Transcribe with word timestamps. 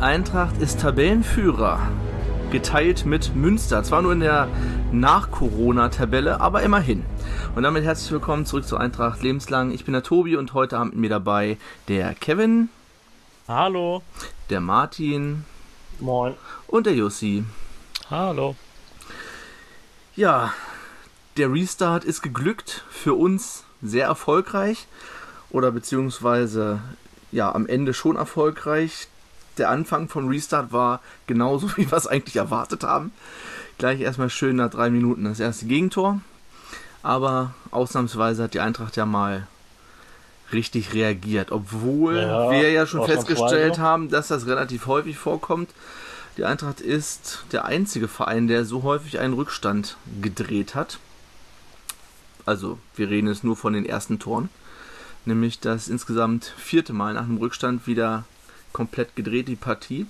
Eintracht 0.00 0.56
ist 0.62 0.80
Tabellenführer, 0.80 1.78
geteilt 2.50 3.04
mit 3.04 3.36
Münster. 3.36 3.82
Zwar 3.82 4.00
nur 4.00 4.12
in 4.12 4.20
der 4.20 4.48
Nach-Corona-Tabelle, 4.92 6.40
aber 6.40 6.62
immerhin. 6.62 7.04
Und 7.54 7.64
damit 7.64 7.84
herzlich 7.84 8.10
willkommen 8.10 8.46
zurück 8.46 8.66
zur 8.66 8.80
Eintracht 8.80 9.22
lebenslang. 9.22 9.72
Ich 9.72 9.84
bin 9.84 9.92
der 9.92 10.02
Tobi 10.02 10.36
und 10.36 10.54
heute 10.54 10.78
haben 10.78 10.88
mit 10.90 10.98
mir 11.00 11.10
dabei 11.10 11.58
der 11.88 12.14
Kevin. 12.14 12.70
Hallo. 13.46 14.02
Der 14.48 14.60
Martin. 14.60 15.44
Moin. 15.98 16.32
Und 16.66 16.86
der 16.86 16.94
Jussi. 16.94 17.44
Hallo. 18.08 18.56
Ja, 20.16 20.54
der 21.36 21.52
Restart 21.52 22.04
ist 22.04 22.22
geglückt. 22.22 22.84
Für 22.88 23.12
uns 23.12 23.64
sehr 23.82 24.06
erfolgreich. 24.06 24.86
Oder 25.50 25.70
beziehungsweise 25.70 26.80
ja, 27.32 27.54
am 27.54 27.66
Ende 27.66 27.92
schon 27.92 28.16
erfolgreich. 28.16 29.08
Der 29.60 29.68
Anfang 29.68 30.08
vom 30.08 30.28
Restart 30.28 30.72
war 30.72 31.00
genauso, 31.26 31.70
wie 31.76 31.88
wir 31.88 31.96
es 31.96 32.06
eigentlich 32.06 32.36
erwartet 32.36 32.82
haben. 32.82 33.12
Gleich 33.78 34.00
erstmal 34.00 34.30
schön 34.30 34.56
nach 34.56 34.70
drei 34.70 34.90
Minuten 34.90 35.24
das 35.24 35.38
erste 35.38 35.66
Gegentor. 35.66 36.20
Aber 37.02 37.54
ausnahmsweise 37.70 38.42
hat 38.42 38.54
die 38.54 38.60
Eintracht 38.60 38.96
ja 38.96 39.06
mal 39.06 39.46
richtig 40.52 40.94
reagiert, 40.94 41.52
obwohl 41.52 42.16
ja, 42.16 42.50
wir 42.50 42.72
ja 42.72 42.86
schon 42.86 43.06
festgestellt 43.06 43.78
haben, 43.78 44.10
dass 44.10 44.28
das 44.28 44.46
relativ 44.46 44.86
häufig 44.86 45.16
vorkommt. 45.16 45.70
Die 46.36 46.44
Eintracht 46.44 46.80
ist 46.80 47.44
der 47.52 47.66
einzige 47.66 48.08
Verein, 48.08 48.48
der 48.48 48.64
so 48.64 48.82
häufig 48.82 49.18
einen 49.20 49.34
Rückstand 49.34 49.96
gedreht 50.20 50.74
hat. 50.74 50.98
Also, 52.46 52.78
wir 52.96 53.10
reden 53.10 53.28
jetzt 53.28 53.44
nur 53.44 53.56
von 53.56 53.74
den 53.74 53.86
ersten 53.86 54.18
Toren. 54.18 54.48
Nämlich 55.26 55.60
das 55.60 55.88
insgesamt 55.88 56.54
vierte 56.56 56.92
Mal 56.92 57.14
nach 57.14 57.26
dem 57.26 57.36
Rückstand 57.36 57.86
wieder 57.86 58.24
komplett 58.72 59.16
gedreht, 59.16 59.48
die 59.48 59.56
Partie. 59.56 60.06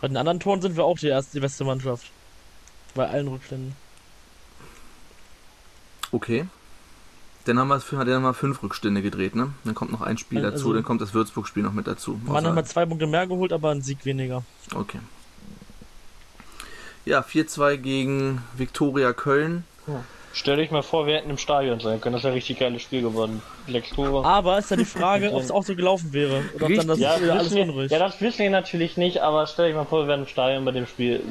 Bei 0.00 0.08
den 0.08 0.16
anderen 0.16 0.40
Toren 0.40 0.60
sind 0.60 0.76
wir 0.76 0.84
auch 0.84 0.98
die 0.98 1.08
erste, 1.08 1.32
die 1.32 1.40
beste 1.40 1.64
Mannschaft. 1.64 2.10
Bei 2.94 3.08
allen 3.08 3.28
Rückständen. 3.28 3.74
Okay. 6.12 6.46
Dann 7.44 7.58
haben 7.58 7.68
wir, 7.68 7.78
dann 7.78 8.14
haben 8.14 8.22
wir 8.22 8.34
fünf 8.34 8.62
Rückstände 8.62 9.02
gedreht, 9.02 9.36
ne? 9.36 9.52
Dann 9.64 9.74
kommt 9.74 9.92
noch 9.92 10.00
ein 10.00 10.18
Spiel 10.18 10.44
also, 10.44 10.50
dazu, 10.50 10.72
dann 10.72 10.82
kommt 10.82 11.00
das 11.00 11.14
Würzburg-Spiel 11.14 11.62
noch 11.62 11.72
mit 11.72 11.86
dazu. 11.86 12.20
Man 12.24 12.44
hat 12.44 12.54
mal 12.54 12.64
zwei 12.64 12.86
Punkte 12.86 13.06
mehr 13.06 13.26
geholt, 13.26 13.52
aber 13.52 13.70
ein 13.70 13.82
Sieg 13.82 14.04
weniger. 14.04 14.42
Okay. 14.74 14.98
Ja, 17.04 17.20
4-2 17.20 17.76
gegen 17.76 18.42
Viktoria 18.56 19.12
Köln. 19.12 19.64
Ja. 19.86 20.02
Stell 20.38 20.58
dich 20.58 20.70
mal 20.70 20.82
vor, 20.82 21.06
wir 21.06 21.14
hätten 21.14 21.30
im 21.30 21.38
Stadion 21.38 21.80
sein 21.80 21.98
können. 21.98 22.12
Das 22.12 22.22
wäre 22.22 22.34
ein 22.34 22.36
richtig 22.36 22.58
geiles 22.58 22.82
Spiel 22.82 23.00
geworden. 23.00 23.40
Sechs 23.68 23.88
Tore. 23.88 24.22
Aber 24.22 24.58
ist 24.58 24.70
ja 24.70 24.76
die 24.76 24.84
Frage, 24.84 25.32
ob 25.32 25.40
es 25.40 25.50
auch 25.50 25.62
so 25.62 25.74
gelaufen 25.74 26.12
wäre. 26.12 26.44
Oder 26.54 26.66
ob 26.66 26.74
dann 26.74 26.88
das 26.88 26.98
ja, 26.98 27.12
alles 27.14 27.54
wir, 27.54 27.62
unruhig. 27.62 27.90
Ja, 27.90 27.98
das 27.98 28.20
wissen 28.20 28.40
wir 28.40 28.50
natürlich 28.50 28.98
nicht, 28.98 29.22
aber 29.22 29.46
stell 29.46 29.68
dich 29.68 29.74
mal 29.74 29.86
vor, 29.86 30.02
wir 30.02 30.08
wären 30.08 30.20
im 30.20 30.26
Stadion 30.26 30.62
bei 30.66 30.72
dem 30.72 30.86
Spiel. 30.86 31.22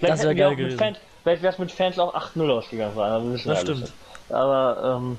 das 0.00 0.22
wäre 0.22 0.34
geil 0.34 0.56
gewesen. 0.56 0.78
Fans, 0.78 0.98
vielleicht 1.22 1.42
wäre 1.42 1.52
es 1.52 1.58
mit 1.58 1.70
Fans 1.70 1.98
auch 1.98 2.14
8-0 2.14 2.50
ausgegangen. 2.50 2.94
Das, 2.96 3.44
das 3.44 3.60
stimmt. 3.60 3.92
Aber, 4.30 4.98
ähm, 4.98 5.18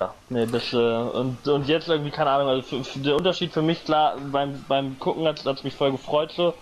ja, 0.00 0.14
nee, 0.30 0.46
das, 0.50 0.72
äh, 0.72 0.76
und, 0.76 1.46
und 1.46 1.68
jetzt 1.68 1.88
irgendwie, 1.88 2.10
keine 2.10 2.30
Ahnung, 2.30 2.48
also 2.48 2.62
für, 2.62 2.82
für 2.82 2.98
der 3.00 3.14
Unterschied 3.14 3.52
für 3.52 3.60
mich, 3.60 3.84
klar, 3.84 4.16
beim, 4.32 4.64
beim 4.66 4.98
Gucken 4.98 5.28
hat 5.28 5.44
es 5.44 5.64
mich 5.64 5.74
voll 5.74 5.92
gefreut 5.92 6.32
so, 6.34 6.54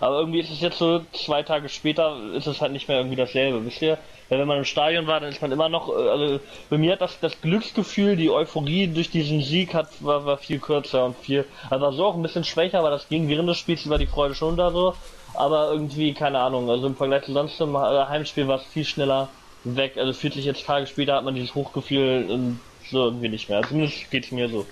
aber 0.00 0.20
irgendwie 0.20 0.40
ist 0.40 0.50
es 0.50 0.60
jetzt 0.60 0.78
so, 0.78 1.00
zwei 1.12 1.42
Tage 1.42 1.68
später 1.68 2.16
ist 2.34 2.46
es 2.46 2.60
halt 2.60 2.72
nicht 2.72 2.88
mehr 2.88 2.98
irgendwie 2.98 3.16
dasselbe, 3.16 3.64
wisst 3.64 3.82
ihr? 3.82 3.98
Weil 4.28 4.40
wenn 4.40 4.48
man 4.48 4.58
im 4.58 4.64
Stadion 4.64 5.06
war, 5.06 5.20
dann 5.20 5.30
ist 5.30 5.40
man 5.40 5.52
immer 5.52 5.68
noch, 5.68 5.88
äh, 5.88 6.08
also 6.08 6.40
bei 6.68 6.78
mir 6.78 6.92
hat 6.92 7.00
das, 7.00 7.18
das 7.20 7.40
Glücksgefühl, 7.40 8.16
die 8.16 8.30
Euphorie 8.30 8.88
durch 8.88 9.10
diesen 9.10 9.42
Sieg 9.42 9.74
hat, 9.74 9.88
war, 10.00 10.26
war 10.26 10.38
viel 10.38 10.58
kürzer 10.58 11.04
und 11.06 11.16
viel, 11.16 11.44
also 11.70 11.84
war 11.84 11.92
so 11.92 12.04
auch 12.06 12.14
ein 12.16 12.22
bisschen 12.22 12.44
schwächer, 12.44 12.80
aber 12.80 12.90
das 12.90 13.08
ging 13.08 13.28
während 13.28 13.48
des 13.48 13.58
Spiels 13.58 13.88
war 13.88 13.98
die 13.98 14.06
Freude 14.06 14.34
schon 14.34 14.56
da 14.56 14.70
so, 14.70 14.94
aber 15.34 15.70
irgendwie, 15.70 16.12
keine 16.12 16.40
Ahnung, 16.40 16.68
also 16.70 16.86
im 16.86 16.96
Vergleich 16.96 17.24
zu 17.24 17.32
sonst 17.32 17.60
im 17.60 17.74
äh, 17.74 17.78
Heimspiel 17.78 18.48
war 18.48 18.58
es 18.58 18.66
viel 18.66 18.84
schneller 18.84 19.28
weg, 19.64 19.96
also 19.96 20.12
fühlt 20.12 20.34
sich 20.34 20.44
jetzt 20.44 20.64
Tage 20.64 20.86
später 20.86 21.14
hat 21.14 21.24
man 21.24 21.34
dieses 21.34 21.54
Hochgefühl 21.54 22.26
und 22.28 22.60
so 22.90 23.04
irgendwie 23.04 23.28
nicht 23.28 23.48
mehr, 23.48 23.62
zumindest 23.62 24.10
geht's 24.10 24.30
mir 24.30 24.48
so. 24.48 24.66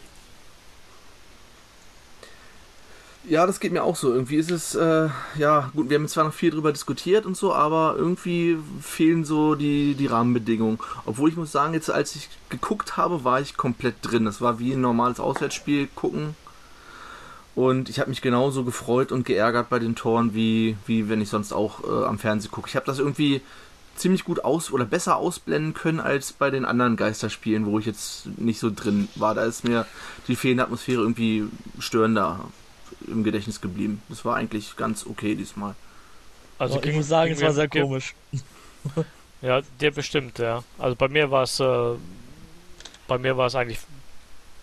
Ja, 3.26 3.46
das 3.46 3.58
geht 3.58 3.72
mir 3.72 3.82
auch 3.82 3.96
so. 3.96 4.12
Irgendwie 4.12 4.36
ist 4.36 4.50
es, 4.50 4.74
äh, 4.74 5.08
ja, 5.38 5.70
gut, 5.74 5.88
wir 5.88 5.96
haben 5.96 6.08
zwar 6.08 6.24
noch 6.24 6.34
viel 6.34 6.50
drüber 6.50 6.72
diskutiert 6.72 7.24
und 7.24 7.36
so, 7.38 7.54
aber 7.54 7.94
irgendwie 7.96 8.58
fehlen 8.82 9.24
so 9.24 9.54
die, 9.54 9.94
die 9.94 10.06
Rahmenbedingungen. 10.06 10.78
Obwohl 11.06 11.30
ich 11.30 11.36
muss 11.36 11.50
sagen, 11.50 11.72
jetzt 11.72 11.90
als 11.90 12.14
ich 12.16 12.28
geguckt 12.50 12.98
habe, 12.98 13.24
war 13.24 13.40
ich 13.40 13.56
komplett 13.56 13.96
drin. 14.02 14.26
Das 14.26 14.42
war 14.42 14.58
wie 14.58 14.72
ein 14.72 14.82
normales 14.82 15.20
Auswärtsspiel 15.20 15.88
gucken. 15.94 16.36
Und 17.54 17.88
ich 17.88 17.98
habe 17.98 18.10
mich 18.10 18.20
genauso 18.20 18.62
gefreut 18.62 19.10
und 19.10 19.24
geärgert 19.24 19.70
bei 19.70 19.78
den 19.78 19.94
Toren, 19.94 20.34
wie, 20.34 20.76
wie 20.86 21.08
wenn 21.08 21.22
ich 21.22 21.30
sonst 21.30 21.52
auch 21.52 21.82
äh, 21.84 22.04
am 22.04 22.18
Fernsehen 22.18 22.50
gucke. 22.50 22.68
Ich 22.68 22.76
habe 22.76 22.86
das 22.86 22.98
irgendwie 22.98 23.40
ziemlich 23.96 24.24
gut 24.24 24.44
aus 24.44 24.70
oder 24.70 24.84
besser 24.84 25.16
ausblenden 25.16 25.72
können 25.72 26.00
als 26.00 26.32
bei 26.32 26.50
den 26.50 26.64
anderen 26.66 26.96
Geisterspielen, 26.96 27.64
wo 27.64 27.78
ich 27.78 27.86
jetzt 27.86 28.26
nicht 28.38 28.58
so 28.58 28.70
drin 28.74 29.08
war. 29.14 29.34
Da 29.34 29.44
ist 29.44 29.64
mir 29.64 29.86
die 30.28 30.36
fehlende 30.36 30.64
Atmosphäre 30.64 31.00
irgendwie 31.00 31.44
störender 31.78 32.40
im 33.06 33.24
Gedächtnis 33.24 33.60
geblieben. 33.60 34.02
Das 34.08 34.24
war 34.24 34.36
eigentlich 34.36 34.76
ganz 34.76 35.06
okay 35.06 35.34
diesmal. 35.34 35.74
Also 36.58 36.82
ich 36.82 36.94
muss 36.94 37.08
sagen, 37.08 37.32
es 37.32 37.42
war 37.42 37.52
sehr 37.52 37.68
komisch. 37.68 38.14
ja, 39.42 39.60
der 39.80 39.90
bestimmt, 39.90 40.38
ja. 40.38 40.62
Also 40.78 40.96
bei 40.96 41.08
mir 41.08 41.30
war 41.30 41.42
es, 41.42 41.60
äh, 41.60 41.94
bei 43.08 43.18
mir 43.18 43.36
war 43.36 43.46
es 43.46 43.54
eigentlich, 43.54 43.80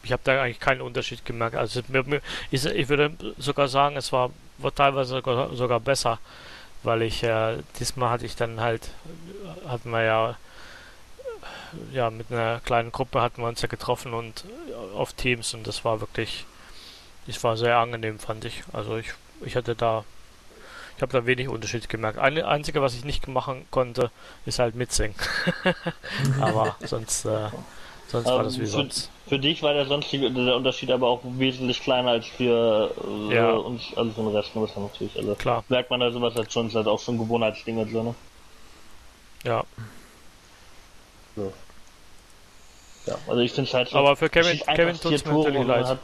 ich 0.04 0.12
habe 0.12 0.22
da 0.24 0.42
eigentlich 0.42 0.60
keinen 0.60 0.82
Unterschied 0.82 1.26
gemerkt. 1.26 1.56
Also 1.56 1.82
mir, 1.90 2.04
mir, 2.04 2.22
ich, 2.50 2.66
ich, 2.66 2.90
würde 2.90 3.12
sogar 3.38 3.68
sagen, 3.68 3.98
es 3.98 4.12
war, 4.12 4.32
war 4.58 4.74
teilweise 4.74 5.16
sogar, 5.16 5.56
sogar 5.56 5.80
besser, 5.80 6.20
weil 6.84 7.02
ich 7.04 7.24
äh, 7.24 7.58
diesmal 7.80 8.10
hatte 8.10 8.26
ich 8.26 8.36
dann 8.36 8.62
halt, 8.62 8.90
hatten 9.68 9.92
wir 9.92 10.04
ja 10.04 10.38
ja, 11.94 12.10
mit 12.10 12.32
einer 12.32 12.60
kleinen 12.62 12.92
Gruppe 12.92 13.22
hatten 13.22 13.42
wir 13.42 13.48
uns 13.48 13.62
ja 13.62 13.68
getroffen 13.68 14.14
und 14.14 14.46
auf 14.96 15.14
Teams 15.14 15.54
und 15.54 15.68
das 15.68 15.86
war 15.86 16.02
wirklich 16.02 16.46
es 17.36 17.44
war 17.44 17.58
sehr 17.58 17.78
angenehm, 17.78 18.20
fand 18.20 18.46
ich. 18.46 18.64
Also 18.74 18.98
ich, 18.98 19.08
ich 19.46 19.56
hatte 19.56 19.76
da, 19.76 20.04
ich 20.96 21.02
habe 21.02 21.12
da 21.12 21.26
wenig 21.26 21.48
Unterschied 21.48 21.90
gemerkt. 21.90 22.20
Eine 22.20 22.48
einzige, 22.48 22.82
was 22.82 22.94
ich 22.94 23.06
nicht 23.06 23.28
machen 23.28 23.66
konnte, 23.72 24.12
ist 24.46 24.60
halt 24.60 24.76
mitsingen. 24.76 25.16
aber 26.42 26.76
sonst, 26.86 27.26
äh, 27.26 27.50
sonst 28.08 28.26
war 28.26 28.44
das 28.44 28.56
wie 28.58 28.62
für, 28.62 28.68
sonst. 28.68 29.10
Für 29.28 29.40
dich 29.40 29.64
war 29.64 29.74
der 29.74 29.86
sonstige 29.86 30.30
der 30.30 30.56
Unterschied 30.56 30.92
aber 30.92 31.08
auch 31.08 31.22
wesentlich 31.24 31.82
kleiner 31.82 32.12
als 32.12 32.26
für 32.26 32.94
äh, 33.30 33.36
ja. 33.36 33.52
uns, 33.52 33.84
also 33.96 34.12
für 34.12 34.22
den 34.22 34.36
Rest, 34.36 34.56
muss 34.56 34.76
man 34.76 34.86
natürlich. 34.86 35.18
Also 35.18 35.36
Klar. 35.36 35.64
Merkt 35.70 35.90
man 35.90 36.02
also 36.02 36.22
was 36.22 36.36
als 36.36 36.52
schon, 36.52 36.74
halt 36.74 36.88
auch 36.88 37.00
schon 37.00 37.18
Gewohnheitsdinge 37.18 37.86
ne? 37.86 38.16
Ja. 39.44 39.64
So. 41.36 41.54
Ja, 43.06 43.16
also 43.28 43.42
ich 43.42 43.52
finde 43.52 43.68
es 43.68 43.74
halt 43.74 43.90
so, 43.90 43.98
Aber 43.98 44.16
für 44.16 44.30
Kevin, 44.30 44.60
Kevin 44.60 45.00
tut 45.00 45.14
es 45.14 45.26
natürlich 45.26 45.68
leid. 45.68 45.82
Man 45.82 45.88
hat, 45.88 46.00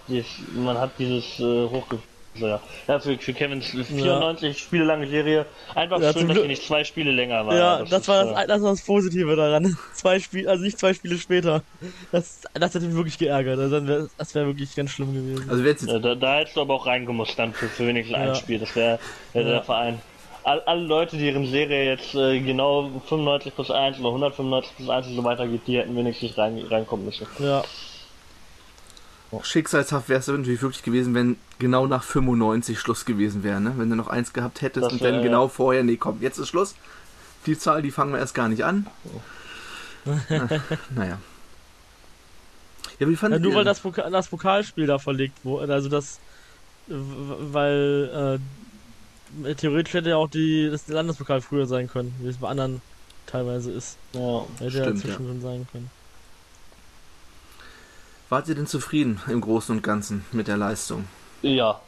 man 0.55 0.77
hat 0.77 0.91
dieses 0.97 1.39
äh, 1.39 1.69
Hochgefühl. 1.69 2.01
Ja, 2.39 2.59
ja 2.87 2.99
für, 2.99 3.17
für 3.17 3.33
Kevins 3.33 3.65
94 3.65 4.41
ja. 4.41 4.53
Spiele 4.53 4.83
lange 4.83 5.07
Serie. 5.07 5.45
Einfach 5.73 5.99
ja, 5.99 6.13
schön, 6.13 6.27
dass 6.27 6.39
die 6.39 6.47
nicht 6.47 6.63
zwei 6.63 6.83
Spiele 6.83 7.11
länger 7.11 7.45
war. 7.45 7.55
Ja, 7.55 7.79
das, 7.79 7.89
das 7.89 8.07
war 8.07 8.25
das, 8.25 8.43
äh, 8.43 8.47
das, 8.47 8.61
war 8.61 8.69
das 8.71 8.81
Positive 8.81 9.35
daran. 9.35 9.77
zwei 9.93 10.19
Spiele, 10.19 10.49
also 10.49 10.63
nicht 10.63 10.79
zwei 10.79 10.93
Spiele 10.93 11.17
später. 11.17 11.63
Das, 12.11 12.41
das 12.53 12.75
hätte 12.75 12.85
mich 12.85 12.95
wirklich 12.95 13.17
geärgert. 13.17 13.59
Also 13.59 13.87
wär, 13.87 14.07
das 14.17 14.35
wäre 14.35 14.47
wirklich 14.47 14.75
ganz 14.75 14.91
schlimm 14.91 15.13
gewesen. 15.13 15.49
Also 15.49 15.63
jetzt 15.63 15.87
ja, 15.87 15.99
da, 15.99 16.15
da 16.15 16.35
hättest 16.35 16.57
du 16.57 16.61
aber 16.61 16.75
auch 16.75 16.85
reingemusst 16.85 17.37
dann 17.37 17.53
für, 17.53 17.67
für 17.67 17.87
wenigstens 17.87 18.17
ein 18.17 18.35
Spiel. 18.35 18.59
Das 18.59 18.75
wäre 18.75 18.99
wär 19.33 19.43
der 19.43 19.63
Verein 19.63 19.99
all, 20.47 20.61
alle 20.61 20.81
Leute, 20.81 21.17
deren 21.17 21.45
Serie 21.45 21.85
jetzt 21.85 22.15
äh, 22.15 22.39
genau 22.39 22.89
95 23.07 23.53
plus 23.53 23.69
1 23.69 23.99
oder 23.99 24.09
195 24.09 24.75
plus 24.77 24.89
1 24.89 25.07
und 25.07 25.15
so 25.15 25.23
weiter 25.23 25.45
geht, 25.47 25.67
die 25.67 25.77
hätten 25.77 25.95
wenigstens 25.95 26.37
rein, 26.37 26.57
reinkommen 26.69 27.05
müssen. 27.05 27.27
Ja. 27.39 27.63
Schicksalshaft 29.43 30.07
wäre 30.07 30.21
es 30.21 30.27
natürlich 30.27 30.61
wirklich 30.61 30.83
gewesen, 30.83 31.13
wenn 31.13 31.35
genau 31.59 31.85
nach 31.85 32.01
95 32.01 32.79
Schluss 32.79 33.03
gewesen 33.03 33.43
wäre, 33.43 33.59
ne? 33.59 33.73
Wenn 33.75 33.89
du 33.89 33.97
noch 33.97 34.07
eins 34.07 34.31
gehabt 34.31 34.61
hättest 34.61 34.85
das 34.85 34.93
und 34.93 35.01
wär, 35.01 35.11
dann 35.11 35.21
genau 35.21 35.43
ja. 35.43 35.49
vorher, 35.49 35.83
nee, 35.83 35.97
komm, 35.97 36.21
jetzt 36.21 36.37
ist 36.37 36.47
Schluss. 36.47 36.75
Die 37.45 37.59
Zahl, 37.59 37.81
die 37.81 37.91
fangen 37.91 38.13
wir 38.13 38.19
erst 38.19 38.33
gar 38.33 38.47
nicht 38.49 38.63
an. 38.63 38.87
Oh. 40.09 40.11
naja. 40.95 41.17
Ja, 42.97 43.09
wie 43.09 43.17
fand 43.17 43.33
ja, 43.33 43.39
nur 43.39 43.55
weil 43.55 43.65
das, 43.65 43.83
Vokal, 43.83 44.09
das 44.09 44.29
Pokalspiel 44.29 44.87
da 44.87 44.99
verlegt 44.99 45.43
wurde, 45.43 45.73
also 45.73 45.89
das, 45.89 46.21
weil 46.87 48.39
äh, 48.39 48.66
theoretisch 49.57 49.93
hätte 49.93 50.09
ja 50.09 50.17
auch 50.17 50.29
die, 50.29 50.69
das 50.69 50.87
Landespokal 50.87 51.41
früher 51.41 51.65
sein 51.65 51.87
können, 51.87 52.15
wie 52.19 52.27
es 52.27 52.37
bei 52.37 52.49
anderen 52.49 52.81
teilweise 53.25 53.71
ist. 53.71 53.97
Ja, 54.13 54.45
hätte 54.59 54.71
stimmt, 54.71 54.85
ja 54.85 54.95
zwischendrin 54.95 55.41
ja. 55.41 55.41
sein 55.41 55.67
können. 55.71 55.91
Wart 58.29 58.47
ihr 58.49 58.55
denn 58.55 58.67
zufrieden 58.67 59.21
im 59.27 59.41
Großen 59.41 59.75
und 59.75 59.81
Ganzen 59.81 60.25
mit 60.31 60.47
der 60.47 60.57
Leistung? 60.57 61.05
Ja. 61.41 61.79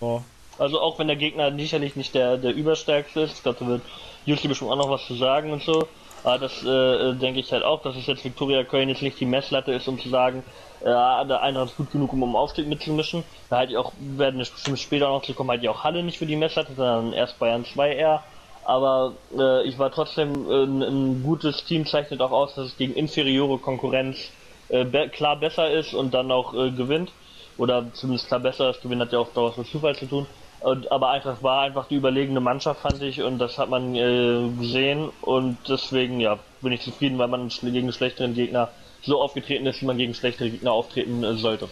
Oh. 0.00 0.22
Also 0.58 0.80
auch 0.80 0.98
wenn 0.98 1.06
der 1.06 1.16
Gegner 1.16 1.54
sicherlich 1.56 1.96
nicht 1.96 2.14
der, 2.14 2.38
der 2.38 2.54
überstärkste 2.54 3.22
ist, 3.22 3.34
ich 3.34 3.42
glaube, 3.42 3.58
da 3.60 3.66
wird 3.66 3.82
Jussi 4.24 4.48
bestimmt 4.48 4.70
auch 4.70 4.76
noch 4.76 4.90
was 4.90 5.06
zu 5.06 5.14
sagen 5.14 5.52
und 5.52 5.62
so. 5.62 5.88
Aber 6.24 6.38
das 6.38 6.62
äh, 6.62 7.14
denke 7.14 7.40
ich 7.40 7.50
halt 7.52 7.64
auch, 7.64 7.82
dass 7.82 7.96
es 7.96 8.06
jetzt 8.06 8.24
Viktoria 8.24 8.64
Köln 8.64 8.88
jetzt 8.88 9.02
nicht 9.02 9.18
die 9.18 9.26
Messlatte 9.26 9.72
ist, 9.72 9.88
um 9.88 9.98
zu 9.98 10.08
sagen, 10.08 10.44
äh, 10.82 11.26
der 11.26 11.42
Eintracht 11.42 11.70
ist 11.70 11.76
gut 11.76 11.92
genug, 11.92 12.12
um 12.12 12.22
im 12.22 12.36
Aufstieg 12.36 12.66
mitzumischen. 12.66 13.24
Da 13.50 13.58
halt 13.58 13.74
auch, 13.76 13.92
werden 14.00 14.38
wir 14.38 14.46
bestimmt 14.46 14.78
später 14.78 15.08
noch 15.08 15.22
zu 15.22 15.34
kommen, 15.34 15.50
halt 15.50 15.66
auch 15.68 15.84
Halle 15.84 16.02
nicht 16.02 16.18
für 16.18 16.26
die 16.26 16.36
Messlatte, 16.36 16.74
sondern 16.74 17.12
erst 17.12 17.38
Bayern 17.38 17.64
2 17.64 17.94
eher. 17.94 18.22
Aber 18.64 19.14
äh, 19.36 19.66
ich 19.66 19.78
war 19.78 19.90
trotzdem 19.90 20.50
äh, 20.50 20.64
ein 20.64 21.22
gutes 21.22 21.64
Team, 21.64 21.86
zeichnet 21.86 22.20
auch 22.20 22.30
aus, 22.30 22.54
dass 22.54 22.66
es 22.66 22.76
gegen 22.76 22.94
inferiore 22.94 23.58
Konkurrenz 23.58 24.30
äh, 24.68 24.84
be 24.84 25.08
klar 25.08 25.36
besser 25.36 25.70
ist 25.70 25.94
und 25.94 26.14
dann 26.14 26.30
auch 26.30 26.54
äh, 26.54 26.70
gewinnt. 26.70 27.12
Oder 27.58 27.92
zumindest 27.92 28.28
klar 28.28 28.40
besser, 28.40 28.68
das 28.68 28.80
Gewinn 28.80 29.00
hat 29.00 29.12
ja 29.12 29.18
auch 29.18 29.28
daraus 29.34 29.56
mit 29.56 29.66
Zufall 29.68 29.96
zu 29.96 30.06
tun. 30.06 30.26
Und, 30.60 30.90
aber 30.92 31.10
Eintracht 31.10 31.42
war 31.42 31.62
einfach 31.62 31.88
die 31.88 31.96
überlegene 31.96 32.40
Mannschaft, 32.40 32.80
fand 32.80 33.02
ich, 33.02 33.20
und 33.20 33.38
das 33.38 33.58
hat 33.58 33.68
man 33.68 33.94
äh, 33.96 34.48
gesehen. 34.58 35.10
Und 35.20 35.58
deswegen, 35.68 36.20
ja, 36.20 36.38
bin 36.60 36.72
ich 36.72 36.82
zufrieden, 36.82 37.18
weil 37.18 37.28
man 37.28 37.48
gegen 37.48 37.78
einen 37.78 37.92
schlechteren 37.92 38.34
Gegner 38.34 38.68
so 39.02 39.20
aufgetreten 39.20 39.66
ist, 39.66 39.82
wie 39.82 39.86
man 39.86 39.98
gegen 39.98 40.14
schlechtere 40.14 40.50
Gegner 40.50 40.72
auftreten 40.72 41.22
äh, 41.24 41.34
sollte. 41.34 41.68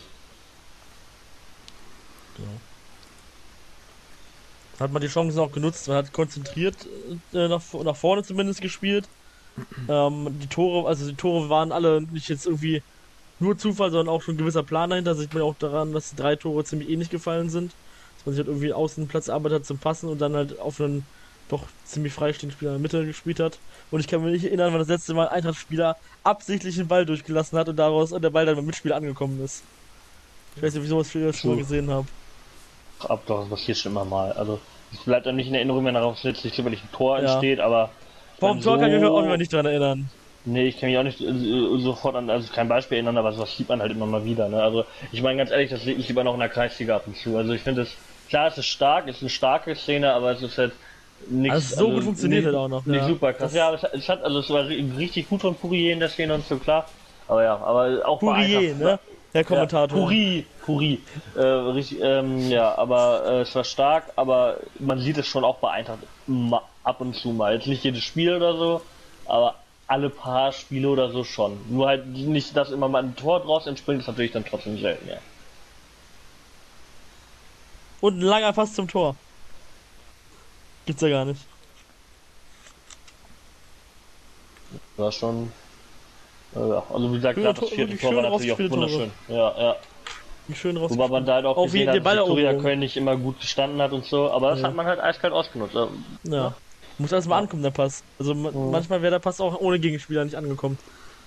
Genau. 2.36 2.60
Hat 4.80 4.92
man 4.92 5.02
die 5.02 5.08
Chancen 5.08 5.38
auch 5.38 5.52
genutzt, 5.52 5.88
man 5.88 5.98
hat 5.98 6.12
konzentriert 6.12 6.74
äh, 7.32 7.48
nach, 7.48 7.62
nach 7.84 7.96
vorne 7.96 8.22
zumindest 8.22 8.60
gespielt. 8.60 9.08
Ähm, 9.88 10.38
die 10.40 10.46
Tore, 10.46 10.88
also 10.88 11.06
die 11.06 11.16
Tore 11.16 11.50
waren 11.50 11.72
alle 11.72 12.00
nicht 12.00 12.28
jetzt 12.28 12.46
irgendwie 12.46 12.82
nur 13.40 13.58
Zufall, 13.58 13.90
sondern 13.90 14.14
auch 14.14 14.22
schon 14.22 14.34
ein 14.36 14.38
gewisser 14.38 14.62
Plan 14.62 14.90
dahinter. 14.90 15.14
Sieht 15.14 15.34
man 15.34 15.42
auch 15.42 15.56
daran, 15.58 15.92
dass 15.92 16.10
die 16.10 16.16
drei 16.16 16.36
Tore 16.36 16.64
ziemlich 16.64 16.88
ähnlich 16.88 17.10
gefallen 17.10 17.50
sind. 17.50 17.72
Dass 18.16 18.26
man 18.26 18.34
sich 18.34 18.38
halt 18.38 18.48
irgendwie 18.48 18.72
Außenplatz 18.72 19.28
arbeitet 19.28 19.66
zum 19.66 19.78
Passen 19.78 20.08
und 20.08 20.20
dann 20.20 20.34
halt 20.34 20.58
auf 20.60 20.80
einen 20.80 21.04
doch 21.52 21.64
ziemlich 21.84 22.12
freistehenden 22.12 22.56
Spieler 22.56 22.72
in 22.72 22.76
der 22.76 22.82
Mitte 22.82 23.06
gespielt 23.06 23.40
hat. 23.40 23.58
Und 23.90 24.00
ich 24.00 24.08
kann 24.08 24.22
mich 24.22 24.32
nicht 24.32 24.44
erinnern, 24.44 24.72
wann 24.72 24.80
das 24.80 24.88
letzte 24.88 25.14
Mal 25.14 25.28
ein 25.28 25.36
Eintracht-Spieler 25.36 25.96
absichtlich 26.24 26.76
den 26.76 26.88
Ball 26.88 27.04
durchgelassen 27.04 27.58
hat 27.58 27.68
und 27.68 27.76
daraus 27.76 28.12
und 28.12 28.22
der 28.22 28.30
Ball 28.30 28.46
dann 28.46 28.56
beim 28.56 28.66
Mitspieler 28.66 28.96
angekommen 28.96 29.42
ist. 29.44 29.62
Ich 30.56 30.62
weiß 30.62 30.74
nicht, 30.74 30.84
wieso 30.84 31.00
ich 31.00 31.12
das 31.12 31.40
schon 31.40 31.50
mal 31.50 31.56
gesehen 31.56 31.90
habe. 31.90 32.06
Ab 33.00 33.22
doch, 33.26 33.40
das 33.40 33.48
passiert 33.48 33.78
schon 33.78 33.92
immer 33.92 34.04
mal. 34.04 34.32
Also, 34.32 34.60
es 34.92 35.00
bleibt 35.00 35.26
dann 35.26 35.36
nicht 35.36 35.48
in 35.48 35.54
Erinnerung, 35.54 35.84
wenn 35.84 35.94
darauf 35.94 36.22
letztlich 36.22 36.52
zufällig 36.52 36.82
ein 36.82 36.92
Tor 36.92 37.20
ja. 37.20 37.32
entsteht, 37.32 37.60
aber. 37.60 37.90
Vor 38.38 38.52
dem 38.52 38.60
Tor 38.60 38.74
so... 38.74 38.80
kann 38.80 38.92
ich 38.92 39.00
mich 39.00 39.08
auch 39.08 39.36
nicht 39.36 39.52
dran 39.52 39.66
erinnern. 39.66 40.10
Nee, 40.44 40.68
ich 40.68 40.80
kann 40.80 40.88
mich 40.88 40.98
auch 40.98 41.02
nicht 41.02 41.20
äh, 41.20 41.82
sofort 41.82 42.16
an, 42.16 42.30
also 42.30 42.50
kein 42.52 42.68
Beispiel 42.68 42.96
erinnern, 42.96 43.18
aber 43.18 43.32
sowas 43.32 43.54
sieht 43.54 43.68
man 43.68 43.80
halt 43.80 43.92
immer 43.92 44.06
mal 44.06 44.24
wieder. 44.24 44.48
Ne? 44.48 44.62
Also 44.62 44.86
ich 45.12 45.20
meine 45.22 45.36
ganz 45.36 45.50
ehrlich, 45.50 45.68
das 45.68 45.82
sehe 45.82 45.94
ich 45.94 46.08
lieber 46.08 46.24
noch 46.24 46.32
in 46.32 46.40
der 46.40 46.48
Kreisliga 46.48 46.96
ab 46.96 47.02
und 47.06 47.16
zu. 47.16 47.36
Also 47.36 47.52
ich 47.52 47.60
finde 47.60 47.82
es, 47.82 47.90
klar, 48.30 48.46
es 48.46 48.56
ist 48.56 48.66
stark, 48.66 49.06
es 49.06 49.16
ist 49.16 49.22
eine 49.22 49.30
starke 49.30 49.74
Szene, 49.76 50.14
aber 50.14 50.30
es 50.30 50.40
ist 50.40 50.56
halt 50.56 50.72
nichts. 51.28 51.54
Also 51.54 51.74
so 51.76 51.84
also, 51.84 51.94
gut 51.94 52.04
funktioniert 52.04 52.44
nicht, 52.44 52.46
halt 52.46 52.56
auch 52.56 52.68
noch. 52.68 52.86
Nicht 52.86 53.00
ja. 53.00 53.08
super 53.08 53.32
krass. 53.32 53.52
Das 53.52 53.54
ja, 53.54 53.74
es, 53.74 53.82
es, 53.82 54.08
hat, 54.08 54.22
also 54.22 54.38
es 54.38 54.50
war 54.50 54.66
richtig 54.66 55.28
gut 55.28 55.40
von 55.40 55.54
Pourier 55.54 55.92
in 55.92 56.00
der 56.00 56.08
Szene 56.08 56.34
und 56.34 56.46
so 56.46 56.56
klar. 56.56 56.86
Aber 57.28 57.44
ja, 57.44 57.56
aber 57.56 58.06
auch 58.06 58.20
Pourier, 58.20 58.74
ne? 58.74 58.98
Der 59.32 59.44
Kommentator. 59.44 59.96
Ja, 59.96 60.04
Puri, 60.04 60.46
Puri. 60.64 61.00
Äh, 61.36 61.40
richtig, 61.40 62.00
ähm, 62.02 62.50
ja, 62.50 62.76
aber 62.76 63.22
äh, 63.26 63.40
es 63.42 63.54
war 63.54 63.64
stark, 63.64 64.04
aber 64.16 64.56
man 64.78 65.00
sieht 65.00 65.18
es 65.18 65.26
schon 65.28 65.44
auch 65.44 65.58
bei 65.58 65.70
Eintracht 65.70 66.00
ab 66.82 67.00
und 67.00 67.14
zu 67.14 67.30
mal. 67.30 67.54
Jetzt 67.54 67.68
nicht 67.68 67.84
jedes 67.84 68.02
Spiel 68.02 68.34
oder 68.34 68.56
so, 68.56 68.82
aber 69.26 69.54
alle 69.86 70.10
paar 70.10 70.52
Spiele 70.52 70.88
oder 70.88 71.10
so 71.10 71.22
schon. 71.22 71.58
Nur 71.68 71.86
halt 71.86 72.06
nicht, 72.06 72.56
dass 72.56 72.70
immer 72.70 72.88
mal 72.88 73.02
ein 73.02 73.16
Tor 73.16 73.40
draus 73.40 73.66
entspringt, 73.66 74.00
ist 74.00 74.08
natürlich 74.08 74.32
dann 74.32 74.44
trotzdem 74.44 74.78
selten, 74.80 75.08
ja. 75.08 75.18
Und 78.00 78.18
ein 78.18 78.22
langer 78.22 78.52
Pass 78.52 78.74
zum 78.74 78.88
Tor. 78.88 79.14
Gibt's 80.86 81.02
ja 81.02 81.08
gar 81.08 81.24
nicht. 81.24 81.40
War 84.96 85.12
schon 85.12 85.50
ja, 86.54 86.82
also 86.92 87.12
wie 87.12 87.16
gesagt, 87.16 87.38
gerade 87.38 87.60
das 87.60 87.70
vierte 87.70 87.96
Tor 87.96 88.16
war 88.16 88.22
natürlich 88.22 88.52
auch 88.52 88.58
wunderschön. 88.58 89.10
Ja, 89.28 89.54
ja. 89.58 89.76
Wie 90.48 90.54
schön 90.54 90.76
raus. 90.76 90.90
Wobei 90.90 91.08
man 91.08 91.24
da 91.24 91.34
halt 91.34 91.46
auch 91.46 91.56
auf 91.56 91.66
gesehen 91.66 91.88
hat, 91.88 91.96
dass 91.96 92.04
Victoria 92.04 92.54
Köln 92.54 92.80
nicht 92.80 92.96
immer 92.96 93.16
gut 93.16 93.40
gestanden 93.40 93.80
hat 93.80 93.92
und 93.92 94.04
so, 94.04 94.30
aber 94.30 94.50
das 94.50 94.60
ja. 94.60 94.68
hat 94.68 94.74
man 94.74 94.86
halt 94.86 95.00
eiskalt 95.00 95.32
ausgenutzt. 95.32 95.74
Ja. 95.74 95.88
ja. 96.24 96.54
Muss 96.98 97.12
erstmal 97.12 97.38
ja. 97.38 97.42
ankommen, 97.42 97.62
der 97.62 97.70
Pass. 97.70 98.02
Also 98.18 98.34
mhm. 98.34 98.70
manchmal 98.70 99.00
wäre 99.00 99.12
der 99.12 99.18
Pass 99.20 99.40
auch 99.40 99.60
ohne 99.60 99.78
Gegenspieler 99.78 100.24
nicht 100.24 100.34
angekommen. 100.34 100.76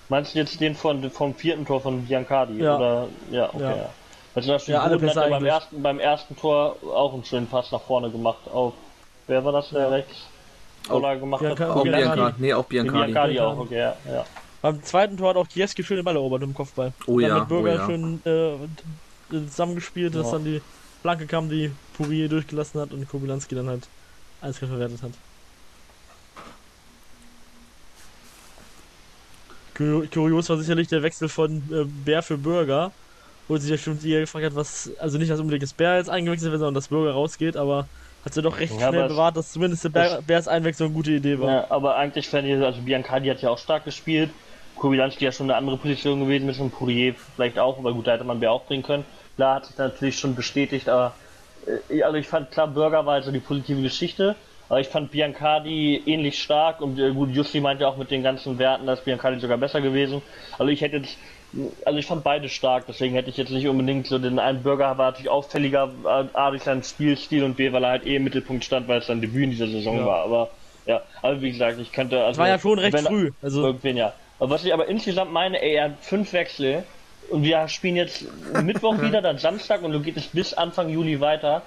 Meinst 0.09 0.35
du 0.35 0.39
jetzt 0.39 0.59
den 0.59 0.75
von, 0.75 1.09
vom 1.09 1.33
vierten 1.33 1.65
Tor 1.65 1.79
von 1.79 2.05
Biancardi? 2.05 2.61
Ja. 2.61 2.75
Oder? 2.75 3.07
Ja, 3.31 3.49
okay. 3.49 3.61
Ja. 3.61 3.89
Also 4.35 4.57
da 4.57 4.71
ja, 4.71 4.81
alle 4.81 4.95
hat 5.01 5.15
er 5.15 5.29
beim 5.29 5.45
ersten, 5.45 5.81
beim 5.81 5.99
ersten 5.99 6.35
Tor 6.35 6.75
auch 6.93 7.13
einen 7.13 7.23
schönen 7.23 7.47
Pass 7.47 7.71
nach 7.71 7.81
vorne 7.81 8.09
gemacht 8.09 8.41
auf. 8.51 8.73
Wer 9.27 9.43
war 9.43 9.51
das, 9.51 9.69
der 9.69 9.91
rechts? 9.91 10.27
Vorlage 10.87 11.19
gemacht 11.19 11.41
Bianca 11.41 11.63
hat? 11.63 11.71
Auch 11.71 11.83
Biancardi. 11.83 12.33
Nee, 12.39 12.53
auch 12.53 12.65
Biancardi. 12.65 13.11
Biancardi 13.13 13.39
auch, 13.39 13.57
okay, 13.57 13.79
ja. 13.79 13.95
ja. 14.05 14.25
Beim 14.61 14.81
zweiten 14.83 15.17
Tor 15.17 15.29
hat 15.29 15.37
auch 15.37 15.47
Kieski 15.47 15.83
schön 15.83 15.97
den 15.97 16.05
Ball 16.05 16.15
erobert 16.15 16.43
im 16.43 16.53
Kopfball. 16.53 16.93
Oh 17.05 17.19
dann 17.19 17.29
ja. 17.29 17.39
Mit 17.39 17.49
Bürger 17.49 17.73
oh 17.73 17.77
ja. 17.77 17.85
schön 17.85 18.21
äh, 18.25 19.39
zusammengespielt, 19.49 20.15
dass 20.15 20.31
dann 20.31 20.43
die 20.45 20.61
Flanke 21.01 21.25
kam, 21.25 21.49
die 21.49 21.71
Pourier 21.97 22.29
durchgelassen 22.29 22.79
hat 22.79 22.91
und 22.91 23.07
Kobylanski 23.09 23.55
dann 23.55 23.67
halt 23.67 23.87
eiskalt 24.41 24.69
verwertet 24.71 25.03
hat. 25.03 25.11
Kurios 29.75 30.49
war 30.49 30.57
sicherlich 30.57 30.87
der 30.87 31.01
Wechsel 31.03 31.27
von 31.29 31.63
äh, 31.71 31.83
Bär 32.05 32.21
für 32.21 32.37
Bürger, 32.37 32.91
wo 33.47 33.57
sich 33.57 33.71
ja 33.71 33.77
schon 33.77 34.01
eher 34.05 34.21
gefragt 34.21 34.45
hat, 34.45 34.55
was, 34.55 34.91
also 34.99 35.17
nicht, 35.17 35.31
dass 35.31 35.39
unbedingt 35.39 35.63
das 35.63 35.73
Bär 35.73 35.97
jetzt 35.97 36.09
eingewechselt 36.09 36.51
wird, 36.51 36.59
sondern 36.59 36.75
dass 36.75 36.89
Bürger 36.89 37.11
rausgeht, 37.11 37.57
aber 37.57 37.87
hat 38.25 38.33
sie 38.33 38.41
doch 38.41 38.59
recht 38.59 38.79
ja, 38.79 38.89
schnell 38.89 39.07
bewahrt, 39.09 39.35
dass 39.37 39.51
zumindest 39.51 39.83
der 39.83 39.89
Bär, 39.89 40.21
Bärs 40.21 40.47
Einwechslung 40.47 40.87
eine 40.87 40.95
gute 40.95 41.11
Idee 41.11 41.39
war. 41.39 41.49
Ja, 41.49 41.65
aber 41.69 41.95
eigentlich 41.95 42.27
fände 42.27 42.55
ich, 42.55 42.63
also 42.63 42.81
Biancardi 42.81 43.27
hat 43.29 43.41
ja 43.41 43.49
auch 43.49 43.57
stark 43.57 43.85
gespielt, 43.85 44.29
Kubilanski 44.75 45.25
ja 45.25 45.31
schon 45.31 45.49
eine 45.49 45.57
andere 45.57 45.77
Position 45.77 46.21
gewesen 46.21 46.45
mit 46.45 46.55
so 46.55 46.61
einem 46.61 46.71
Pourier 46.71 47.15
vielleicht 47.35 47.59
auch, 47.59 47.77
aber 47.77 47.93
gut, 47.93 48.07
da 48.07 48.13
hätte 48.13 48.23
man 48.23 48.39
Bär 48.39 48.51
auch 48.51 48.65
bringen 48.65 48.83
können. 48.83 49.05
Klar 49.35 49.55
hat 49.55 49.65
sich 49.65 49.77
natürlich 49.77 50.17
schon 50.17 50.35
bestätigt, 50.35 50.87
aber 50.89 51.13
äh, 51.89 52.03
also 52.03 52.17
ich 52.17 52.27
fand 52.27 52.51
klar, 52.51 52.67
Burger 52.67 53.05
war 53.05 53.15
also 53.15 53.31
die 53.31 53.39
positive 53.39 53.81
Geschichte, 53.81 54.35
aber 54.69 54.79
ich 54.79 54.87
fand 54.87 55.11
Biancardi 55.11 56.03
ähnlich 56.05 56.41
stark 56.41 56.81
und 56.81 56.97
äh, 56.99 57.11
gut, 57.11 57.29
Justi 57.31 57.59
meinte 57.59 57.87
auch 57.87 57.97
mit 57.97 58.09
den 58.09 58.23
ganzen 58.23 58.57
Werten, 58.57 58.85
dass 58.85 59.01
Biancardi 59.01 59.39
sogar 59.39 59.57
besser 59.57 59.81
gewesen. 59.81 60.21
Also 60.57 60.67
ich 60.71 60.81
hätte 60.81 60.97
jetzt 60.97 61.17
also 61.85 61.99
ich 61.99 62.05
fand 62.05 62.23
beide 62.23 62.49
stark, 62.49 62.85
deswegen 62.87 63.13
hätte 63.13 63.29
ich 63.29 63.37
jetzt 63.37 63.51
nicht 63.51 63.67
unbedingt 63.67 64.07
so 64.07 64.17
den 64.17 64.39
einen 64.39 64.63
Burger 64.63 64.97
war 64.97 65.11
natürlich 65.11 65.29
auffälliger 65.29 65.91
A 66.33 66.49
durch 66.49 66.63
seinen 66.63 66.83
Spielstil 66.83 67.43
und 67.43 67.57
B, 67.57 67.71
weil 67.71 67.83
er 67.83 67.91
halt 67.91 68.05
eh 68.05 68.15
im 68.15 68.23
Mittelpunkt 68.23 68.63
stand, 68.63 68.87
weil 68.87 68.99
es 68.99 69.07
sein 69.07 69.21
Debüt 69.21 69.43
in 69.43 69.51
dieser 69.51 69.67
Saison 69.67 69.97
ja. 69.97 70.05
war. 70.05 70.23
Aber 70.23 70.49
ja, 70.85 71.01
aber 71.21 71.41
wie 71.41 71.51
gesagt, 71.51 71.79
ich 71.79 71.91
könnte 71.91 72.17
also. 72.19 72.31
Das 72.31 72.37
war 72.39 72.47
ja 72.47 72.59
schon 72.59 72.79
recht 72.79 72.93
wenn, 72.93 73.05
früh. 73.05 73.31
Also 73.41 73.65
irgendwen 73.65 73.97
ja. 73.97 74.13
Aber 74.39 74.49
was 74.49 74.65
ich 74.65 74.73
aber 74.73 74.87
insgesamt 74.87 75.31
meine, 75.31 75.61
ey, 75.61 75.75
er 75.75 75.85
hat 75.85 75.91
fünf 76.01 76.33
Wechsel 76.33 76.83
und 77.29 77.43
wir 77.43 77.67
spielen 77.67 77.95
jetzt 77.95 78.25
Mittwoch 78.61 79.01
wieder, 79.01 79.21
dann 79.21 79.37
Samstag 79.37 79.83
und 79.83 79.91
du 79.91 80.01
geht 80.01 80.17
es 80.17 80.27
bis 80.27 80.53
Anfang 80.53 80.89
Juli 80.89 81.19
weiter. 81.19 81.61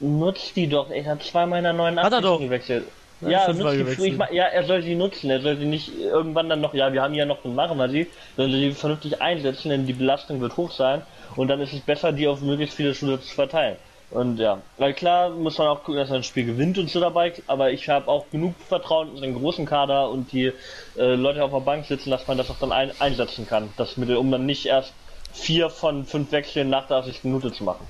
Nutzt 0.00 0.56
die 0.56 0.66
doch, 0.66 0.90
ey, 0.90 1.02
er 1.02 1.12
hat 1.12 1.22
zwei 1.22 1.46
meiner 1.46 1.72
89 1.72 2.38
gewechselt. 2.40 2.84
Ja, 3.22 3.50
ich 3.50 4.18
ja, 4.32 4.44
er 4.44 4.64
soll 4.64 4.82
sie 4.82 4.94
nutzen, 4.94 5.30
er 5.30 5.40
soll 5.40 5.56
sie 5.56 5.66
nicht 5.66 5.92
irgendwann 5.98 6.48
dann 6.48 6.60
noch, 6.60 6.72
ja, 6.72 6.92
wir 6.92 7.02
haben 7.02 7.14
ja 7.14 7.26
noch, 7.26 7.42
dann 7.42 7.54
machen 7.54 7.76
wir 7.76 7.88
sie, 7.88 8.06
soll 8.36 8.50
sie 8.50 8.72
vernünftig 8.72 9.20
einsetzen, 9.20 9.68
denn 9.68 9.86
die 9.86 9.92
Belastung 9.92 10.40
wird 10.40 10.56
hoch 10.56 10.70
sein 10.70 11.02
und 11.36 11.48
dann 11.48 11.60
ist 11.60 11.72
es 11.72 11.80
besser, 11.80 12.12
die 12.12 12.26
auf 12.26 12.40
möglichst 12.40 12.76
viele 12.76 12.94
Schule 12.94 13.20
zu 13.20 13.34
verteilen. 13.34 13.76
Und 14.10 14.38
ja, 14.38 14.60
weil 14.78 14.92
klar 14.92 15.30
muss 15.30 15.58
man 15.58 15.68
auch 15.68 15.84
gucken, 15.84 15.96
dass 15.96 16.10
er 16.10 16.16
ein 16.16 16.24
Spiel 16.24 16.44
gewinnt 16.44 16.78
und 16.78 16.90
so 16.90 16.98
dabei, 16.98 17.32
aber 17.46 17.70
ich 17.70 17.88
habe 17.88 18.08
auch 18.08 18.24
genug 18.30 18.54
Vertrauen 18.68 19.14
in 19.14 19.20
seinen 19.20 19.34
großen 19.38 19.66
Kader 19.66 20.10
und 20.10 20.32
die 20.32 20.52
äh, 20.96 21.14
Leute 21.14 21.44
auf 21.44 21.52
der 21.52 21.60
Bank 21.60 21.86
sitzen, 21.86 22.10
dass 22.10 22.26
man 22.26 22.36
das 22.36 22.50
auch 22.50 22.58
dann 22.58 22.72
ein, 22.72 22.90
einsetzen 22.98 23.46
kann, 23.46 23.68
das 23.76 23.96
Mittel, 23.96 24.16
um 24.16 24.30
dann 24.30 24.46
nicht 24.46 24.66
erst 24.66 24.92
vier 25.32 25.70
von 25.70 26.04
fünf 26.04 26.32
Wechseln 26.32 26.70
nach 26.70 26.88
der 26.88 26.98
80. 26.98 27.22
Minute 27.22 27.52
zu 27.52 27.62
machen. 27.62 27.86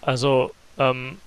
Also, 0.00 0.50
ähm, 0.78 1.18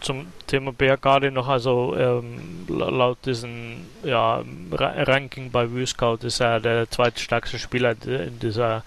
zum 0.00 0.26
Thema 0.46 0.72
BRKD 0.72 1.30
noch, 1.30 1.48
also 1.48 1.94
ähm, 1.96 2.66
laut 2.68 3.18
diesem 3.24 3.86
ja, 4.02 4.42
Ranking 4.72 5.50
bei 5.50 5.68
Vscout 5.68 6.18
ist 6.22 6.40
er 6.40 6.60
der 6.60 6.90
zweitstärkste 6.90 7.58
Spieler 7.58 7.94
in 8.04 8.38
dieser 8.40 8.84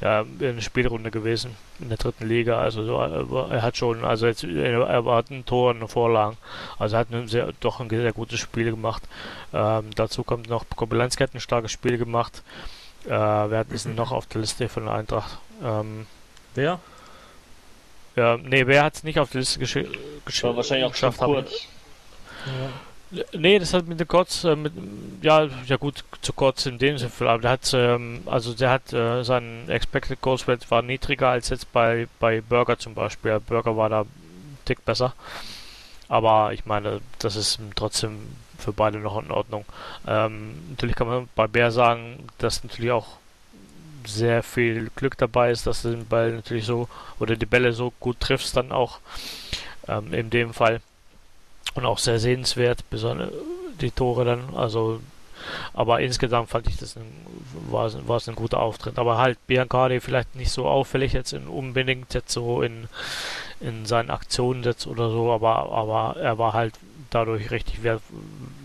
ja, 0.00 0.24
in 0.40 0.60
Spielrunde 0.60 1.10
gewesen, 1.10 1.56
in 1.80 1.88
der 1.88 1.98
dritten 1.98 2.26
Liga. 2.26 2.60
Also 2.60 2.84
so, 2.84 2.98
er 2.98 3.62
hat 3.62 3.76
schon, 3.76 4.04
also 4.04 4.26
jetzt 4.26 4.44
er 4.44 5.04
hat 5.04 5.30
ein 5.30 5.44
Tor 5.46 5.70
und 5.70 5.78
eine 5.78 5.88
Vorlage. 5.88 6.36
Also 6.78 6.96
er 6.96 7.00
hat 7.00 7.10
ein 7.12 7.28
sehr, 7.28 7.52
doch 7.60 7.80
ein 7.80 7.88
sehr 7.88 8.12
gutes 8.12 8.40
Spiel 8.40 8.70
gemacht. 8.70 9.02
Ähm, 9.52 9.90
dazu 9.94 10.22
kommt 10.24 10.48
noch 10.48 10.64
Kobylanski 10.76 11.22
hat 11.22 11.34
ein 11.34 11.40
starkes 11.40 11.72
Spiel 11.72 11.98
gemacht. 11.98 12.42
Äh, 13.06 13.10
wer 13.10 13.64
ist 13.70 13.86
noch 13.96 14.12
auf 14.12 14.26
der 14.26 14.42
Liste 14.42 14.68
von 14.68 14.84
der 14.84 14.94
Eintracht? 14.94 15.38
Ähm, 15.64 16.06
Wer? 16.54 16.80
Ja, 18.16 18.36
nee, 18.36 18.66
wer 18.66 18.84
hat 18.84 18.94
es 18.96 19.04
nicht 19.04 19.18
auf 19.18 19.30
die 19.30 19.38
Liste 19.38 19.58
gesch 19.58 19.78
gesch 20.24 20.42
War 20.44 20.56
wahrscheinlich 20.56 20.86
auch 20.86 20.92
geschafft? 20.92 21.18
Kurz. 21.18 21.66
Ja. 22.46 23.22
Nee, 23.34 23.58
das 23.58 23.74
hat 23.74 23.86
mit 23.86 24.00
dem 24.00 24.08
Kurz, 24.08 24.44
äh, 24.44 24.56
mit, 24.56 24.72
ja, 25.20 25.46
ja 25.66 25.76
gut, 25.76 26.02
zu 26.22 26.32
kurz 26.32 26.64
in 26.64 26.78
dem 26.78 26.96
Sinne, 26.96 27.10
aber 27.20 27.38
der 27.38 27.50
hat, 27.50 27.70
ähm, 27.74 28.22
also 28.24 28.54
der 28.54 28.70
hat, 28.70 28.92
äh, 28.94 29.22
sein 29.22 29.68
Expected 29.68 30.20
Goals 30.22 30.48
Rate 30.48 30.70
war 30.70 30.80
niedriger 30.80 31.28
als 31.28 31.50
jetzt 31.50 31.70
bei, 31.72 32.08
bei 32.20 32.40
Burger 32.40 32.78
zum 32.78 32.94
Beispiel. 32.94 33.38
Burger 33.40 33.76
war 33.76 33.90
da 33.90 34.00
ein 34.02 34.58
Tick 34.64 34.82
besser. 34.84 35.14
Aber 36.08 36.52
ich 36.54 36.64
meine, 36.64 37.00
das 37.18 37.36
ist 37.36 37.58
trotzdem 37.74 38.18
für 38.58 38.72
beide 38.72 38.98
noch 38.98 39.22
in 39.22 39.30
Ordnung. 39.30 39.64
Ähm, 40.06 40.54
natürlich 40.70 40.96
kann 40.96 41.06
man 41.06 41.28
bei 41.34 41.46
Bär 41.46 41.70
sagen, 41.70 42.28
dass 42.38 42.64
natürlich 42.64 42.92
auch 42.92 43.18
sehr 44.06 44.42
viel 44.42 44.90
Glück 44.96 45.16
dabei 45.18 45.50
ist, 45.50 45.66
dass 45.66 45.82
du 45.82 45.90
den 45.90 46.06
Ball 46.06 46.32
natürlich 46.32 46.66
so 46.66 46.88
oder 47.18 47.36
die 47.36 47.46
Bälle 47.46 47.72
so 47.72 47.92
gut 48.00 48.20
triffst 48.20 48.56
dann 48.56 48.72
auch 48.72 49.00
ähm, 49.88 50.12
in 50.12 50.30
dem 50.30 50.54
Fall 50.54 50.80
und 51.74 51.84
auch 51.84 51.98
sehr 51.98 52.18
sehenswert, 52.18 52.88
besonders 52.90 53.30
die 53.80 53.90
Tore 53.90 54.24
dann, 54.24 54.54
also 54.54 55.00
aber 55.74 56.00
insgesamt 56.00 56.50
fand 56.50 56.68
ich 56.68 56.76
das 56.76 56.96
ein, 56.96 57.10
war, 57.70 57.90
war 58.06 58.16
es 58.16 58.28
ein 58.28 58.34
guter 58.34 58.60
Auftritt. 58.60 58.98
Aber 58.98 59.18
halt 59.18 59.44
Biancardi 59.46 60.00
vielleicht 60.00 60.34
nicht 60.34 60.52
so 60.52 60.66
auffällig 60.66 61.12
jetzt 61.12 61.32
in, 61.32 61.46
unbedingt 61.48 62.14
jetzt 62.14 62.32
so 62.32 62.62
in, 62.62 62.88
in 63.60 63.86
seinen 63.86 64.10
Aktionen 64.10 64.62
jetzt 64.62 64.86
oder 64.86 65.10
so, 65.10 65.32
aber, 65.32 65.72
aber 65.72 66.16
er 66.20 66.38
war 66.38 66.52
halt 66.52 66.74
dadurch 67.10 67.50
richtig 67.50 67.82
wert, 67.82 68.02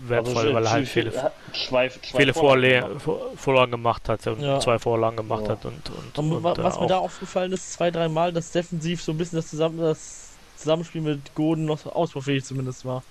wertvoll, 0.08 0.36
Also, 0.38 0.54
weil 0.54 0.64
er 0.64 0.70
halt 0.70 0.82
äh, 0.84 0.86
viele, 0.86 1.12
zwei, 1.12 1.88
zwei 1.88 1.88
viele 2.18 2.34
Vorlagen 2.34 3.00
Vorlagen 3.36 3.70
gemacht 3.72 4.08
hat 4.08 4.26
und 4.26 4.40
Ja. 4.40 4.60
zwei 4.60 4.78
Vorlagen 4.78 5.16
gemacht 5.16 5.44
Ja. 5.44 5.50
hat 5.50 5.64
und, 5.64 5.74
und, 5.90 6.18
Und, 6.18 6.32
und 6.44 6.58
äh, 6.58 6.62
was 6.64 6.76
mir 6.76 6.82
auch- 6.82 6.88
da 6.88 6.98
aufgefallen 6.98 7.52
ist, 7.52 7.72
zwei, 7.72 7.90
dreimal, 7.90 8.32
dass 8.32 8.50
defensiv 8.52 9.02
so 9.02 9.12
ein 9.12 9.18
bisschen 9.18 9.36
das, 9.36 9.48
zusammen, 9.48 9.78
das 9.78 10.30
Zusammenspiel 10.56 11.00
mit 11.02 11.34
Goden 11.34 11.64
noch 11.64 11.86
ausbaufähig 11.86 12.44
zumindest 12.44 12.84
war. 12.84 13.02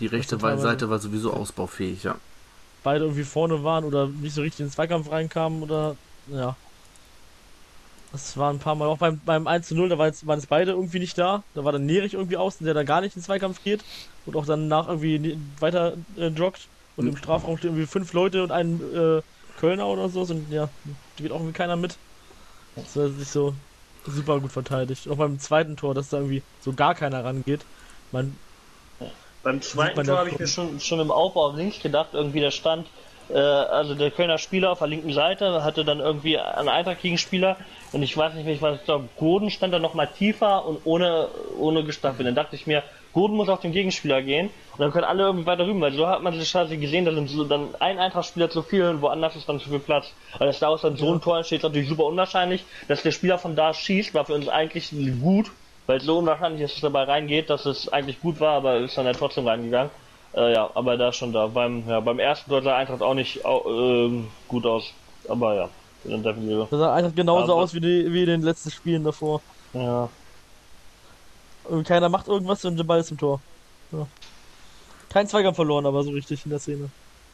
Die 0.00 0.06
rechte 0.06 0.38
Seite 0.38 0.90
war 0.90 0.98
sowieso 0.98 1.32
ausbaufähig, 1.32 2.02
ja. 2.04 2.16
Beide 2.82 3.04
irgendwie 3.04 3.22
vorne 3.24 3.62
waren 3.62 3.84
oder 3.84 4.08
nicht 4.08 4.34
so 4.34 4.40
richtig 4.42 4.60
in 4.60 4.66
den 4.66 4.72
Zweikampf 4.72 5.10
reinkamen 5.10 5.62
oder 5.62 5.94
ja. 6.28 6.56
Das 8.12 8.36
war 8.36 8.52
ein 8.52 8.58
paar 8.58 8.74
Mal 8.74 8.88
auch 8.88 8.98
beim, 8.98 9.20
beim 9.24 9.46
1 9.46 9.68
zu 9.68 9.74
0, 9.74 9.88
da 9.88 9.96
war 9.98 10.06
jetzt, 10.06 10.26
waren 10.26 10.38
jetzt 10.38 10.48
beide 10.48 10.72
irgendwie 10.72 10.98
nicht 10.98 11.16
da. 11.16 11.42
Da 11.54 11.64
war 11.64 11.72
dann 11.72 11.86
Nerich 11.86 12.12
irgendwie 12.14 12.36
außen, 12.36 12.64
der 12.64 12.74
dann 12.74 12.84
gar 12.84 13.00
nicht 13.00 13.16
in 13.16 13.20
den 13.20 13.24
Zweikampf 13.24 13.64
geht 13.64 13.82
und 14.26 14.36
auch 14.36 14.44
dann 14.44 14.68
nach 14.68 14.88
irgendwie 14.88 15.38
weiter 15.60 15.94
äh, 16.18 16.28
joggt. 16.28 16.68
Und 16.96 17.06
im 17.06 17.16
Strafraum 17.16 17.56
stehen 17.56 17.70
irgendwie 17.70 17.86
fünf 17.86 18.12
Leute 18.12 18.42
und 18.42 18.52
ein 18.52 18.80
äh, 18.94 19.22
Kölner 19.58 19.86
oder 19.86 20.10
so. 20.10 20.20
Und 20.22 20.50
ja, 20.50 20.68
da 21.16 21.22
geht 21.22 21.32
auch 21.32 21.36
irgendwie 21.36 21.54
keiner 21.54 21.76
mit. 21.76 21.96
Das 22.76 22.96
war 22.96 23.08
sich 23.08 23.28
so 23.28 23.54
super 24.06 24.40
gut 24.40 24.52
verteidigt. 24.52 25.08
Auch 25.08 25.16
beim 25.16 25.38
zweiten 25.38 25.76
Tor, 25.76 25.94
dass 25.94 26.10
da 26.10 26.18
irgendwie 26.18 26.42
so 26.60 26.74
gar 26.74 26.94
keiner 26.94 27.24
rangeht. 27.24 27.64
Man, 28.10 28.36
Beim 29.42 29.62
zweiten 29.62 29.96
man 29.96 30.06
Tor 30.06 30.16
da 30.16 30.20
habe 30.20 30.30
ich 30.30 30.38
mir 30.38 30.46
schon, 30.46 30.80
schon 30.80 31.00
im 31.00 31.10
Aufbau 31.10 31.48
auf 31.48 31.56
links 31.56 31.80
gedacht, 31.80 32.10
irgendwie 32.12 32.40
der 32.40 32.50
stand, 32.50 32.86
also 33.30 33.94
der 33.94 34.10
Kölner 34.10 34.38
Spieler 34.38 34.72
auf 34.72 34.78
der 34.78 34.88
linken 34.88 35.12
Seite 35.12 35.64
hatte 35.64 35.84
dann 35.84 36.00
irgendwie 36.00 36.38
einen 36.38 36.68
Eintracht-Gegenspieler 36.68 37.56
und 37.92 38.02
ich 38.02 38.16
weiß 38.16 38.34
nicht 38.34 38.44
mehr, 38.44 38.54
ich 38.54 38.62
weiß, 38.62 38.78
ich 38.80 38.84
glaube, 38.84 39.08
Gordon 39.18 39.50
stand 39.50 39.72
da 39.72 39.78
noch 39.78 39.94
mal 39.94 40.06
tiefer 40.06 40.64
und 40.64 40.80
ohne, 40.84 41.28
ohne 41.58 41.84
gestaffelt. 41.84 42.26
Dann 42.26 42.34
dachte 42.34 42.56
ich 42.56 42.66
mir, 42.66 42.82
Gordon 43.12 43.36
muss 43.36 43.48
auf 43.48 43.60
den 43.60 43.72
Gegenspieler 43.72 44.22
gehen 44.22 44.50
und 44.72 44.80
dann 44.80 44.90
können 44.90 45.04
alle 45.04 45.24
irgendwie 45.24 45.46
weiter 45.46 45.66
rüber, 45.66 45.82
weil 45.82 45.92
so 45.92 46.06
hat 46.06 46.22
man 46.22 46.38
sich 46.38 46.50
quasi 46.50 46.78
gesehen, 46.78 47.04
dass 47.04 47.14
so 47.30 47.44
dann 47.44 47.74
ein 47.78 47.98
Eintracht-Spieler 47.98 48.48
zu 48.48 48.62
viel 48.62 48.84
und 48.84 49.02
woanders 49.02 49.36
ist 49.36 49.48
dann 49.48 49.60
zu 49.60 49.68
viel 49.68 49.80
Platz. 49.80 50.12
Weil 50.38 50.46
das 50.46 50.58
daraus 50.58 50.80
dann 50.82 50.96
so 50.96 51.12
ein 51.12 51.20
Tor 51.20 51.36
entsteht, 51.36 51.58
ist 51.58 51.64
natürlich 51.64 51.88
super 51.88 52.04
unwahrscheinlich. 52.04 52.64
Dass 52.88 53.02
der 53.02 53.12
Spieler 53.12 53.38
von 53.38 53.54
da 53.54 53.74
schießt, 53.74 54.14
war 54.14 54.24
für 54.24 54.34
uns 54.34 54.48
eigentlich 54.48 54.90
gut, 55.20 55.50
weil 55.86 55.98
es 55.98 56.04
so 56.04 56.18
unwahrscheinlich 56.18 56.62
ist, 56.62 56.70
dass 56.70 56.76
es 56.76 56.82
dabei 56.82 57.04
reingeht, 57.04 57.50
dass 57.50 57.66
es 57.66 57.92
eigentlich 57.92 58.20
gut 58.20 58.40
war, 58.40 58.54
aber 58.56 58.78
ist 58.78 58.96
dann 58.96 59.06
ja 59.06 59.12
trotzdem 59.12 59.46
reingegangen. 59.46 59.90
Äh, 60.34 60.52
ja, 60.54 60.70
aber 60.74 60.96
da 60.96 61.12
schon 61.12 61.32
da. 61.32 61.46
Beim, 61.46 61.86
ja, 61.88 62.00
beim 62.00 62.18
ersten 62.18 62.50
Tor 62.50 62.62
sah 62.62 62.76
Eintracht 62.76 63.02
auch 63.02 63.14
nicht 63.14 63.40
ähm, 63.44 64.28
gut 64.48 64.64
aus. 64.66 64.92
Aber 65.28 65.54
ja, 65.54 65.68
der 66.04 66.18
Defensive. 66.18 66.66
das 66.70 66.78
sah 66.80 66.94
einfach 66.94 67.14
genauso 67.14 67.52
Aber- 67.52 67.62
aus 67.62 67.74
wie, 67.74 67.80
die, 67.80 68.12
wie 68.12 68.20
in 68.20 68.26
den 68.28 68.42
letzten 68.42 68.70
Spielen 68.70 69.04
davor. 69.04 69.40
Ja. 69.74 70.08
Und 71.64 71.86
keiner 71.86 72.08
macht 72.08 72.28
irgendwas 72.28 72.64
und 72.64 72.76
der 72.76 72.84
Ball 72.84 73.00
ist 73.00 73.10
im 73.10 73.18
Tor. 73.18 73.40
Ja. 73.92 74.06
Kein 75.10 75.28
Zweikampf 75.28 75.56
verloren, 75.56 75.86
aber 75.86 76.02
so 76.02 76.10
richtig 76.10 76.44
in 76.44 76.50
der 76.50 76.58
Szene. 76.58 76.88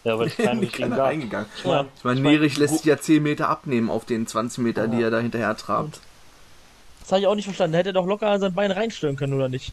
Ja, 0.05 0.19
weil 0.19 0.27
es 0.29 0.37
keinen 0.37 0.61
Nicht 0.61 0.71
richtigen 0.73 0.91
keiner 0.91 0.97
gab. 0.97 1.07
reingegangen. 1.07 1.47
Ich 1.57 1.65
mein, 1.65 1.87
Ich 1.97 2.05
meine, 2.05 2.17
ich 2.19 2.23
mein, 2.25 2.33
Nerich 2.33 2.59
lässt 2.59 2.77
sich 2.79 2.85
ja 2.85 2.99
10 2.99 3.23
Meter 3.23 3.49
abnehmen 3.49 3.91
auf 3.91 4.05
den 4.05 4.27
20 4.27 4.63
Meter, 4.65 4.89
die 4.89 5.01
er 5.03 5.11
da 5.11 5.21
hinterher 5.21 5.57
trabt. 5.57 6.01
Das 7.01 7.13
habe 7.13 7.21
ich 7.23 7.27
auch 7.27 7.35
nicht 7.37 7.45
verstanden. 7.47 7.73
Da 7.73 7.79
hätte 7.79 7.91
er 7.91 7.95
doch 7.95 8.07
locker 8.07 8.39
sein 8.39 8.53
Bein 8.55 8.71
reinstellen 8.71 9.17
können, 9.17 9.33
oder 9.35 9.49
nicht? 9.49 9.73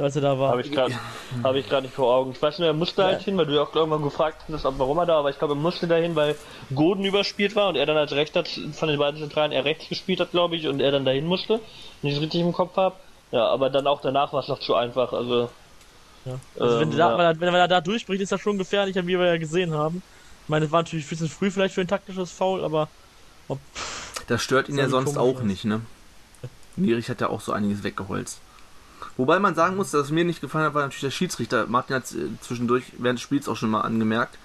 Als 0.00 0.16
er 0.16 0.22
da 0.22 0.38
war. 0.38 0.50
Habe 0.50 0.62
ich 0.62 0.72
gerade 0.72 0.94
hab 1.42 1.54
ich 1.54 1.70
nicht 1.82 1.94
vor 1.94 2.14
Augen. 2.14 2.32
Ich 2.32 2.40
weiß 2.40 2.58
nur, 2.58 2.68
er 2.68 2.74
musste 2.74 3.04
halt 3.04 3.18
Ja. 3.20 3.24
hin, 3.24 3.36
weil 3.36 3.46
du 3.46 3.54
ja 3.54 3.62
auch 3.62 3.74
irgendwann 3.74 4.02
gefragt 4.02 4.42
hast, 4.50 4.64
ob 4.64 4.78
warum 4.78 4.98
er 4.98 5.06
da 5.06 5.12
war, 5.14 5.18
aber 5.20 5.30
ich 5.30 5.38
glaube, 5.38 5.54
er 5.54 5.56
musste 5.58 5.86
dahin, 5.86 6.16
weil 6.16 6.36
Goden 6.74 7.04
überspielt 7.04 7.54
war 7.56 7.68
und 7.68 7.76
er 7.76 7.86
dann 7.86 7.96
als 7.96 8.12
rechter 8.12 8.44
von 8.72 8.88
den 8.88 8.98
beiden 8.98 9.20
Zentralen 9.20 9.52
er 9.52 9.64
rechts 9.64 9.88
gespielt 9.88 10.20
hat, 10.20 10.30
glaube 10.30 10.56
ich, 10.56 10.66
und 10.68 10.80
er 10.80 10.90
dann 10.92 11.04
dahin 11.04 11.26
musste, 11.26 11.60
wenn 12.02 12.10
ich 12.10 12.16
es 12.16 12.22
richtig 12.22 12.40
im 12.40 12.52
Kopf 12.52 12.76
habe. 12.76 12.96
Ja, 13.32 13.46
aber 13.46 13.70
dann 13.70 13.86
auch 13.86 14.00
danach 14.00 14.32
war 14.32 14.40
es 14.40 14.48
noch 14.48 14.58
zu 14.60 14.74
einfach, 14.74 15.12
also 15.12 15.50
Ja. 16.24 16.32
Also 16.58 16.76
wenn, 16.80 16.90
Ähm, 16.90 16.96
der 16.96 16.98
da, 16.98 17.10
ja. 17.12 17.18
wenn, 17.18 17.24
er, 17.26 17.40
wenn 17.40 17.54
er 17.54 17.68
da 17.68 17.80
durchbricht, 17.80 18.20
ist 18.22 18.32
das 18.32 18.40
schon 18.40 18.58
gefährlicher, 18.58 19.06
wie 19.06 19.18
wir 19.18 19.26
ja 19.26 19.36
gesehen 19.38 19.72
haben. 19.74 20.02
Ich 20.44 20.48
meine, 20.48 20.64
es 20.66 20.72
war 20.72 20.80
natürlich 20.82 21.06
ein 21.06 21.08
bisschen 21.10 21.28
früh 21.28 21.50
vielleicht 21.50 21.74
für 21.74 21.80
ein 21.82 21.88
taktisches 21.88 22.30
Foul, 22.32 22.64
aber 22.64 22.88
ob, 23.48 23.58
Das 24.26 24.42
stört 24.42 24.68
ihn 24.68 24.78
ja 24.78 24.88
sonst 24.88 25.16
auch 25.16 25.42
nicht, 25.42 25.64
ne? 25.64 25.80
Nerich 26.76 27.08
hat 27.10 27.20
ja 27.20 27.28
auch 27.28 27.40
so 27.40 27.52
einiges 27.52 27.82
weggeholzt. 27.82 28.40
Wobei 29.20 29.38
man 29.38 29.54
sagen 29.54 29.76
muss, 29.76 29.90
dass 29.90 30.06
es 30.06 30.10
mir 30.10 30.24
nicht 30.24 30.40
gefallen 30.40 30.64
hat, 30.64 30.72
war 30.74 30.82
natürlich 30.82 31.02
der 31.02 31.10
Schiedsrichter. 31.10 31.66
Martin 31.66 31.96
hat 31.96 32.04
zwischendurch 32.40 32.84
während 32.98 33.18
des 33.18 33.22
Spiels 33.22 33.48
auch 33.48 33.56
schon 33.56 33.68
mal 33.70 33.82
angemerkt. 33.82 34.38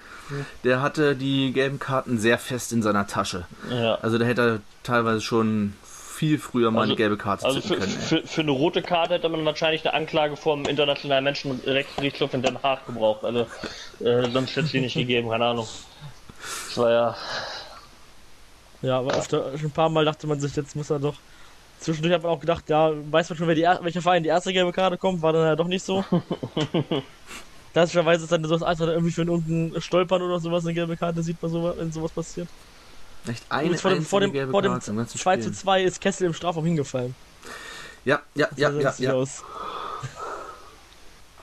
Der 0.63 0.81
hatte 0.81 1.15
die 1.15 1.53
gelben 1.53 1.79
Karten 1.79 2.17
sehr 2.17 2.37
fest 2.37 2.73
in 2.73 2.81
seiner 2.81 3.07
Tasche. 3.07 3.45
ja. 3.69 3.95
Also 3.95 4.17
da 4.17 4.25
hätte 4.25 4.41
er 4.41 4.59
teilweise 4.83 5.21
schon 5.21 5.73
viel 5.83 6.39
früher 6.39 6.71
mal 6.71 6.81
Also- 6.81 6.91
eine 6.91 6.97
gelbe 6.97 7.15
Karte 7.17 7.45
Also 7.45 7.59
zücken 7.61 7.81
für, 7.83 7.87
können. 7.87 7.99
für, 8.23 8.27
für 8.27 8.41
eine 8.41 8.51
rote 8.51 8.81
Karte 8.81 9.13
hätte 9.13 9.29
man 9.29 9.45
wahrscheinlich 9.45 9.85
eine 9.85 9.93
Anklage 9.93 10.35
vom 10.35 10.65
Internationalen 10.65 11.23
Menschenrechtsgerichtshof 11.23 12.33
in 12.33 12.41
Den 12.41 12.61
Haag 12.63 12.85
gebraucht. 12.85 13.23
Also 13.23 13.47
äh, 14.01 14.29
sonst 14.31 14.51
hätte 14.51 14.61
es 14.65 14.71
die 14.71 14.81
nicht 14.81 14.95
gegeben, 14.95 15.29
keine 15.29 15.45
Ahnung. 15.45 15.67
Das 16.67 16.77
war 16.77 16.91
ja. 16.91 17.15
ja, 18.81 18.99
aber 18.99 19.15
öfter, 19.15 19.57
schon 19.57 19.67
ein 19.67 19.71
paar 19.71 19.89
Mal 19.89 20.05
dachte 20.05 20.27
man 20.27 20.39
sich, 20.39 20.55
jetzt 20.55 20.75
muss 20.75 20.89
er 20.89 20.99
doch. 20.99 21.15
Zwischendurch 21.79 22.13
hat 22.15 22.23
man 22.23 22.31
auch 22.31 22.39
gedacht, 22.39 22.67
ja, 22.69 22.91
weiß 23.11 23.29
man 23.29 23.37
schon, 23.37 23.47
wer 23.47 23.55
die, 23.55 23.61
er- 23.63 23.83
welcher 23.83 24.01
Verein 24.01 24.23
die 24.23 24.29
erste 24.29 24.53
gelbe 24.53 24.71
Karte 24.71 24.97
kommt, 24.97 25.21
war 25.21 25.33
dann 25.33 25.43
ja 25.45 25.55
doch 25.55 25.67
nicht 25.67 25.83
so. 25.85 26.03
Klassischerweise 27.73 28.23
ist 28.23 28.31
dann 28.31 28.43
so 28.43 28.49
das 28.51 28.63
Alter 28.63 28.87
irgendwie 28.93 29.11
für 29.11 29.23
irgendein 29.23 29.81
Stolpern 29.81 30.21
oder 30.21 30.39
sowas 30.39 30.63
eine 30.65 30.73
gelbe 30.73 30.95
Karte, 30.95 31.21
sieht 31.21 31.41
man 31.41 31.51
so, 31.51 31.73
wenn 31.77 31.91
sowas 31.91 32.11
passiert. 32.11 32.47
Echt 33.27 33.43
eine 33.49 33.77
vor 33.77 33.91
dem, 33.91 34.05
vor 34.05 34.21
dem, 34.21 34.31
gelbe 34.31 34.51
vor 34.51 34.61
dem 34.61 34.71
Karte 34.71 34.91
im 34.91 34.97
ganzen 34.97 35.17
2 35.19 35.35
zu 35.37 35.41
Spiel. 35.43 35.53
2 35.53 35.83
ist 35.83 36.01
Kessel 36.01 36.27
im 36.27 36.33
Strafraum 36.33 36.65
hingefallen. 36.65 37.13
Ja, 38.05 38.21
ja, 38.35 38.47
ja, 38.55 38.71
ja, 38.71 38.93
ja. 38.97 39.13
aus. 39.13 39.43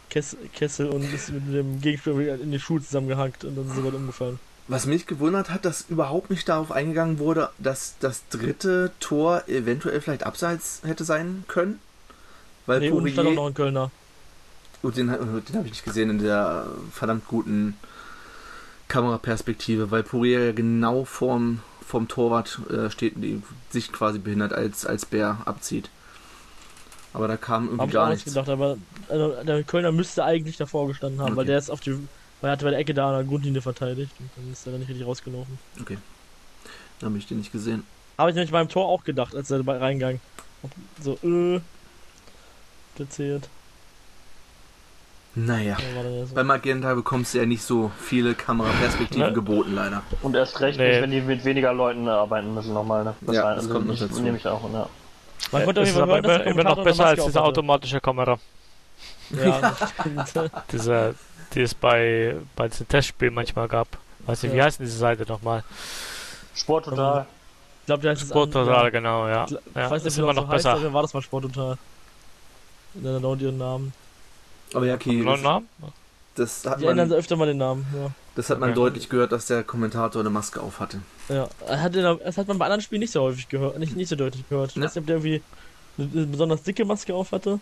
Kess, 0.09 0.37
Kessel 0.55 0.89
und 0.89 1.03
ist 1.13 1.31
mit 1.31 1.55
dem 1.55 1.81
Gegenspieler 1.81 2.35
in 2.41 2.53
die 2.53 2.61
Schuhe 2.61 2.81
zusammengehackt 2.83 3.45
und 3.45 3.57
dann 3.57 3.67
ist 3.67 3.77
er 3.77 3.83
gerade 3.83 3.97
umgefallen. 3.97 4.39
Was 4.73 4.87
mich 4.87 5.07
gewundert 5.07 5.51
hat, 5.51 5.65
dass 5.65 5.83
überhaupt 5.91 6.31
nicht 6.31 6.49
darauf 6.49 6.73
eingegangen 6.73 7.19
wurde, 7.19 7.51
dass 7.59 7.95
das 8.01 8.23
dritte 8.31 8.91
Tor 9.01 9.43
eventuell 9.49 10.01
vielleicht 10.01 10.25
abseits 10.25 10.81
hätte 10.85 11.05
sein 11.05 11.45
können. 11.47 11.79
Weil 12.67 12.81
Nee, 12.81 12.91
unten 12.91 13.09
stand 13.11 13.29
auch 13.29 13.35
Poirier, 13.35 13.35
noch 13.35 13.47
ein 13.49 13.55
Kölner. 13.55 13.91
gut, 14.81 14.97
den, 14.97 15.09
den 15.09 15.57
habe 15.57 15.67
ich 15.67 15.73
nicht 15.73 15.85
gesehen 15.85 16.11
in 16.11 16.19
der 16.21 16.67
verdammt 16.93 17.27
guten 17.29 17.77
Kameraperspektive, 18.89 19.91
weil 19.91 20.03
Poirier 20.03 20.47
ja 20.47 20.53
genau 20.53 21.05
vorm, 21.05 21.61
vorm 21.87 22.09
Torwart 22.09 22.61
äh, 22.71 22.91
steht 22.91 23.17
und 23.17 23.23
die 23.23 23.43
Sicht 23.71 23.93
quasi 23.93 24.19
behindert, 24.19 24.53
als, 24.53 24.87
als 24.87 25.07
Bär 25.07 25.39
abzieht. 25.45 25.91
Aber 27.15 27.29
da 27.29 27.37
kam 27.37 27.65
irgendwie 27.67 27.81
Hab 27.83 27.89
ich 27.89 27.95
gar 27.95 28.09
nichts. 28.11 28.25
gedacht, 28.25 28.49
aber 28.49 28.77
also, 29.09 29.35
der 29.45 29.63
Kölner 29.65 29.93
müsste 29.93 30.25
eigentlich 30.25 30.57
davor 30.57 30.89
gestanden 30.89 31.21
haben, 31.21 31.37
weil 31.37 31.43
Okay. 31.43 31.49
der 31.49 31.59
ist 31.59 31.71
auf 31.71 31.81
die. 31.81 31.99
Weil 32.43 32.51
er 32.51 32.53
hatte 32.53 32.65
bei 32.65 32.71
der 32.73 32.81
Ecke 32.81 32.93
da 32.93 33.09
an 33.09 33.15
der 33.15 33.25
Grundlinie 33.25 33.63
verteidigt 33.63 34.13
und 34.19 34.29
dann 34.37 34.53
ist 34.53 34.67
er 34.67 34.73
dann 34.73 34.81
nicht 34.81 34.91
richtig 34.91 35.07
rausgelaufen. 35.07 35.59
Okay. 35.81 35.97
Da 36.99 37.07
habe 37.07 37.17
ich 37.17 37.27
den 37.27 37.39
nicht 37.39 37.53
gesehen. 37.53 37.85
Habe 38.19 38.31
ich 38.31 38.35
nämlich 38.35 38.51
beim 38.53 38.69
Tor 38.69 38.87
auch 38.89 39.05
gedacht, 39.05 39.35
als 39.35 39.51
er 39.51 39.67
reingang. 39.67 40.21
So, 41.01 41.19
äh. 41.23 41.61
Gezählt. 42.97 43.49
Naja. 45.35 45.79
Ja, 45.95 46.27
so. 46.27 46.35
Bei 46.35 46.45
Magenta 46.45 46.93
bekommst 46.95 47.33
du 47.33 47.39
ja 47.39 47.47
nicht 47.47 47.63
so 47.63 47.91
viele 47.99 48.35
Kameraperspektiven 48.35 49.29
Ne? 49.29 49.33
geboten, 49.33 49.75
leider. 49.75 50.03
Und 50.21 50.37
erst 50.37 50.61
recht 50.61 50.79
Nee. 50.79 50.91
nicht, 50.91 51.03
wenn 51.03 51.11
die 51.11 51.21
mit 51.23 51.45
weniger 51.45 51.73
Leuten 51.73 52.07
arbeiten 52.07 52.53
müssen 52.53 52.75
nochmal, 52.75 53.05
ne? 53.05 53.15
Ja, 53.33 53.55
das 53.55 53.69
kommt 53.71 53.87
noch 53.87 53.95
ich, 53.95 54.01
dazu. 54.01 54.21
Nehme 54.21 54.37
ich 54.37 54.47
auch, 54.47 54.63
ja. 54.73 54.89
Man 55.51 55.65
konnte 55.65 55.81
auf 55.81 55.87
das 55.87 55.95
jeden 55.95 56.03
ist 56.03 56.09
Fall 56.11 56.19
aber 56.19 56.19
immer, 56.19 56.45
immer 56.45 56.65
noch 56.65 56.85
besser 56.85 57.07
als 57.07 57.25
diese 57.25 57.43
automatische 57.43 58.01
Kamera. 58.01 58.39
Ja, 59.31 59.75
das. 60.35 60.51
Diese, 60.71 61.15
die 61.55 61.61
es 61.63 61.75
bei, 61.75 62.37
bei 62.57 62.69
diesen 62.69 62.89
Testspielen 62.89 63.35
manchmal 63.35 63.69
gab. 63.69 63.89
Weiß 64.27 64.43
nicht, 64.43 64.53
wie 64.53 64.57
Ja. 64.59 64.65
heißt 64.65 64.79
denn 64.79 64.87
diese 64.87 64.99
Seite 64.99 65.25
nochmal? 65.27 65.65
Sport 66.55 66.85
total. 66.87 67.27
Ich 67.81 67.87
glaube, 67.87 68.03
der 68.03 68.13
heißt 68.13 68.23
Sporttotal, 68.23 68.85
ja. 68.85 68.91
genau, 68.91 69.27
ja. 69.27 69.45
Ich 69.45 69.51
ja 69.75 69.91
weiß 69.91 70.05
nicht, 70.05 70.17
wie 70.17 70.21
immer 70.21 70.29
das 70.35 70.37
noch 70.37 70.47
so 70.47 70.53
heißt, 70.53 70.65
besser. 70.65 70.93
war 70.93 71.03
das 71.03 71.15
mal 71.15 71.23
Sport 71.23 71.45
total. 71.45 71.79
Ja, 73.03 73.19
dann 73.19 73.41
ihren 73.41 73.59
Namen. 73.59 73.93
Aber 74.75 74.87
ja, 74.87 74.95
okay, 74.95 75.15
Neuen 75.17 75.27
das, 75.27 75.43
Namen? 75.43 75.69
das 76.37 76.65
hat 76.67 76.81
Die 76.81 76.87
ändern 76.87 77.09
man, 77.09 77.19
öfter 77.19 77.37
mal 77.37 77.47
den 77.47 77.57
Namen, 77.59 77.85
ja. 77.95 78.11
das 78.37 78.49
hat 78.51 78.61
man 78.61 78.71
Okay. 78.71 78.77
deutlich 78.77 79.09
gehört, 79.09 79.33
dass 79.33 79.47
der 79.47 79.65
Kommentator 79.65 80.21
eine 80.21 80.31
Maske 80.31 80.61
auf 80.61 80.79
hatte. 80.81 81.01
Ja, 81.29 81.49
in 81.69 82.19
das 82.25 82.39
hat 82.39 82.49
man 82.49 82.59
bei 82.59 82.67
anderen 82.67 82.81
Spielen 82.83 83.01
nicht 83.01 83.13
so 83.13 83.23
häufig 83.23 83.49
gehört, 83.49 83.79
nicht, 83.79 83.97
nicht 83.97 84.09
so 84.09 84.17
deutlich 84.17 84.49
gehört. 84.49 84.71
Ich 84.71 84.77
Ja. 84.77 84.83
weiß 84.85 84.95
nicht, 84.95 85.03
ob 85.03 85.07
der 85.07 85.17
irgendwie 85.17 85.43
eine, 85.99 86.09
eine 86.13 86.27
besonders 86.27 86.63
dicke 86.63 86.85
Maske 86.85 87.15
auf 87.15 87.33
hatte. 87.33 87.59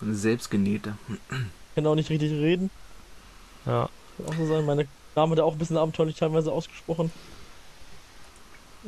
Eine 0.00 0.14
selbstgenähte. 0.14 0.94
Kann 1.74 1.86
auch 1.86 1.94
nicht 1.94 2.10
richtig 2.10 2.30
reden. 2.30 2.70
Ja. 3.66 3.88
Kann 4.16 4.26
auch 4.28 4.34
so 4.38 4.46
sein. 4.46 4.64
Meine 4.66 4.86
Name 5.16 5.32
hat 5.32 5.38
er 5.38 5.44
auch 5.44 5.52
ein 5.52 5.58
bisschen 5.58 5.76
abenteuerlich 5.76 6.16
teilweise 6.16 6.52
ausgesprochen. 6.52 7.10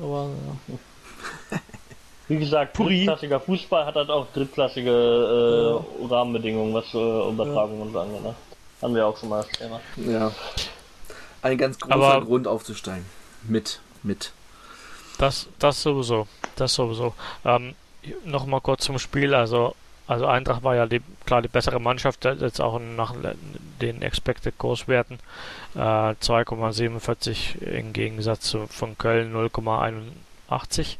Aber 0.00 0.28
ja. 0.68 1.58
Wie 2.28 2.38
gesagt, 2.38 2.72
Puri. 2.72 2.96
drittklassiger 3.04 3.40
Fußball 3.40 3.86
hat 3.86 3.94
halt 3.94 4.10
auch 4.10 4.26
drittklassige 4.34 4.90
äh, 4.90 6.04
Rahmenbedingungen, 6.06 6.74
was 6.74 6.92
äh, 6.92 7.28
Übertragung 7.30 7.80
und 7.82 7.92
so 7.92 8.00
angeht. 8.00 8.22
Ne? 8.22 8.34
Haben 8.82 8.94
wir 8.94 9.06
auch 9.06 9.16
schon 9.16 9.28
mal 9.28 9.42
das 9.42 9.58
Thema. 9.58 9.80
Ja. 9.96 10.32
Ein 11.42 11.56
ganz 11.56 11.78
großer 11.78 11.94
Aber- 11.94 12.24
Grund 12.24 12.48
aufzusteigen. 12.48 13.06
Mit, 13.44 13.80
mit. 14.02 14.32
Das, 15.18 15.46
das 15.60 15.82
sowieso. 15.82 16.26
Das 16.56 16.74
sowieso. 16.74 17.14
Ähm, 17.44 17.74
Nochmal 18.24 18.60
kurz 18.60 18.84
zum 18.84 18.98
Spiel. 18.98 19.34
Also, 19.34 19.74
also 20.06 20.26
Eintracht 20.26 20.62
war 20.62 20.76
ja 20.76 20.86
die, 20.86 21.02
klar 21.24 21.42
die 21.42 21.48
bessere 21.48 21.80
Mannschaft, 21.80 22.24
jetzt 22.24 22.60
auch 22.60 22.78
nach 22.78 23.14
den 23.80 24.02
Expected 24.02 24.56
Kurswerten. 24.58 25.18
Äh, 25.74 25.78
2,47 25.78 27.62
im 27.62 27.92
Gegensatz 27.92 28.42
zu, 28.42 28.66
von 28.66 28.96
Köln 28.98 29.34
0,81. 29.34 30.96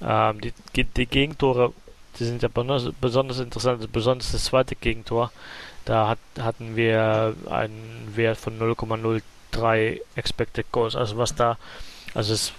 Ähm, 0.00 0.40
die, 0.40 0.52
die 0.84 1.06
Gegentore, 1.06 1.72
die 2.18 2.24
sind 2.24 2.42
ja 2.42 2.48
besonders, 2.48 2.90
besonders 3.00 3.38
interessant, 3.38 3.92
besonders 3.92 4.32
das 4.32 4.44
zweite 4.44 4.76
Gegentor. 4.76 5.30
Da 5.84 6.08
hat, 6.08 6.18
hatten 6.38 6.76
wir 6.76 7.34
einen 7.50 8.12
Wert 8.14 8.38
von 8.38 8.58
0,03 8.58 10.00
Expected 10.16 10.70
Goals. 10.72 10.96
Also 10.96 11.18
was 11.18 11.34
da 11.34 11.58
also 12.14 12.34
es, 12.34 12.52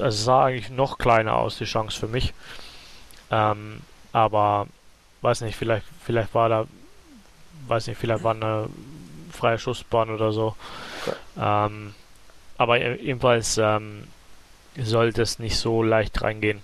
es 0.00 0.24
sah 0.24 0.44
eigentlich 0.44 0.70
noch 0.70 0.98
kleiner 0.98 1.34
aus, 1.34 1.58
die 1.58 1.64
Chance 1.64 1.98
für 1.98 2.08
mich. 2.08 2.34
Ähm, 3.30 3.80
aber 4.12 4.66
weiß 5.22 5.40
nicht, 5.42 5.56
vielleicht, 5.56 5.86
vielleicht 6.04 6.34
war 6.34 6.48
da, 6.48 6.66
weiß 7.68 7.86
nicht, 7.86 7.98
vielleicht 7.98 8.24
war 8.24 8.34
eine 8.34 8.66
freie 9.32 9.58
Schussbahn 9.58 10.10
oder 10.10 10.32
so. 10.32 10.54
Ähm, 11.40 11.94
aber 12.58 12.80
ebenfalls 12.80 13.58
ähm, 13.58 14.04
sollte 14.80 15.22
es 15.22 15.38
nicht 15.38 15.56
so 15.56 15.82
leicht 15.82 16.22
reingehen. 16.22 16.60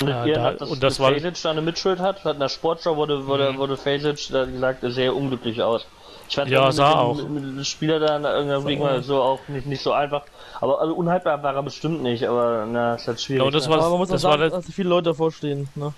Und 0.00 0.08
Ja, 0.08 0.24
ihr 0.26 0.34
da- 0.34 0.52
das, 0.52 0.70
und 0.70 0.82
das 0.82 0.94
dass 0.94 1.00
war- 1.00 1.12
Fasic 1.12 1.40
da 1.42 1.50
eine 1.50 1.62
Mitschuld 1.62 2.00
hat. 2.00 2.24
Hat 2.24 2.34
in 2.34 2.40
der 2.40 2.48
Sportschau 2.48 2.96
wurde, 2.96 3.26
wurde, 3.26 3.52
Mhm. 3.52 3.58
wurde 3.58 3.76
Fasic 3.76 4.28
da 4.30 4.44
gesagt, 4.44 4.80
sehr 4.82 5.14
unglücklich 5.14 5.62
aus. 5.62 5.86
Ich 6.28 6.34
fand 6.36 6.50
Ja, 6.50 6.66
das 6.66 6.76
sah 6.76 6.92
auch. 6.94 7.18
Spieler 7.62 8.00
da 8.00 8.18
irgendwie 8.38 8.76
mal 8.76 9.02
so 9.02 9.20
auch 9.22 9.40
nicht, 9.48 9.66
nicht 9.66 9.82
so 9.82 9.92
einfach. 9.92 10.22
Aber 10.60 10.80
also 10.80 10.94
unhaltbar 10.94 11.42
war 11.42 11.54
er 11.54 11.62
bestimmt 11.62 12.02
nicht, 12.02 12.24
aber 12.26 12.66
na, 12.66 12.94
ist 12.94 13.06
halt 13.06 13.20
schwierig. 13.20 13.40
Ja, 13.40 13.46
und 13.46 13.54
das 13.54 13.66
ne? 13.66 13.70
war- 13.72 13.80
Aber 13.80 13.90
man 13.90 13.98
muss 13.98 14.08
auch 14.08 14.12
das 14.14 14.22
war 14.24 14.32
sagen, 14.38 14.50
das- 14.50 14.66
dass 14.66 14.74
viele 14.74 14.88
Leute 14.88 15.10
davor 15.10 15.30
stehen. 15.30 15.68
Ne? 15.74 15.92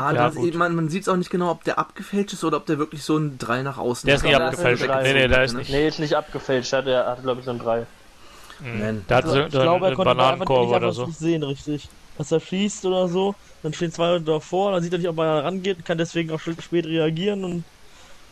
Ah, 0.00 0.12
Ja, 0.12 0.28
das, 0.28 0.36
man, 0.54 0.74
man 0.74 0.88
sieht 0.88 1.02
es 1.02 1.08
auch 1.08 1.16
nicht 1.16 1.30
genau, 1.30 1.50
ob 1.50 1.64
der 1.64 1.78
abgefälscht 1.78 2.32
ist 2.32 2.44
oder 2.44 2.56
ob 2.56 2.66
der 2.66 2.78
wirklich 2.78 3.02
so 3.02 3.16
ein 3.18 3.38
3 3.38 3.62
nach 3.62 3.78
außen 3.78 4.06
Der 4.08 4.16
ist 4.16 4.22
nicht 4.22 4.32
Ja, 4.32 4.38
abgefälscht. 4.40 4.82
das 4.86 5.00
ist 5.00 5.04
Nee, 5.04 5.14
nee, 5.14 5.28
der 5.28 5.44
ist 5.44 5.52
ne? 5.52 5.58
nicht. 5.58 5.70
Nee, 5.72 5.88
ist 5.88 5.98
nicht 5.98 6.14
abgefälscht. 6.16 6.72
Er 6.72 6.78
hatte, 6.78 7.06
hatte 7.06 7.22
glaube 7.22 7.40
ich, 7.40 7.44
so 7.44 7.50
ein 7.52 7.58
3. 7.58 7.86
Mhm. 8.60 8.78
Man. 8.80 9.06
Der 9.08 9.16
hat 9.18 9.24
so, 9.26 9.30
Also, 9.32 9.46
ich 9.46 9.52
so 9.52 9.58
glaube, 9.60 9.86
er 9.86 9.92
konnte 9.92 10.16
da 10.16 10.36
nicht, 10.36 10.72
oder 10.74 10.92
so. 10.92 11.04
nicht 11.06 11.18
sehen, 11.18 11.42
richtig. 11.42 11.88
Dass 12.14 12.30
er 12.32 12.40
schießt 12.40 12.84
oder 12.86 13.08
so, 13.08 13.34
dann 13.62 13.72
stehen 13.72 13.90
zwei 13.92 14.08
Leute 14.12 14.24
davor, 14.24 14.72
dann 14.72 14.82
sieht 14.82 14.92
er 14.92 14.98
nicht, 14.98 15.08
ob 15.08 15.18
er 15.18 15.44
rangeht 15.44 15.78
und 15.78 15.84
kann 15.84 15.98
deswegen 15.98 16.30
auch 16.32 16.40
spät 16.40 16.86
reagieren 16.86 17.44
und 17.44 17.66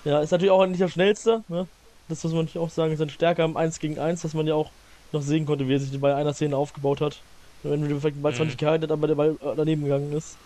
ja, 0.04 0.20
ist 0.20 0.30
natürlich 0.30 0.50
auch 0.52 0.66
nicht 0.66 0.80
der 0.80 0.88
schnellste, 0.88 1.42
ne? 1.48 1.68
Das 2.08 2.24
muss 2.24 2.32
man 2.32 2.44
natürlich 2.46 2.58
auch 2.64 2.70
sagen, 2.70 2.92
ist 2.92 3.00
eine 3.02 3.10
Stärke 3.10 3.42
am 3.44 3.56
1 3.56 3.78
gegen 3.78 3.98
1, 3.98 4.22
dass 4.22 4.34
man 4.34 4.46
ja 4.46 4.54
auch 4.54 4.72
noch 5.12 5.22
sehen 5.22 5.44
konnte, 5.46 5.68
wie 5.68 5.74
er 5.74 5.80
sich 5.80 6.00
bei 6.00 6.14
einer 6.14 6.32
Szene 6.34 6.56
aufgebaut 6.56 7.00
hat. 7.02 7.24
Wenn 7.62 7.84
vielleicht 7.84 8.16
den 8.16 8.22
Ball 8.22 8.34
zwar 8.34 8.46
Mhm. 8.46 8.48
nicht 8.48 8.58
gehalten 8.58 8.84
hat, 8.84 8.92
aber 8.92 9.06
der 9.08 9.14
Ball 9.16 9.36
äh, 9.40 9.56
daneben 9.56 9.82
gegangen 9.84 10.12
ist. 10.12 10.38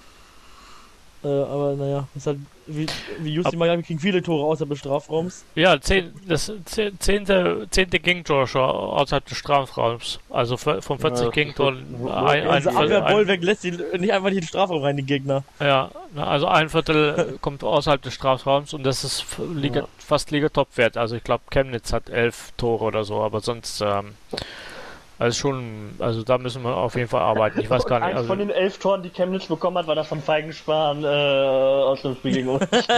Äh, 1.25 1.29
aber 1.29 1.75
naja, 1.77 2.09
ist 2.17 2.27
halt, 2.27 2.39
wie, 2.67 2.87
wie 3.21 3.35
gesagt, 3.35 3.57
wir 3.57 3.83
kriegen 3.83 4.01
viele 4.01 4.23
Tore 4.23 4.45
außerhalb 4.45 4.71
des 4.71 4.81
Strafraums. 4.81 5.45
Ja, 5.55 5.81
zehn, 5.81 6.13
das 6.27 6.53
zehn- 6.65 6.99
zehnte, 6.99 7.67
zehnte 7.71 8.01
Gegentor 8.01 8.49
schon 8.49 8.63
außerhalb 8.63 9.25
des 9.27 9.39
Strafraums. 9.39 10.19
Also 10.31 10.57
von 10.57 10.81
40 10.99 11.27
Ja, 11.27 11.31
Gegentoren 11.31 11.85
ein, 12.09 12.11
ein, 12.11 12.49
Also 12.49 12.71
Viertel- 12.71 12.97
Abwehr 12.97 13.13
Bollwerk 13.15 13.43
lässt 13.45 13.63
die 13.63 13.71
nicht 13.71 14.13
einfach 14.13 14.31
nicht 14.31 14.39
in 14.39 14.41
den 14.41 14.49
Strafraum 14.49 14.83
rein, 14.83 14.97
die 14.97 15.05
Gegner. 15.05 15.45
ja, 15.61 15.91
na, 16.15 16.27
also 16.27 16.47
ein 16.49 16.69
Viertel 16.69 17.39
kommt 17.41 17.63
außerhalb 17.63 18.03
des 18.03 18.15
Strafraums 18.15 18.75
und 18.75 18.83
das 18.83 19.05
ist 19.05 19.21
f- 19.21 19.41
Liga, 19.55 19.81
Ja. 19.83 19.89
fast 19.99 20.33
Liga-Topwert. 20.33 20.97
Also 20.97 21.15
ich 21.15 21.23
glaube 21.23 21.45
Chemnitz 21.51 21.93
hat 21.93 22.11
elf 22.11 22.53
Tore 22.57 22.85
oder 22.85 23.05
so, 23.05 23.21
aber 23.23 23.41
sonst 23.41 23.81
ähm, 23.81 24.15
also 25.23 25.39
schon, 25.39 25.95
also 26.01 26.25
da 26.25 26.37
müssen 26.37 26.65
wir 26.65 26.77
auf 26.77 26.97
jeden 26.97 27.09
Fall 27.09 27.23
arbeiten. 27.23 27.61
Ich 27.61 27.71
weiß 27.71 27.85
gar 27.87 28.01
nicht. 28.01 28.17
Also, 28.17 28.27
von 28.27 28.41
den 28.41 28.51
elf 28.51 28.79
Toren, 28.79 29.05
die 29.05 29.11
Chemnitz 29.11 29.47
bekommen 29.47 29.79
hat, 29.79 29.87
war 29.87 29.95
das 29.95 30.09
von 30.09 30.21
Feigenspahn 30.21 31.05
äh, 31.05 31.07
aus 31.07 32.03
dem 32.03 32.17
Spiel 32.17 32.33
gegen 32.33 32.49
uns. 32.49 32.67
das 32.71 32.89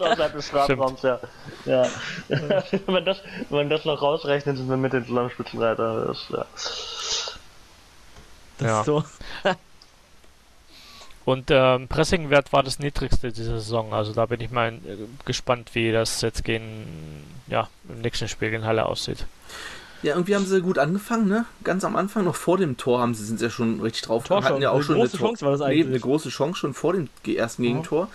war 0.00 0.12
außerhalb 0.12 0.32
des 0.32 0.48
Strafraums, 0.48 1.02
ja. 1.02 1.20
ja. 1.66 1.86
wenn, 2.28 2.80
man 2.86 3.04
das, 3.04 3.20
wenn 3.50 3.58
man 3.58 3.68
das 3.68 3.84
noch 3.84 4.00
rausrechnet, 4.00 4.56
sind 4.56 4.70
wir 4.70 4.78
mit 4.78 4.94
den 4.94 5.06
Zusammenspitzenreiter. 5.06 6.06
Das, 6.06 6.26
ja. 6.30 6.46
Das 8.56 8.66
Ja. 8.66 8.80
ist 8.80 8.86
so. 8.86 9.04
und 11.26 11.50
ähm, 11.50 11.88
Pressingwert 11.88 12.50
war 12.54 12.62
das 12.62 12.78
niedrigste 12.78 13.30
dieser 13.30 13.60
Saison. 13.60 13.92
Also 13.92 14.14
da 14.14 14.24
bin 14.24 14.40
ich 14.40 14.50
mal 14.50 14.72
äh, 14.72 14.96
gespannt, 15.26 15.74
wie 15.74 15.92
das 15.92 16.22
jetzt 16.22 16.44
gegen 16.44 17.24
ja 17.46 17.68
im 17.90 18.00
nächsten 18.00 18.28
Spiel 18.28 18.54
in 18.54 18.64
Halle 18.64 18.86
aussieht. 18.86 19.26
Ja, 20.04 20.14
irgendwie 20.16 20.34
haben 20.34 20.44
sie 20.44 20.60
gut 20.60 20.78
angefangen, 20.78 21.28
ne? 21.28 21.46
Ganz 21.64 21.82
am 21.82 21.96
Anfang, 21.96 22.24
noch 22.24 22.36
vor 22.36 22.58
dem 22.58 22.76
Tor, 22.76 23.00
haben 23.00 23.14
sie 23.14 23.24
sind 23.24 23.38
sie 23.38 23.46
ja 23.46 23.50
schon 23.50 23.80
richtig 23.80 24.02
drauf. 24.02 24.24
Tor 24.24 24.44
hatten 24.44 24.60
ja 24.60 24.68
auch 24.68 24.74
Eine 24.74 24.84
schon 24.84 24.96
große 24.96 25.16
Tor- 25.16 25.28
Chance 25.30 25.44
war 25.46 25.52
das 25.52 25.60
Nee, 25.60 25.66
eigentlich. 25.66 25.86
eine 25.86 26.00
große 26.00 26.28
Chance 26.28 26.58
schon 26.60 26.74
vor 26.74 26.92
dem 26.92 27.08
ersten. 27.24 27.62
Gegentor. 27.62 28.08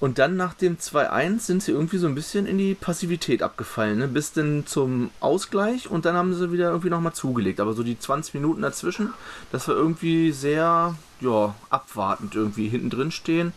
Und 0.00 0.18
dann 0.18 0.36
nach 0.38 0.54
dem 0.54 0.78
2-1 0.78 1.40
sind 1.40 1.62
sie 1.62 1.72
irgendwie 1.72 1.98
so 1.98 2.06
ein 2.06 2.14
bisschen 2.14 2.46
in 2.46 2.56
die 2.56 2.74
Passivität 2.74 3.42
abgefallen, 3.42 3.98
ne? 3.98 4.08
bis 4.08 4.32
dann 4.32 4.64
zum 4.66 5.10
Ausgleich 5.20 5.90
und 5.90 6.06
dann 6.06 6.14
haben 6.16 6.32
sie 6.32 6.52
wieder 6.52 6.70
irgendwie 6.70 6.88
nochmal 6.88 7.12
zugelegt. 7.12 7.60
Aber 7.60 7.74
so 7.74 7.82
die 7.82 7.98
20 7.98 8.32
Minuten 8.32 8.62
dazwischen, 8.62 9.12
das 9.52 9.68
war 9.68 9.74
irgendwie 9.76 10.32
sehr, 10.32 10.94
ja, 11.20 11.54
abwartend 11.68 12.34
irgendwie 12.34 12.68
hinten 12.68 12.88
drin 12.88 13.10
stehen 13.10 13.52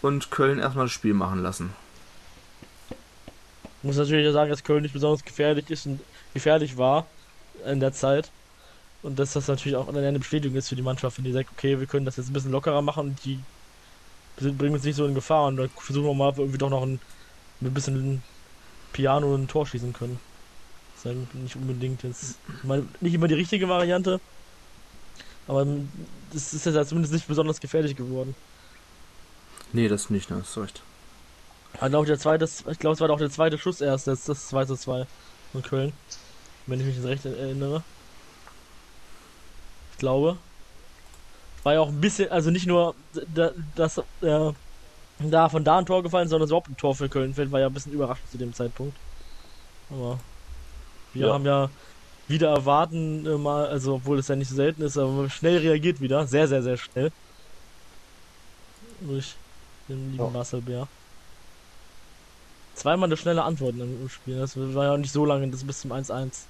und 0.00 0.30
Köln 0.30 0.58
erstmal 0.58 0.86
das 0.86 0.92
Spiel 0.92 1.12
machen 1.12 1.42
lassen. 1.42 1.68
muss 3.82 3.96
natürlich 3.98 4.32
sagen, 4.32 4.48
dass 4.50 4.64
Köln 4.64 4.82
nicht 4.82 4.94
besonders 4.94 5.22
gefährlich 5.22 5.70
ist 5.70 5.84
und 5.84 6.00
gefährlich 6.38 6.76
war 6.76 7.06
in 7.66 7.80
der 7.80 7.92
Zeit. 7.92 8.30
Und 9.02 9.18
dass 9.18 9.32
das 9.32 9.46
natürlich 9.46 9.76
auch 9.76 9.88
eine 9.88 10.18
Bestätigung 10.18 10.56
ist 10.56 10.68
für 10.68 10.76
die 10.76 10.82
Mannschaft, 10.82 11.18
wenn 11.18 11.24
die 11.24 11.32
sagt, 11.32 11.50
okay, 11.52 11.78
wir 11.78 11.86
können 11.86 12.04
das 12.04 12.16
jetzt 12.16 12.30
ein 12.30 12.32
bisschen 12.32 12.50
lockerer 12.50 12.82
machen 12.82 13.08
und 13.08 13.24
die 13.24 13.40
bringen 14.36 14.74
uns 14.74 14.84
nicht 14.84 14.96
so 14.96 15.06
in 15.06 15.14
Gefahr 15.14 15.46
und 15.46 15.56
dann 15.56 15.68
versuchen 15.70 16.06
wir 16.06 16.14
mal, 16.14 16.28
ob 16.28 16.36
wir 16.36 16.44
irgendwie 16.44 16.58
doch 16.58 16.70
noch 16.70 16.82
ein, 16.82 17.00
mit 17.60 17.70
ein 17.70 17.74
bisschen 17.74 18.22
Piano 18.92 19.34
ein 19.34 19.48
Tor 19.48 19.66
schießen 19.66 19.92
können. 19.92 20.18
Das 20.94 21.04
ist 21.04 21.06
halt 21.06 21.34
nicht 21.34 21.56
unbedingt 21.56 22.02
jetzt, 22.02 22.38
meine, 22.64 22.86
nicht 23.00 23.14
immer 23.14 23.28
die 23.28 23.34
richtige 23.34 23.68
Variante, 23.68 24.20
aber 25.46 25.66
das 26.32 26.52
ist 26.52 26.66
jetzt 26.66 26.74
ja 26.74 26.84
zumindest 26.84 27.14
nicht 27.14 27.28
besonders 27.28 27.60
gefährlich 27.60 27.96
geworden. 27.96 28.34
Nee, 29.72 29.88
das 29.88 30.10
nicht, 30.10 30.30
ne? 30.30 30.38
Das 30.38 30.50
ist 30.50 30.58
recht. 30.58 30.82
Ich 31.74 31.80
glaube, 31.80 32.06
der 32.06 32.18
zweite, 32.18 32.44
ich 32.44 32.78
glaube, 32.78 32.94
es 32.94 33.00
war 33.00 33.10
auch 33.10 33.18
der 33.18 33.30
zweite 33.30 33.58
Schuss 33.58 33.80
erst, 33.80 34.06
jetzt 34.06 34.28
das 34.28 34.48
2 34.48 34.64
zu 34.64 34.76
2 34.76 35.06
von 35.52 35.62
Köln. 35.62 35.92
Wenn 36.68 36.80
ich 36.80 36.86
mich 36.86 36.96
jetzt 36.96 37.06
recht 37.06 37.24
erinnere. 37.24 37.82
Ich 39.92 39.98
glaube. 39.98 40.36
War 41.64 41.74
ja 41.74 41.80
auch 41.80 41.88
ein 41.88 42.00
bisschen, 42.00 42.30
also 42.30 42.50
nicht 42.50 42.66
nur, 42.66 42.94
da, 43.34 43.52
dass 43.74 43.98
äh, 44.22 44.52
da 45.18 45.48
von 45.48 45.64
da 45.64 45.78
ein 45.78 45.86
Tor 45.86 46.02
gefallen, 46.02 46.28
sondern 46.28 46.48
überhaupt 46.48 46.68
ein 46.68 46.76
Tor 46.76 46.94
für 46.94 47.08
Köln 47.08 47.34
fällt, 47.34 47.50
war 47.50 47.60
ja 47.60 47.66
ein 47.66 47.72
bisschen 47.72 47.92
überraschend 47.92 48.30
zu 48.30 48.38
dem 48.38 48.52
Zeitpunkt. 48.52 48.96
Aber 49.90 50.18
wir 51.12 51.26
Ja. 51.26 51.32
haben 51.34 51.44
ja 51.46 51.70
wieder 52.28 52.50
erwarten 52.50 53.26
äh, 53.26 53.38
mal, 53.38 53.66
also 53.66 53.94
obwohl 53.96 54.18
es 54.18 54.28
ja 54.28 54.36
nicht 54.36 54.48
so 54.50 54.54
selten 54.56 54.82
ist, 54.82 54.98
aber 54.98 55.28
schnell 55.30 55.58
reagiert 55.58 56.00
wieder, 56.00 56.26
sehr, 56.26 56.46
sehr, 56.48 56.62
sehr 56.62 56.76
schnell. 56.76 57.10
Durch 59.00 59.34
den 59.88 60.12
lieben 60.12 60.24
Ja. 60.24 60.30
Marcel 60.30 60.60
Bär. 60.62 60.88
Zweimal 62.74 63.08
eine 63.08 63.16
schnelle 63.16 63.42
Antwort 63.42 63.74
im 63.74 64.08
Spiel. 64.08 64.36
Das 64.38 64.56
war 64.56 64.84
ja 64.84 64.92
auch 64.92 64.98
nicht 64.98 65.12
so 65.12 65.24
lange, 65.24 65.50
das 65.50 65.66
bis 65.66 65.80
zum 65.80 65.90
1-1. 65.92 66.46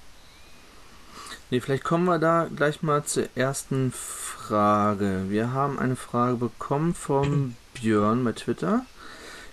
Nee, 1.51 1.61
vielleicht 1.61 1.85
kommen 1.85 2.05
wir 2.05 2.19
da 2.19 2.47
gleich 2.55 2.83
mal 2.83 3.05
zur 3.05 3.25
ersten 3.35 3.91
Frage. 3.93 5.25
Wir 5.29 5.55
haben 5.55 5.79
eine 5.79 5.97
Frage 5.97 6.37
bekommen 6.37 6.95
vom 6.95 7.57
Björn 7.73 8.23
bei 8.23 8.33
Twitter. 8.33 8.85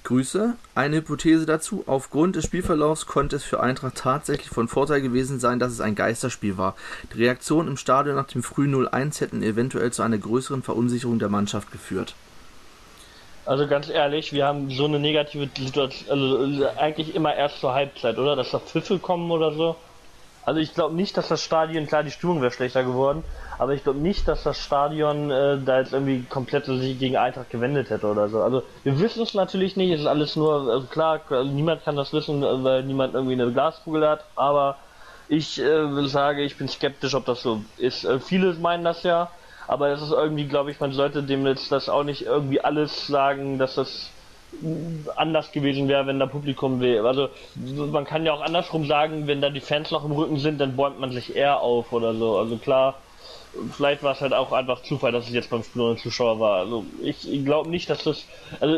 Grüße. 0.03 0.55
Eine 0.75 0.97
Hypothese 0.97 1.45
dazu. 1.45 1.85
Aufgrund 1.87 2.35
des 2.35 2.43
Spielverlaufs 2.43 3.05
konnte 3.05 3.37
es 3.37 3.45
für 3.45 3.61
Eintracht 3.61 3.95
tatsächlich 3.95 4.49
von 4.49 4.67
Vorteil 4.67 5.01
gewesen 5.01 5.39
sein, 5.39 5.57
dass 5.57 5.71
es 5.71 5.79
ein 5.79 5.95
Geisterspiel 5.95 6.57
war. 6.57 6.75
Die 7.13 7.23
Reaktionen 7.23 7.69
im 7.69 7.77
Stadion 7.77 8.15
nach 8.15 8.27
dem 8.27 8.43
frühen 8.43 8.75
0-1 8.75 9.21
hätten 9.21 9.41
eventuell 9.41 9.93
zu 9.93 10.03
einer 10.03 10.17
größeren 10.17 10.63
Verunsicherung 10.63 11.17
der 11.17 11.29
Mannschaft 11.29 11.71
geführt. 11.71 12.13
Also 13.45 13.67
ganz 13.67 13.87
ehrlich, 13.87 14.33
wir 14.33 14.45
haben 14.45 14.69
so 14.69 14.83
eine 14.83 14.99
negative 14.99 15.49
Situation, 15.57 16.09
also 16.09 16.67
eigentlich 16.77 17.15
immer 17.15 17.33
erst 17.33 17.61
zur 17.61 17.73
Halbzeit, 17.73 18.17
oder? 18.17 18.35
Dass 18.35 18.51
da 18.51 18.59
Pfiffe 18.59 18.99
kommen 18.99 19.31
oder 19.31 19.53
so. 19.53 19.77
Also 20.45 20.59
ich 20.59 20.73
glaube 20.73 20.95
nicht, 20.95 21.17
dass 21.17 21.27
das 21.27 21.43
Stadion, 21.43 21.87
klar, 21.87 22.03
die 22.03 22.11
Stimmung 22.11 22.39
wäre 22.41 22.51
schlechter 22.51 22.83
geworden, 22.83 23.23
aber 23.57 23.73
ich 23.73 23.83
glaube 23.83 23.99
nicht, 23.99 24.27
dass 24.27 24.43
das 24.43 24.59
Stadion 24.59 25.31
äh, 25.31 25.57
da 25.63 25.79
jetzt 25.79 25.91
irgendwie 25.91 26.23
komplett 26.23 26.65
sich 26.65 26.99
gegen 26.99 27.17
Eintracht 27.17 27.49
gewendet 27.49 27.89
hätte 27.89 28.07
oder 28.07 28.29
so. 28.29 28.41
Also 28.41 28.61
wir 28.83 28.99
wissen 28.99 29.23
es 29.23 29.33
natürlich 29.33 29.75
nicht, 29.75 29.91
es 29.91 30.01
ist 30.01 30.05
alles 30.07 30.35
nur, 30.35 30.71
also 30.71 30.85
klar, 30.85 31.21
niemand 31.45 31.83
kann 31.83 31.95
das 31.95 32.13
wissen, 32.13 32.41
weil 32.41 32.83
niemand 32.83 33.15
irgendwie 33.15 33.33
eine 33.33 33.51
Glaskugel 33.51 34.07
hat, 34.07 34.23
aber 34.35 34.77
ich 35.27 35.59
äh, 35.59 36.07
sage, 36.07 36.43
ich 36.43 36.57
bin 36.57 36.67
skeptisch, 36.67 37.15
ob 37.15 37.25
das 37.25 37.41
so 37.41 37.61
ist. 37.77 38.05
Äh, 38.05 38.19
viele 38.19 38.53
meinen 38.53 38.83
das 38.83 39.01
ja, 39.01 39.31
aber 39.67 39.89
es 39.89 40.01
ist 40.01 40.11
irgendwie, 40.11 40.45
glaube 40.45 40.69
ich, 40.69 40.79
man 40.79 40.91
sollte 40.91 41.23
dem 41.23 41.47
jetzt 41.47 41.71
das 41.71 41.89
auch 41.89 42.03
nicht 42.03 42.21
irgendwie 42.21 42.61
alles 42.61 43.07
sagen, 43.07 43.57
dass 43.57 43.73
das 43.75 44.11
anders 45.15 45.51
gewesen 45.51 45.87
wäre, 45.87 46.07
wenn 46.07 46.19
da 46.19 46.25
Publikum 46.25 46.79
wäre. 46.79 47.07
Also 47.07 47.29
man 47.91 48.05
kann 48.05 48.25
ja 48.25 48.33
auch 48.33 48.41
andersrum 48.41 48.85
sagen, 48.85 49.27
wenn 49.27 49.41
da 49.41 49.49
die 49.49 49.61
Fans 49.61 49.91
noch 49.91 50.05
im 50.05 50.11
Rücken 50.11 50.37
sind, 50.37 50.59
dann 50.59 50.75
bäumt 50.75 50.99
man 50.99 51.11
sich 51.11 51.35
eher 51.35 51.61
auf 51.61 51.91
oder 51.91 52.13
so. 52.13 52.37
Also 52.37 52.57
klar, 52.57 52.95
vielleicht 53.71 54.03
war 54.03 54.13
es 54.13 54.21
halt 54.21 54.33
auch 54.33 54.51
einfach 54.51 54.81
Zufall, 54.83 55.11
dass 55.11 55.27
es 55.27 55.33
jetzt 55.33 55.49
beim 55.49 55.63
Spiel 55.63 55.81
ohne 55.81 55.97
Zuschauer 55.97 56.39
war. 56.39 56.59
Also 56.59 56.85
ich, 57.01 57.31
ich 57.31 57.45
glaube 57.45 57.69
nicht, 57.69 57.89
dass 57.89 58.03
das, 58.03 58.25
also 58.59 58.77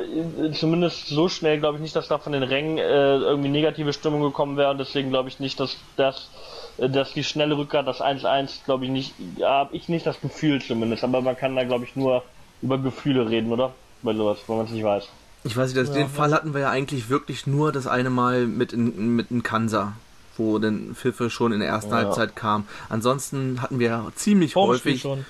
zumindest 0.51 1.07
so 1.07 1.29
schnell 1.29 1.59
glaube 1.59 1.77
ich 1.77 1.81
nicht, 1.81 1.95
dass 1.95 2.07
da 2.07 2.17
von 2.17 2.33
den 2.33 2.43
Rängen 2.43 2.77
äh, 2.77 3.17
irgendwie 3.17 3.49
negative 3.49 3.93
Stimmung 3.93 4.21
gekommen 4.21 4.57
wäre 4.57 4.71
und 4.71 4.77
deswegen 4.77 5.09
glaube 5.09 5.29
ich 5.29 5.39
nicht, 5.39 5.59
dass 5.59 5.77
das 5.95 6.29
äh, 6.77 6.89
dass 6.89 7.13
die 7.13 7.23
schnelle 7.23 7.57
Rückkehr, 7.57 7.83
das 7.83 8.01
1-1, 8.01 8.65
glaube 8.65 8.85
ich 8.85 8.91
nicht, 8.91 9.13
habe 9.41 9.75
ich 9.75 9.89
nicht 9.89 10.05
das 10.05 10.21
Gefühl 10.21 10.61
zumindest, 10.61 11.03
aber 11.03 11.21
man 11.21 11.37
kann 11.37 11.55
da 11.55 11.63
glaube 11.63 11.85
ich 11.85 11.95
nur 11.95 12.23
über 12.61 12.77
Gefühle 12.77 13.29
reden, 13.29 13.51
oder? 13.51 13.73
Bei 14.01 14.13
sowas, 14.13 14.39
wenn 14.47 14.57
man 14.57 14.65
es 14.65 14.71
nicht 14.71 14.83
weiß. 14.83 15.07
Ich 15.47 15.55
weiß 15.55 15.73
nicht, 15.73 15.77
das, 15.77 15.95
ja, 15.95 16.03
den 16.03 16.09
Fall 16.09 16.33
hatten 16.33 16.53
wir 16.53 16.61
ja 16.61 16.69
eigentlich 16.69 17.09
wirklich 17.09 17.47
nur 17.47 17.71
das 17.71 17.87
eine 17.87 18.09
Mal 18.09 18.47
mit 18.47 18.73
in, 18.73 19.15
mit 19.15 19.31
in 19.31 19.43
Kansa, 19.43 19.93
wo 20.35 20.59
dann 20.59 20.93
Pfiffe 20.93 21.29
schon 21.29 21.53
in 21.53 21.61
der 21.61 21.69
ersten 21.69 21.91
ja. 21.91 21.97
Halbzeit 21.97 22.35
kam. 22.35 22.67
Ansonsten 22.89 23.61
hatten 23.61 23.79
wir 23.79 23.87
ja 23.87 24.07
ziemlich 24.15 24.53
vorm 24.53 24.69
häufig 24.69 24.99
Spiel 24.99 24.99
schon. 24.99 25.25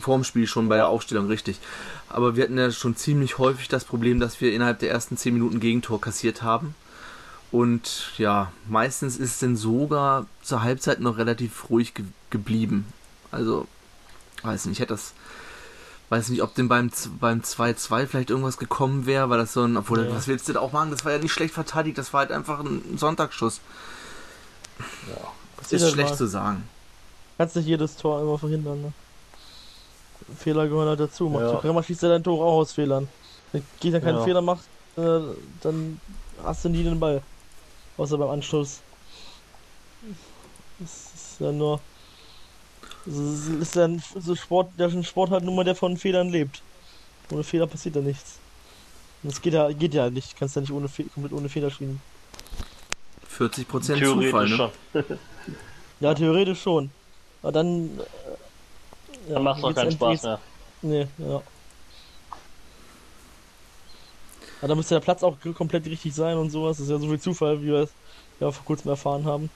vorm 0.00 0.24
Spiel 0.24 0.46
schon 0.46 0.68
bei 0.68 0.76
der 0.76 0.88
Aufstellung 0.88 1.26
richtig. 1.26 1.58
Aber 2.08 2.36
wir 2.36 2.44
hatten 2.44 2.56
ja 2.56 2.70
schon 2.70 2.94
ziemlich 2.94 3.38
häufig 3.38 3.66
das 3.66 3.84
Problem, 3.84 4.20
dass 4.20 4.40
wir 4.40 4.52
innerhalb 4.52 4.78
der 4.78 4.90
ersten 4.90 5.16
zehn 5.16 5.34
Minuten 5.34 5.58
Gegentor 5.58 6.00
kassiert 6.00 6.42
haben. 6.42 6.74
Und 7.50 8.12
ja, 8.18 8.52
meistens 8.68 9.16
ist 9.16 9.32
es 9.32 9.38
dann 9.40 9.56
sogar 9.56 10.26
zur 10.42 10.62
Halbzeit 10.62 11.00
noch 11.00 11.18
relativ 11.18 11.70
ruhig 11.70 11.94
ge 11.94 12.04
geblieben. 12.30 12.86
Also, 13.30 13.66
weiß 14.42 14.66
nicht, 14.66 14.74
ich 14.74 14.80
hätte 14.80 14.94
das 14.94 15.14
weiß 16.08 16.28
nicht, 16.28 16.42
ob 16.42 16.54
denn 16.54 16.68
beim 16.68 16.90
beim 17.20 17.40
2-2 17.40 18.06
vielleicht 18.06 18.30
irgendwas 18.30 18.58
gekommen 18.58 19.06
wäre, 19.06 19.28
weil 19.28 19.38
das 19.38 19.52
so 19.52 19.64
ein, 19.64 19.76
obwohl, 19.76 20.04
ja. 20.04 20.14
was 20.14 20.28
willst 20.28 20.48
du 20.48 20.52
da 20.52 20.60
auch 20.60 20.72
machen? 20.72 20.90
Das 20.90 21.04
war 21.04 21.12
ja 21.12 21.18
nicht 21.18 21.32
schlecht 21.32 21.54
verteidigt, 21.54 21.98
das 21.98 22.12
war 22.12 22.20
halt 22.20 22.32
einfach 22.32 22.60
ein 22.60 22.96
Sonntagsschuss. 22.96 23.60
Ja, 24.78 25.32
das 25.58 25.72
ist 25.72 25.90
schlecht 25.90 26.10
mal. 26.10 26.16
zu 26.16 26.26
sagen. 26.26 26.68
Kannst 27.38 27.56
nicht 27.56 27.66
jedes 27.66 27.96
Tor 27.96 28.20
immer 28.22 28.38
verhindern, 28.38 28.82
ne? 28.82 28.92
Fehler 30.38 30.66
gehören 30.66 30.88
halt 30.88 31.00
dazu. 31.00 31.28
Macht 31.28 31.64
ja. 31.64 31.82
Schießt 31.82 32.02
ja 32.02 32.08
dein 32.08 32.24
Tor 32.24 32.44
auch 32.44 32.60
aus 32.60 32.72
Fehlern. 32.72 33.08
Wenn 33.52 33.62
Gegner 33.80 34.00
keinen 34.00 34.18
ja. 34.18 34.24
Fehler 34.24 34.42
macht, 34.42 34.64
äh, 34.96 35.20
dann 35.60 36.00
hast 36.42 36.64
du 36.64 36.68
nie 36.68 36.82
den 36.82 36.98
Ball. 36.98 37.22
Außer 37.96 38.18
beim 38.18 38.30
Anschluss. 38.30 38.80
Das 40.78 40.90
ist 40.90 41.40
ja 41.40 41.52
nur 41.52 41.80
das 43.06 43.46
ist 43.60 43.74
ja 43.76 43.88
so 44.18 44.34
Sport, 44.34 44.72
der 44.78 44.90
Sport 45.02 45.30
halt 45.30 45.44
nur 45.44 45.54
mal, 45.54 45.64
der 45.64 45.76
von 45.76 45.96
Fehlern 45.96 46.28
lebt. 46.28 46.60
Ohne 47.30 47.44
Fehler 47.44 47.66
passiert 47.66 47.96
da 47.96 48.00
nichts. 48.00 48.38
Und 49.22 49.32
das 49.32 49.40
geht 49.40 49.54
ja, 49.54 49.70
geht 49.72 49.94
ja 49.94 50.10
nicht. 50.10 50.32
Du 50.32 50.38
kannst 50.38 50.56
ja 50.56 50.60
nicht 50.60 50.72
ohne 50.72 50.88
komplett 50.88 51.32
ohne 51.32 51.48
Fehler 51.48 51.70
spielen. 51.70 52.00
40% 53.38 54.04
Zufall, 54.04 54.48
ne? 54.48 54.70
ja, 56.00 56.14
theoretisch 56.14 56.62
schon. 56.62 56.90
Aber 57.42 57.52
dann. 57.52 57.98
Äh, 57.98 59.28
ja, 59.28 59.34
dann 59.34 59.42
macht 59.42 59.58
es 59.58 59.64
auch 59.64 59.74
keinen 59.74 59.92
Spaß 59.92 60.22
mehr. 60.22 60.40
Nee, 60.82 61.06
ja. 61.18 61.42
Aber 64.58 64.68
da 64.68 64.74
müsste 64.74 64.94
der 64.94 65.00
Platz 65.00 65.22
auch 65.22 65.36
komplett 65.54 65.86
richtig 65.86 66.14
sein 66.14 66.36
und 66.36 66.50
sowas. 66.50 66.78
Das 66.78 66.86
ist 66.86 66.90
ja 66.90 66.98
so 66.98 67.08
viel 67.08 67.20
Zufall, 67.20 67.60
wie 67.62 67.66
wir 67.66 67.82
es 67.82 67.90
ja 68.40 68.50
vor 68.50 68.64
kurzem 68.64 68.90
erfahren 68.90 69.24
haben. 69.24 69.50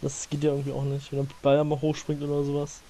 Das 0.00 0.28
geht 0.28 0.42
ja 0.44 0.50
irgendwie 0.50 0.72
auch 0.72 0.82
nicht, 0.82 1.10
wenn 1.12 1.20
der 1.20 1.34
Ball 1.42 1.62
mal 1.64 1.80
hochspringt 1.80 2.22
oder 2.22 2.44
sowas. 2.44 2.80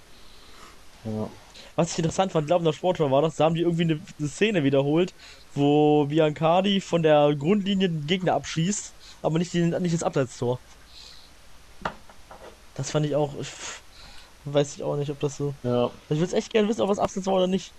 Ja. 1.04 1.28
Was 1.76 1.92
ich 1.92 1.98
interessant 1.98 2.32
fand, 2.32 2.46
glaube 2.46 2.62
ich, 2.62 2.68
der 2.68 2.76
Sportschau 2.76 3.10
war 3.10 3.22
das, 3.22 3.36
da 3.36 3.44
haben 3.44 3.54
die 3.54 3.62
irgendwie 3.62 3.82
eine, 3.82 4.00
eine, 4.18 4.28
Szene 4.28 4.62
wiederholt, 4.62 5.12
wo 5.54 6.06
Biancardi 6.06 6.80
von 6.80 7.02
der 7.02 7.34
Grundlinie 7.36 7.88
den 7.88 8.06
Gegner 8.06 8.34
abschießt, 8.34 8.92
aber 9.22 9.38
nicht, 9.38 9.52
den, 9.54 9.70
nicht 9.82 9.94
das 9.94 10.02
Abseitstor. 10.02 10.60
Das 12.74 12.90
fand 12.90 13.06
ich 13.06 13.16
auch. 13.16 13.34
Weiß 14.44 14.76
ich 14.76 14.82
auch 14.82 14.96
nicht, 14.96 15.10
ob 15.10 15.18
das 15.20 15.36
so. 15.36 15.54
Ja. 15.62 15.90
Ich 16.10 16.20
würde 16.20 16.36
echt 16.36 16.52
gerne 16.52 16.68
wissen, 16.68 16.82
ob 16.82 16.88
das 16.88 16.98
Abseits 16.98 17.26
war 17.26 17.34
oder 17.34 17.46
nicht. 17.46 17.72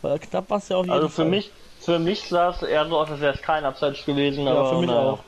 Weil 0.00 0.18
knapp 0.18 0.48
war 0.50 0.58
es 0.58 0.68
ja 0.68 0.76
auch 0.76 0.88
Also 0.88 1.08
für 1.08 1.16
Fall. 1.16 1.26
mich, 1.26 1.50
für 1.80 1.98
mich 1.98 2.22
sah 2.28 2.50
es 2.50 2.62
eher 2.62 2.88
so 2.88 2.98
aus, 2.98 3.10
als 3.10 3.20
wäre 3.20 3.34
es 3.34 3.42
kein 3.42 3.64
Abseits 3.64 4.04
gewesen, 4.04 4.44
ja, 4.44 4.52
aber. 4.52 4.70
für 4.70 4.78
mich 4.80 4.88
naja. 4.88 5.10
auch. 5.10 5.24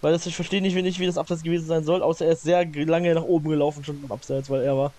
Weil 0.00 0.12
das, 0.12 0.26
ich 0.26 0.36
verstehe 0.36 0.62
nicht, 0.62 0.74
nicht, 0.74 1.00
wie 1.00 1.06
das 1.06 1.18
Abseits 1.18 1.42
gewesen 1.42 1.66
sein 1.66 1.84
soll, 1.84 2.02
außer 2.02 2.24
er 2.24 2.32
ist 2.32 2.42
sehr 2.42 2.64
lange 2.64 3.14
nach 3.14 3.24
oben 3.24 3.48
gelaufen 3.50 3.82
schon 3.82 4.02
im 4.02 4.12
Abseits, 4.12 4.48
weil 4.48 4.62
er 4.62 4.76
war 4.76 4.92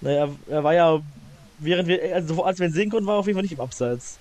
naja, 0.00 0.28
er 0.48 0.64
war 0.64 0.74
ja, 0.74 1.00
während 1.58 1.88
wir, 1.88 2.14
also 2.14 2.44
als 2.44 2.58
wir 2.58 2.66
ihn 2.66 2.72
sehen 2.72 2.90
konnten, 2.90 3.06
war 3.06 3.16
er 3.16 3.20
auf 3.20 3.26
jeden 3.26 3.36
Fall 3.36 3.42
nicht 3.42 3.52
im 3.52 3.60
Abseits. 3.60 4.18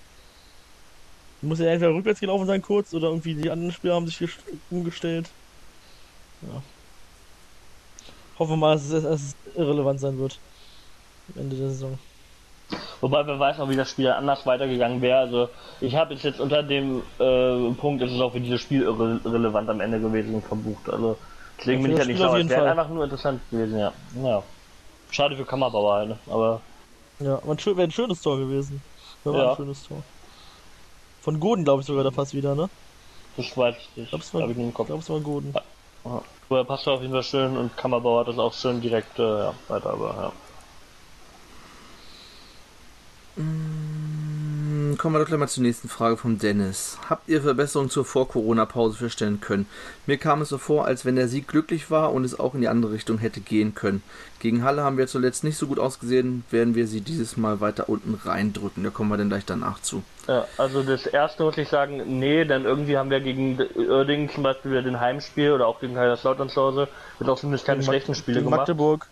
Muss 1.41 1.59
er 1.59 1.71
entweder 1.71 1.93
rückwärts 1.93 2.19
gelaufen 2.19 2.47
sein 2.47 2.61
kurz 2.61 2.93
oder 2.93 3.07
irgendwie 3.07 3.35
die 3.35 3.49
anderen 3.49 3.71
Spieler 3.71 3.95
haben 3.95 4.07
sich 4.07 4.27
umgestellt. 4.71 5.29
Ja. 6.41 6.61
Hoffen 8.39 8.53
wir 8.53 8.57
mal, 8.57 8.75
dass 8.75 8.89
es, 8.89 9.03
dass 9.03 9.21
es 9.21 9.35
irrelevant 9.55 9.99
sein 9.99 10.17
wird. 10.17 10.39
Am 11.33 11.41
Ende 11.41 11.55
der 11.55 11.69
Saison. 11.69 11.97
Wobei 13.01 13.25
wer 13.27 13.39
weiß 13.39 13.59
auch, 13.59 13.69
wie 13.69 13.75
das 13.75 13.89
Spiel 13.89 14.09
anders 14.09 14.45
weitergegangen 14.45 15.01
wäre. 15.01 15.19
Also 15.19 15.49
ich 15.81 15.95
habe 15.95 16.15
jetzt 16.15 16.39
unter 16.39 16.63
dem 16.63 17.03
äh, 17.19 17.71
Punkt, 17.73 18.01
ist 18.01 18.11
es 18.11 18.21
auch 18.21 18.31
für 18.31 18.39
dieses 18.39 18.61
Spiel 18.61 18.81
irrelevant 18.81 19.69
am 19.69 19.81
Ende 19.81 19.99
gewesen 19.99 20.41
verbucht. 20.41 20.89
Also 20.89 21.17
deswegen 21.59 21.81
ja, 21.81 21.87
bin 21.87 21.91
ich 21.93 21.99
ja 21.99 22.05
nicht 22.05 22.17
sauer. 22.17 22.39
Es 22.39 22.49
wäre 22.49 22.71
einfach 22.71 22.89
nur 22.89 23.03
interessant 23.03 23.41
gewesen, 23.51 23.77
ja. 23.77 23.93
ja. 24.23 24.43
Schade 25.15 25.37
für 25.37 25.45
Kammerbauer 25.45 25.93
halt, 25.93 26.09
ne? 26.09 26.19
aber. 26.27 26.59
Ja, 27.19 27.35
aber 27.37 27.55
wäre 27.57 27.83
ein 27.83 27.91
schönes 27.91 28.21
Tor 28.21 28.37
gewesen. 28.37 28.81
Wäre 29.23 29.37
ja. 29.37 29.51
ein 29.51 29.55
schönes 29.55 29.87
Tor. 29.87 30.03
Von 31.21 31.39
Goden, 31.39 31.63
glaube 31.63 31.81
ich 31.81 31.87
sogar, 31.87 32.03
der 32.03 32.11
Pass 32.11 32.33
wieder, 32.33 32.53
ne? 32.53 32.69
Das 33.37 33.57
weiß 33.57 33.75
ich 33.77 33.97
nicht. 33.97 34.09
Glaub's 34.09 34.33
mal, 34.33 34.41
ich 34.41 34.57
nicht 34.57 34.65
im 34.65 34.73
Kopf. 34.73 34.87
Glaub's 34.87 35.07
mal 35.07 35.21
Goden. 35.21 35.53
Ja. 35.55 35.61
Ja. 36.03 36.21
Aber 36.49 36.65
passt 36.65 36.85
auf 36.89 37.01
jeden 37.01 37.13
Fall 37.13 37.23
schön 37.23 37.55
und 37.55 37.77
Kammerbauer 37.77 38.19
hat 38.19 38.27
das 38.27 38.37
auch 38.37 38.53
schön 38.53 38.81
direkt 38.81 39.17
äh, 39.17 39.23
ja, 39.23 39.53
weiter, 39.69 39.91
aber 39.91 40.33
ja. 43.37 43.41
Mm 43.41 43.84
kommen 44.97 45.15
wir 45.15 45.19
doch 45.19 45.27
gleich 45.27 45.39
mal 45.39 45.47
zur 45.47 45.63
nächsten 45.63 45.89
Frage 45.89 46.17
von 46.17 46.37
Dennis. 46.37 46.97
Habt 47.09 47.27
ihr 47.27 47.41
Verbesserungen 47.41 47.89
zur 47.89 48.05
Vor-Corona-Pause 48.05 48.97
feststellen 48.97 49.41
können? 49.41 49.67
Mir 50.05 50.17
kam 50.17 50.41
es 50.41 50.49
so 50.49 50.57
vor, 50.57 50.85
als 50.85 51.05
wenn 51.05 51.15
der 51.15 51.27
Sieg 51.27 51.47
glücklich 51.47 51.89
war 51.89 52.13
und 52.13 52.23
es 52.23 52.39
auch 52.39 52.53
in 52.53 52.61
die 52.61 52.67
andere 52.67 52.91
Richtung 52.91 53.17
hätte 53.17 53.39
gehen 53.39 53.73
können. 53.73 54.03
Gegen 54.39 54.63
Halle 54.63 54.83
haben 54.83 54.97
wir 54.97 55.07
zuletzt 55.07 55.43
nicht 55.43 55.57
so 55.57 55.67
gut 55.67 55.79
ausgesehen, 55.79 56.43
werden 56.51 56.75
wir 56.75 56.87
sie 56.87 57.01
dieses 57.01 57.37
Mal 57.37 57.61
weiter 57.61 57.89
unten 57.89 58.13
reindrücken. 58.13 58.83
Da 58.83 58.89
kommen 58.89 59.09
wir 59.09 59.17
dann 59.17 59.29
gleich 59.29 59.45
danach 59.45 59.81
zu. 59.81 60.03
Ja, 60.27 60.45
also 60.57 60.83
das 60.83 61.05
erste 61.05 61.43
muss 61.43 61.57
ich 61.57 61.69
sagen, 61.69 62.19
nee, 62.19 62.45
denn 62.45 62.65
irgendwie 62.65 62.97
haben 62.97 63.09
wir 63.09 63.21
gegen 63.21 63.59
Oerding 63.89 64.29
zum 64.29 64.43
Beispiel 64.43 64.71
wieder 64.71 64.83
den 64.83 64.99
Heimspiel 64.99 65.51
oder 65.51 65.67
auch 65.67 65.79
gegen 65.79 65.95
Kaiserslautern 65.95 66.49
zu 66.49 66.61
Hause, 66.61 66.87
wird 67.19 67.29
auch 67.29 67.39
zumindest 67.39 67.65
keine 67.65 67.83
schlechten 67.83 68.15
Spiele 68.15 68.43
gemacht. 68.43 68.59
Magdeburg. 68.59 69.07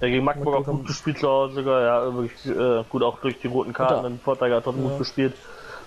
Ja, 0.00 0.08
gegen 0.08 0.24
Magdeburg 0.24 0.56
auch 0.56 0.64
gut 0.64 0.86
gespielt 0.86 1.18
zu 1.18 1.28
Hause 1.28 1.54
sogar, 1.56 1.82
ja, 1.82 2.14
wirklich 2.14 2.46
äh, 2.46 2.84
gut 2.88 3.02
auch 3.02 3.20
durch 3.20 3.38
die 3.38 3.48
roten 3.48 3.72
Karten, 3.72 4.02
den 4.04 4.18
Vorteil 4.18 4.54
hat 4.54 4.64
trotzdem 4.64 4.84
ja. 4.84 4.90
gut 4.90 4.98
gespielt. 4.98 5.34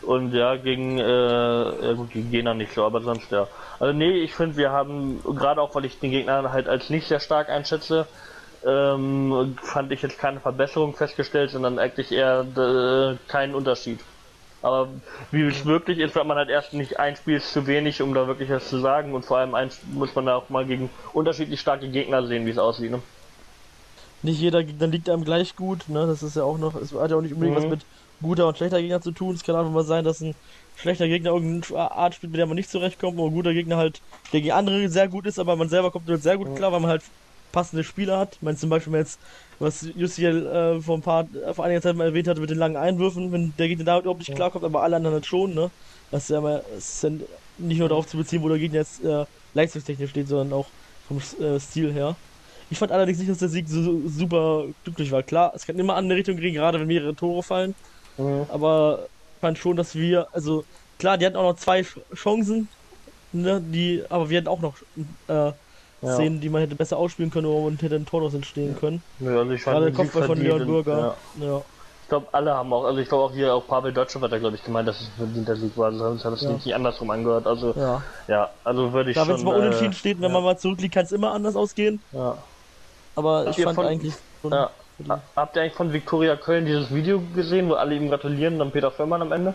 Und 0.04 0.34
ja, 0.34 0.56
gegen, 0.58 1.00
äh, 1.00 1.94
gut, 1.96 2.12
gegen 2.12 2.30
Jena 2.30 2.54
nicht 2.54 2.74
so, 2.74 2.84
aber 2.84 3.02
sonst 3.02 3.32
ja. 3.32 3.48
Also 3.80 3.94
nee, 3.94 4.20
ich 4.20 4.36
finde, 4.36 4.58
wir 4.58 4.72
haben, 4.72 5.22
gerade 5.24 5.62
auch 5.62 5.74
weil 5.76 5.86
ich 5.86 6.00
den 6.00 6.12
Gegner 6.12 6.52
halt 6.52 6.68
als 6.68 6.90
nicht 6.90 7.08
sehr 7.08 7.22
stark 7.22 7.50
einschätze, 7.50 8.06
ähm, 8.66 9.58
fand 9.62 9.92
ich 9.92 10.02
jetzt 10.02 10.20
keine 10.20 10.40
Verbesserung 10.40 10.94
festgestellt, 10.94 11.52
sondern 11.52 11.80
eigentlich 11.80 12.12
eher 12.12 12.46
äh, 12.56 13.16
keinen 13.30 13.56
Unterschied. 13.56 14.00
Aber 14.62 14.88
wie 15.32 15.44
es 15.44 15.66
wirklich 15.66 16.00
ist, 16.00 16.16
wenn 16.16 16.28
man 16.28 16.38
halt 16.38 16.50
erst 16.50 16.74
nicht 16.74 16.98
ein 16.98 17.18
Spiel 17.18 17.36
ist 17.36 17.52
zu 17.52 17.68
wenig, 17.68 18.02
um 18.02 18.14
da 18.14 18.28
wirklich 18.28 18.50
was 18.50 18.70
zu 18.70 18.80
sagen 18.80 19.14
und 19.14 19.26
vor 19.26 19.38
allem 19.38 19.56
eins 19.56 19.82
muss 19.92 20.16
man 20.16 20.26
da 20.26 20.36
auch 20.38 20.50
mal 20.50 20.66
gegen 20.66 20.90
unterschiedlich 21.14 21.60
starke 21.60 21.90
Gegner 21.90 22.26
sehen, 22.26 22.46
wie 22.46 22.52
es 22.52 22.58
aussieht. 22.58 22.92
Ne? 22.92 23.02
Nicht 24.24 24.40
jeder 24.40 24.64
Gegner 24.64 24.88
liegt 24.88 25.10
einem 25.10 25.26
gleich 25.26 25.56
gut, 25.56 25.90
ne? 25.90 26.08
Das 26.08 26.24
ist 26.24 26.36
ja 26.36 26.44
auch 26.44 26.58
noch, 26.58 26.76
es 26.76 26.94
hat 26.94 27.12
ja 27.12 27.18
auch 27.18 27.22
nicht 27.22 27.34
unbedingt 27.34 27.58
mhm. 27.58 27.64
was 27.64 27.70
mit 27.70 27.86
guter 28.22 28.48
und 28.48 28.58
schlechter 28.58 28.82
Gegner 28.82 29.02
zu 29.02 29.12
tun. 29.12 29.36
Es 29.36 29.44
kann 29.44 29.56
einfach 29.56 29.72
mal 29.72 29.84
sein, 29.84 30.04
dass 30.04 30.22
ein 30.22 30.34
schlechter 30.78 31.08
Gegner 31.08 31.32
irgendeine 31.32 31.92
Art 31.92 32.16
spielt, 32.16 32.32
mit 32.32 32.40
der 32.40 32.48
man 32.48 32.56
nicht 32.56 32.70
zurechtkommt, 32.70 33.20
oder 33.20 33.30
ein 33.30 33.36
guter 33.36 33.54
Gegner 33.54 33.78
halt, 33.78 34.02
der 34.32 34.42
gegen 34.42 34.54
andere 34.54 34.90
sehr 34.90 35.08
gut 35.08 35.26
ist, 35.26 35.40
aber 35.40 35.56
man 35.56 35.70
selber 35.70 35.92
kommt 35.92 36.08
damit 36.08 36.24
sehr 36.24 36.38
gut 36.38 36.50
mhm. 36.50 36.56
klar, 36.56 36.72
weil 36.72 36.80
man 36.80 36.90
halt 36.90 37.04
passende 37.52 37.84
Spieler 37.84 38.18
hat. 38.18 38.36
Ich 38.36 38.42
meine 38.42 38.58
zum 38.58 38.70
Beispiel 38.70 38.94
jetzt, 38.94 39.20
was 39.60 39.88
Jussiel 39.96 40.46
äh, 40.46 40.82
vor 40.82 40.98
ein 40.98 41.02
paar, 41.02 41.28
vor 41.54 41.66
einiger 41.66 41.82
Zeit 41.82 41.96
mal 41.96 42.08
erwähnt 42.08 42.28
hatte 42.28 42.42
mit 42.42 42.50
den 42.50 42.58
langen 42.58 42.78
Einwürfen, 42.78 43.32
wenn 43.32 43.54
der 43.58 43.68
Gegner 43.68 43.86
damit 43.86 44.04
überhaupt 44.04 44.20
nicht 44.20 44.36
klarkommt, 44.36 44.66
aber 44.66 44.82
alle 44.82 44.96
anderen 44.96 45.14
halt 45.14 45.26
schon, 45.26 45.54
ne? 45.54 45.70
Das 46.10 46.24
ist 46.24 46.30
ja 46.30 46.42
mal, 46.42 46.64
ist 46.78 47.04
ja 47.04 47.12
nicht 47.58 47.80
nur 47.80 47.90
darauf 47.90 48.08
zu 48.08 48.18
beziehen, 48.18 48.42
wo 48.42 48.50
der 48.50 48.58
Gegner 48.58 48.80
jetzt 48.80 49.04
äh, 49.04 49.26
leistungstechnisch 49.54 50.10
steht, 50.10 50.28
sondern 50.28 50.54
auch 50.54 50.68
vom 51.08 51.18
äh, 51.18 51.60
Stil 51.60 51.94
her. 51.94 52.16
Ich 52.74 52.80
fand 52.80 52.92
allerdings 52.92 53.20
nicht, 53.20 53.30
dass 53.30 53.38
der 53.38 53.50
Sieg 53.50 53.70
so 53.70 54.08
super 54.08 54.66
glücklich 54.84 55.12
war. 55.12 55.22
Klar, 55.22 55.52
es 55.54 55.64
kann 55.68 55.78
immer 55.78 55.96
an 55.96 56.06
eine 56.06 56.16
Richtung 56.16 56.38
gehen, 56.38 56.56
gerade 56.56 56.80
wenn 56.80 56.88
mehrere 56.88 57.14
Tore 57.14 57.44
fallen. 57.44 57.76
Mhm. 58.18 58.48
Aber 58.50 59.06
ich 59.36 59.42
fand 59.42 59.60
schon, 59.60 59.76
dass 59.76 59.94
wir, 59.94 60.26
also 60.34 60.64
klar, 60.98 61.20
die 61.20 61.28
hatten 61.28 61.36
auch 61.36 61.52
noch 61.52 61.56
zwei 61.60 61.82
Ch- 61.82 62.02
Chancen, 62.16 62.68
ne, 63.32 63.62
die, 63.62 64.04
aber 64.10 64.28
wir 64.32 64.40
hatten 64.40 64.48
auch 64.48 64.62
noch 64.62 64.76
äh, 65.28 65.52
Ja. 66.02 66.16
Szenen, 66.16 66.42
die 66.42 66.50
man 66.50 66.62
hätte 66.62 66.76
besser 66.76 66.98
ausspielen 66.98 67.30
können 67.30 67.46
und 67.46 67.80
hätte 67.84 67.96
ein 67.96 68.08
Tor 68.08 68.22
noch 68.22 68.34
entstehen 68.34 68.76
können. 68.76 69.04
Nö, 69.20 69.38
also 69.40 69.52
ich 69.52 69.62
fand 69.62 69.78
Gerade 69.78 69.92
Kopfball 69.94 70.24
von 70.24 70.42
Leon 70.42 70.66
Bürger. 70.66 71.16
Ja. 71.40 71.46
Ja. 71.46 71.62
Ich 72.02 72.10
glaube, 72.10 72.28
alle 72.34 72.56
haben 72.56 72.74
auch, 72.74 72.86
also 72.86 73.00
ich 73.00 73.08
glaube 73.08 73.24
auch 73.26 73.34
hier, 73.34 73.54
auch 73.54 73.66
Pavel 73.68 73.94
Deutsche 73.94 74.20
hat 74.20 74.32
da, 74.32 74.38
glaube 74.40 74.56
ich, 74.56 74.64
gemeint, 74.64 74.88
dass 74.88 75.00
es 75.00 75.08
ein 75.08 75.14
verdienter 75.18 75.56
Sieg 75.56 75.78
war. 75.78 75.94
Sonst 75.94 76.26
hat 76.26 76.34
es 76.34 76.42
Ja. 76.42 76.50
nicht 76.52 76.74
andersrum 76.76 77.10
angehört. 77.12 77.46
Also, 77.46 77.74
ja. 77.76 78.02
ja, 78.28 78.50
also 78.64 78.92
würde 78.92 79.12
ich 79.12 79.16
wenn 79.18 79.26
schon. 79.26 79.36
es 79.36 79.44
mal 79.44 79.56
unentschieden 79.56 79.92
äh, 79.92 79.96
steht, 79.96 80.18
wenn 80.18 80.24
ja. 80.30 80.34
man 80.34 80.44
mal 80.44 80.58
zurückliegt, 80.58 80.94
kann 80.96 81.06
es 81.06 81.12
immer 81.12 81.32
anders 81.32 81.56
ausgehen. 81.56 82.02
ja. 82.12 82.38
Aber 83.16 83.40
Habt 83.40 83.50
ich 83.52 83.58
ihr 83.60 83.64
fand 83.66 83.76
von- 83.76 83.86
eigentlich 83.86 84.14
Ja. 84.50 84.70
Habt 85.36 85.56
ihr 85.56 85.62
eigentlich 85.64 85.74
von 85.74 85.92
Viktoria 85.92 86.36
Köln 86.36 86.66
dieses 86.66 86.94
Video 86.94 87.22
gesehen, 87.36 87.68
wo 87.70 87.74
alle 87.74 87.96
ihm 87.96 88.10
gratulieren 88.10 88.54
und 88.54 88.60
dann 88.60 88.72
Peter 88.72 88.92
Förmann 88.92 89.22
am 89.22 89.32
Ende? 89.32 89.54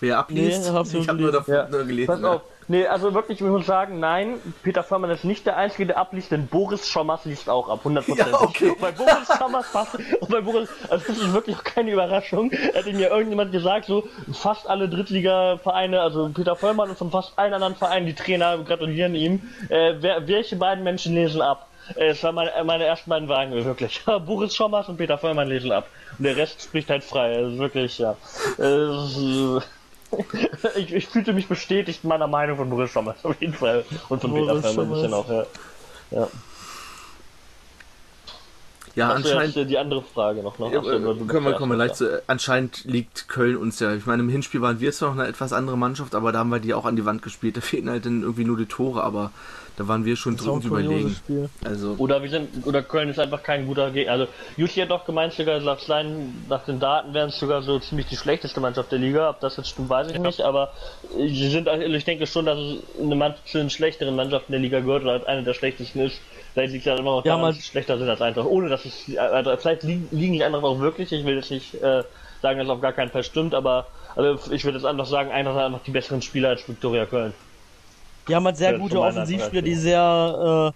Wer 0.00 0.18
abliest, 0.18 0.64
Nee, 0.66 0.70
nur 0.72 0.82
ich 1.00 1.08
habe 1.08 1.20
nur 1.20 1.32
davon 1.32 1.70
nur 1.70 1.84
gelesen. 1.84 2.06
Pass 2.06 2.24
auf. 2.24 2.42
Nee, 2.66 2.86
also 2.86 3.12
wirklich, 3.12 3.40
ich 3.40 3.46
muss 3.46 3.66
sagen, 3.66 4.00
nein, 4.00 4.40
Peter 4.62 4.82
Förmann 4.82 5.10
ist 5.10 5.22
nicht 5.24 5.44
der 5.44 5.58
Einzige, 5.58 5.86
der 5.86 5.98
abliest, 5.98 6.30
denn 6.32 6.46
Boris 6.46 6.88
Schommers 6.88 7.26
liest 7.26 7.50
auch 7.50 7.68
ab, 7.68 7.80
100%. 7.84 8.16
Ja, 8.16 8.40
okay. 8.40 8.70
Und 8.70 8.80
bei 8.80 8.90
Boris 8.90 9.28
Schommers 9.38 9.70
passt, 9.70 9.96
und 10.20 10.30
bei 10.30 10.40
Boris, 10.40 10.70
also 10.88 11.04
das 11.06 11.18
ist 11.18 11.32
wirklich 11.34 11.56
auch 11.58 11.64
keine 11.64 11.90
Überraschung, 11.92 12.50
hätte 12.50 12.92
mir 12.94 13.10
irgendjemand 13.10 13.52
gesagt, 13.52 13.84
so 13.84 14.04
fast 14.32 14.66
alle 14.66 14.88
Drittliga-Vereine, 14.88 16.00
also 16.00 16.30
Peter 16.32 16.56
Förmann 16.56 16.88
und 16.88 16.96
von 16.98 17.10
fast 17.10 17.38
allen 17.38 17.52
anderen 17.52 17.76
Vereinen, 17.76 18.06
die 18.06 18.14
Trainer 18.14 18.56
gratulieren 18.58 19.14
ihm, 19.14 19.42
äh, 19.68 19.94
wer, 20.00 20.26
welche 20.26 20.56
beiden 20.56 20.84
Menschen 20.84 21.14
lesen 21.14 21.42
ab? 21.42 21.66
Äh, 21.96 22.08
Es 22.08 22.22
waren 22.22 22.34
meine, 22.34 22.50
meine 22.64 22.84
ersten 22.84 23.10
beiden 23.10 23.28
Wagen, 23.28 23.52
wirklich. 23.64 24.02
Boris 24.26 24.54
Schommers 24.54 24.88
und 24.88 24.96
Peter 24.96 25.18
Vollmann 25.18 25.48
lesen 25.48 25.72
ab. 25.72 25.88
Und 26.18 26.24
der 26.24 26.36
Rest 26.36 26.62
spricht 26.62 26.90
halt 26.90 27.04
frei. 27.04 27.36
Also 27.36 27.58
wirklich, 27.58 27.98
ja. 27.98 28.16
Äh, 28.58 28.62
es 28.62 29.16
ist, 29.16 29.18
äh, 29.24 29.60
ich, 30.80 30.92
ich 30.94 31.06
fühlte 31.08 31.32
mich 31.32 31.48
bestätigt 31.48 32.00
in 32.04 32.08
meiner 32.08 32.26
Meinung 32.28 32.56
von 32.56 32.70
Boris 32.70 32.90
Schommers, 32.90 33.24
auf 33.24 33.40
jeden 33.40 33.54
Fall. 33.54 33.84
Und 34.08 34.20
von 34.20 34.32
Peter 34.32 34.46
Boris 34.54 34.62
Vollmann 34.64 34.86
ein 34.86 34.92
bisschen 34.92 35.14
auch, 35.14 35.28
ja. 35.28 35.46
ja. 36.12 36.28
ja, 38.94 39.08
Achso, 39.10 39.28
anscheinend. 39.30 39.56
äh, 39.56 39.66
die 39.66 39.76
andere 39.78 40.02
Frage 40.02 40.42
noch. 40.42 40.58
noch. 40.60 40.70
Ja, 40.70 40.78
äh, 40.80 40.82
können 41.26 41.44
wir 41.44 41.52
kommen 41.54 41.72
wir 41.72 41.76
gleich 41.76 41.94
zu. 41.94 42.06
äh, 42.18 42.22
Anscheinend 42.28 42.84
liegt 42.84 43.28
Köln 43.28 43.56
uns 43.56 43.80
ja. 43.80 43.92
Ich 43.94 44.06
meine, 44.06 44.22
im 44.22 44.28
Hinspiel 44.28 44.60
waren 44.62 44.78
wir 44.78 44.92
zwar 44.92 45.10
noch 45.14 45.18
eine 45.20 45.28
etwas 45.28 45.52
andere 45.52 45.76
Mannschaft, 45.76 46.14
aber 46.14 46.30
da 46.30 46.38
haben 46.40 46.50
wir 46.50 46.60
die 46.60 46.74
auch 46.74 46.84
an 46.84 46.94
die 46.94 47.04
Wand 47.04 47.22
gespielt. 47.22 47.56
Da 47.56 47.60
fehlten 47.60 47.90
halt 47.90 48.06
dann 48.06 48.22
irgendwie 48.22 48.44
nur 48.44 48.56
die 48.56 48.66
Tore, 48.66 49.02
aber 49.02 49.32
da 49.76 49.88
waren 49.88 50.04
wir 50.04 50.16
schon 50.16 50.36
kurioses 50.36 50.66
überlegen. 50.66 51.16
Also, 51.64 51.94
Oder 51.98 52.22
wir 52.22 52.30
sind, 52.30 52.64
oder 52.66 52.82
Köln 52.82 53.08
ist 53.08 53.18
einfach 53.18 53.42
kein 53.42 53.66
guter 53.66 53.90
Gegner. 53.90 54.12
Also 54.12 54.26
Jussi 54.56 54.80
hat 54.80 54.90
doch 54.90 55.04
gemeint, 55.04 55.32
sogar 55.32 55.58
nach, 55.60 55.80
seinen, 55.80 56.46
nach 56.48 56.64
den 56.64 56.78
Daten 56.78 57.12
wären 57.12 57.30
es 57.30 57.38
sogar 57.38 57.62
so 57.62 57.78
ziemlich 57.80 58.06
die 58.06 58.16
schlechteste 58.16 58.60
Mannschaft 58.60 58.92
der 58.92 59.00
Liga. 59.00 59.30
Ob 59.30 59.40
das 59.40 59.56
jetzt 59.56 59.70
stimmt, 59.70 59.88
weiß 59.88 60.10
ich 60.12 60.18
nicht. 60.18 60.40
Aber 60.42 60.72
sie 61.16 61.48
sind, 61.48 61.68
also 61.68 61.82
ich 61.84 62.04
denke 62.04 62.26
schon, 62.26 62.46
dass 62.46 62.58
es 62.58 62.82
eine 63.00 63.16
Mannschaft 63.16 63.48
zu 63.48 63.58
den 63.58 63.70
schlechteren 63.70 64.14
Mannschaften 64.14 64.52
der 64.52 64.60
Liga 64.60 64.80
gehört 64.80 65.02
oder 65.02 65.26
eine 65.26 65.42
der 65.42 65.54
schlechtesten 65.54 66.00
ist. 66.00 66.20
Vielleicht 66.52 66.72
liegt 66.72 66.86
es 66.86 66.92
ja 66.92 66.96
immer 66.96 67.10
noch 67.16 67.24
Ja, 67.24 67.30
daran, 67.32 67.40
mal- 67.42 67.48
dass 67.48 67.56
sie 67.56 67.62
schlechter 67.68 67.98
sind 67.98 68.08
als 68.08 68.20
Eintracht. 68.22 68.46
Ohne 68.46 68.68
dass 68.68 68.84
es, 68.84 69.16
also 69.18 69.56
vielleicht 69.56 69.82
liegen, 69.82 70.08
liegen 70.12 70.34
die 70.34 70.44
Eintracht 70.44 70.62
auch 70.64 70.78
wirklich. 70.78 71.10
Ich 71.10 71.24
will 71.24 71.34
jetzt 71.34 71.50
nicht 71.50 71.74
äh, 71.74 72.04
sagen, 72.42 72.58
dass 72.58 72.66
es 72.68 72.70
auf 72.70 72.80
gar 72.80 72.92
keinen 72.92 73.10
Fall 73.10 73.24
stimmt, 73.24 73.54
aber 73.54 73.86
also 74.14 74.52
ich 74.52 74.64
würde 74.64 74.78
jetzt 74.78 74.86
einfach 74.86 75.06
sagen, 75.06 75.32
Eintracht 75.32 75.56
hat 75.56 75.64
einfach 75.64 75.82
die 75.82 75.90
besseren 75.90 76.22
Spieler 76.22 76.50
als 76.50 76.68
Viktoria 76.68 77.06
Köln. 77.06 77.32
Die 78.28 78.34
haben 78.34 78.44
halt 78.44 78.56
sehr 78.56 78.78
gute 78.78 79.00
Offensivspieler, 79.00 79.62
die 79.62 79.74
sehr 79.74 80.72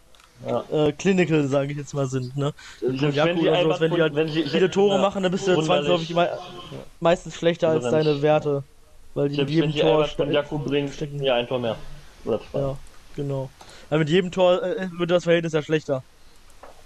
Ja. 0.46 0.64
äh, 0.70 0.88
äh, 0.88 0.92
clinical, 0.92 1.46
sage 1.48 1.72
ich 1.72 1.78
jetzt 1.78 1.94
mal, 1.94 2.06
sind. 2.06 2.36
Ne? 2.36 2.52
Selbst 2.80 3.02
wenn 3.02 3.38
sie 3.40 3.48
oder 3.48 3.62
sowas, 3.62 3.80
wenn 3.80 3.94
die 3.94 4.00
halt 4.02 4.14
wenn 4.14 4.28
sie- 4.28 4.44
viele 4.44 4.70
Tore 4.70 4.96
ja, 4.96 5.00
machen, 5.00 5.22
dann 5.22 5.32
bist 5.32 5.48
du 5.48 5.60
zwangsläufig 5.60 6.14
mei 6.14 6.30
meistens 7.00 7.34
schlechter 7.34 7.68
als 7.68 7.84
deine 7.84 8.22
Werte. 8.22 8.62
Weil 9.14 9.30
die 9.30 9.38
mit 9.38 9.48
wenn 9.48 9.70
jedem 9.70 9.74
Tor 9.74 10.04
von 10.04 10.30
Jakub 10.30 10.64
bringt, 10.64 10.92
stecken. 10.94 11.22
ja, 11.22 11.34
ein 11.34 11.48
Tor 11.48 11.58
mehr. 11.58 11.76
Oder 12.24 12.40
zwei. 12.50 12.60
Ja, 12.60 12.78
genau. 13.16 13.50
Aber 13.88 13.98
mit 13.98 14.10
jedem 14.10 14.30
Tor 14.30 14.62
äh, 14.62 14.88
wird 14.98 15.10
das 15.10 15.24
Verhältnis 15.24 15.52
ja 15.54 15.62
schlechter. 15.62 16.02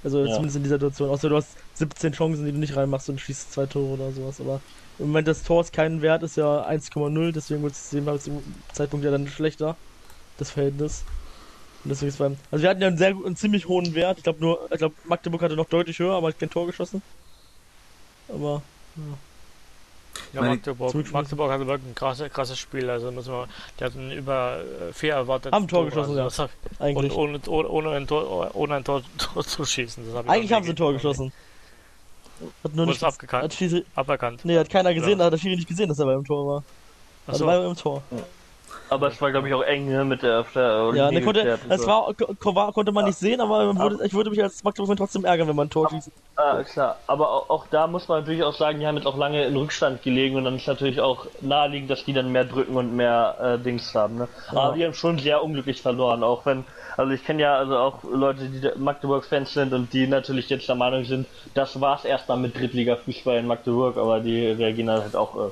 Also 0.03 0.21
Ja. 0.25 0.31
zumindest 0.33 0.57
in 0.57 0.63
dieser 0.63 0.77
Situation. 0.77 1.11
Außer 1.11 1.29
du 1.29 1.37
hast 1.37 1.57
17 1.75 2.13
Chancen, 2.13 2.45
die 2.47 2.53
du 2.53 2.59
nicht 2.59 2.75
reinmachst 2.77 3.09
und 3.11 3.21
schießt 3.21 3.53
zwei 3.53 3.67
Tore 3.67 3.93
oder 4.03 4.13
sowas. 4.13 4.41
Aber 4.41 4.61
im 4.99 5.09
Moment 5.09 5.29
des 5.29 5.43
Tors 5.43 5.71
keinen 5.73 6.01
Wert 6.01 6.23
ist 6.23 6.37
ja 6.37 6.63
1,0, 6.67 7.33
deswegen 7.33 7.63
wird 7.63 7.75
es 7.75 7.91
zu 7.91 7.97
dem 8.01 8.07
Zeitpunkt 8.73 9.05
ja 9.05 9.11
dann 9.11 9.27
schlechter. 9.29 9.77
Das 10.43 10.51
Verhältnis. 10.51 11.05
Und 11.85 11.91
deswegen 11.91 12.09
ist 12.11 12.19
beim. 12.19 12.37
Also 12.51 12.63
wir 12.63 12.71
hatten 12.71 12.81
ja 12.83 12.89
einen 12.89 12.99
sehr 12.99 13.09
einen 13.11 13.37
ziemlich 13.37 13.67
hohen 13.69 13.95
Wert. 13.95 14.19
Ich 14.19 14.25
glaube 14.25 14.41
nur, 14.41 14.69
ich 14.71 14.79
glaube 14.79 14.95
Magdeburg 15.05 15.41
hatte 15.43 15.55
noch 15.57 15.67
deutlich 15.69 15.99
höher, 15.99 16.15
aber 16.15 16.29
hat 16.29 16.39
kein 16.39 16.51
Tor 16.51 16.67
geschossen. 16.67 17.01
Aber 18.29 18.63
Ja, 20.33 20.41
Meine- 20.41 20.55
Magdeburg. 20.57 21.13
Magdeburg 21.13 21.51
hatte 21.51 21.67
wirklich 21.67 21.91
ein 21.91 21.95
krasses, 21.95 22.31
krasses 22.33 22.59
Spiel. 22.59 22.89
Also 22.91 23.11
müssen 23.13 23.33
wir, 23.33 23.49
die 23.81 23.85
hatten 23.85 24.11
über 24.11 24.61
äh, 24.89 24.93
vier 24.93 25.15
erwartet. 25.15 25.53
Haben 25.53 25.65
ein 25.65 25.69
Tor 25.69 25.85
geschossen, 25.87 26.17
ja. 26.17 26.25
das 26.25 26.39
hat- 26.39 26.51
Und 26.79 26.81
eigentlich. 26.87 27.13
ohne, 27.15 27.41
ohne, 27.49 27.91
ein 27.91 28.07
Tor, 28.07 28.51
ohne 28.55 28.75
ein 28.75 28.85
Tor, 28.85 29.03
Tor 29.19 29.45
zu 29.45 29.65
schießen. 29.65 30.05
Das 30.07 30.15
hab 30.15 30.25
ich 30.27 30.31
Eigentlich 30.31 30.53
haben 30.53 30.65
sie 30.65 30.71
ein 30.71 30.77
Tor 30.77 30.93
geschossen. 30.93 31.33
Hat 32.65 32.75
nur 32.75 32.87
Wurde 32.87 32.93
nicht. 32.93 33.05
abgekannt? 33.05 33.45
Hat 33.45 33.55
Schiri, 33.55 33.85
Aberkannt. 33.95 34.45
nee, 34.45 34.59
hat 34.59 34.69
keiner 34.69 34.93
gesehen, 34.95 35.11
Ja. 35.11 35.17
da 35.17 35.25
hat 35.27 35.33
der 35.35 35.39
Schiri 35.39 35.57
nicht 35.57 35.69
gesehen, 35.69 35.89
dass 35.89 35.99
er 35.99 36.07
beim 36.07 36.25
Tor 36.25 36.47
war. 36.47 36.65
Also 37.27 37.47
war 37.47 37.55
er 37.57 37.67
im 37.71 37.77
Tor. 37.77 38.03
Aber 38.93 39.09
es 39.09 39.21
war, 39.21 39.31
glaube 39.31 39.49
ich, 39.49 39.55
auch 39.55 39.63
eng 39.63 39.87
ne, 39.87 40.05
mit 40.05 40.23
der. 40.23 40.41
Auf 40.41 40.53
der 40.53 40.93
Ja, 40.95 41.11
ne, 41.11 41.21
konnte, 41.23 41.59
das 41.69 41.81
so. 41.81 41.87
war, 41.87 42.15
ko- 42.15 42.55
war, 42.55 42.73
konnte 42.73 42.93
man 42.93 43.05
nicht 43.05 43.19
sehen, 43.19 43.41
aber 43.41 43.77
würde, 43.77 44.07
ich 44.07 44.13
würde 44.13 44.31
mich 44.31 44.43
als 44.43 44.63
Magdeburg 44.63 44.97
trotzdem 44.97 45.25
ärgern, 45.25 45.49
wenn 45.49 45.57
man 45.57 45.67
ein 45.67 45.71
Tor 45.71 45.89
schießt. 45.89 46.11
Ah, 46.37 46.63
klar. 46.63 46.99
Aber 47.07 47.31
auch, 47.31 47.51
auch 47.51 47.67
da 47.69 47.87
muss 47.87 48.09
man 48.09 48.21
natürlich 48.21 48.43
auch 48.43 48.55
sagen, 48.55 48.81
die 48.81 48.87
haben 48.87 48.97
jetzt 48.97 49.07
auch 49.07 49.19
lange 49.19 49.45
in 49.45 49.57
Rückstand 49.57 50.03
gelegen 50.03 50.37
und 50.37 50.45
dann 50.45 50.57
ist 50.57 50.67
natürlich 50.67 51.01
auch 51.01 51.27
naheliegend, 51.41 51.91
dass 51.91 52.05
die 52.05 52.13
dann 52.15 52.33
mehr 52.33 52.45
drücken 52.45 52.77
und 52.77 52.95
mehr 52.97 53.37
äh, 53.41 53.63
Dings 53.63 53.95
haben. 53.95 54.17
Ne? 54.17 54.29
Aber 54.49 54.75
die 54.75 54.85
haben 54.85 54.95
schon 54.95 55.19
sehr 55.19 55.43
unglücklich 55.43 55.83
verloren, 55.83 56.23
auch 56.25 56.47
wenn. 56.47 56.65
Also 56.97 57.13
ich 57.13 57.25
kenne 57.25 57.43
ja 57.43 57.57
also 57.57 57.77
auch 57.79 58.03
Leute, 58.05 58.49
die 58.49 58.79
Magdeburg-Fans 58.79 59.53
sind 59.53 59.73
und 59.73 59.93
die 59.93 60.07
natürlich 60.07 60.49
jetzt 60.51 60.69
der 60.69 60.75
Meinung 60.77 61.05
sind, 61.05 61.27
das 61.55 61.81
war's 61.81 62.05
erstmal 62.05 62.39
mit 62.39 62.57
Drittliga-Fußball 62.57 63.37
in 63.39 63.47
Magdeburg, 63.47 63.97
aber 63.97 64.21
die 64.21 64.47
reagieren 64.47 64.91
halt 64.91 65.17
auch 65.17 65.35
äh, 65.37 65.51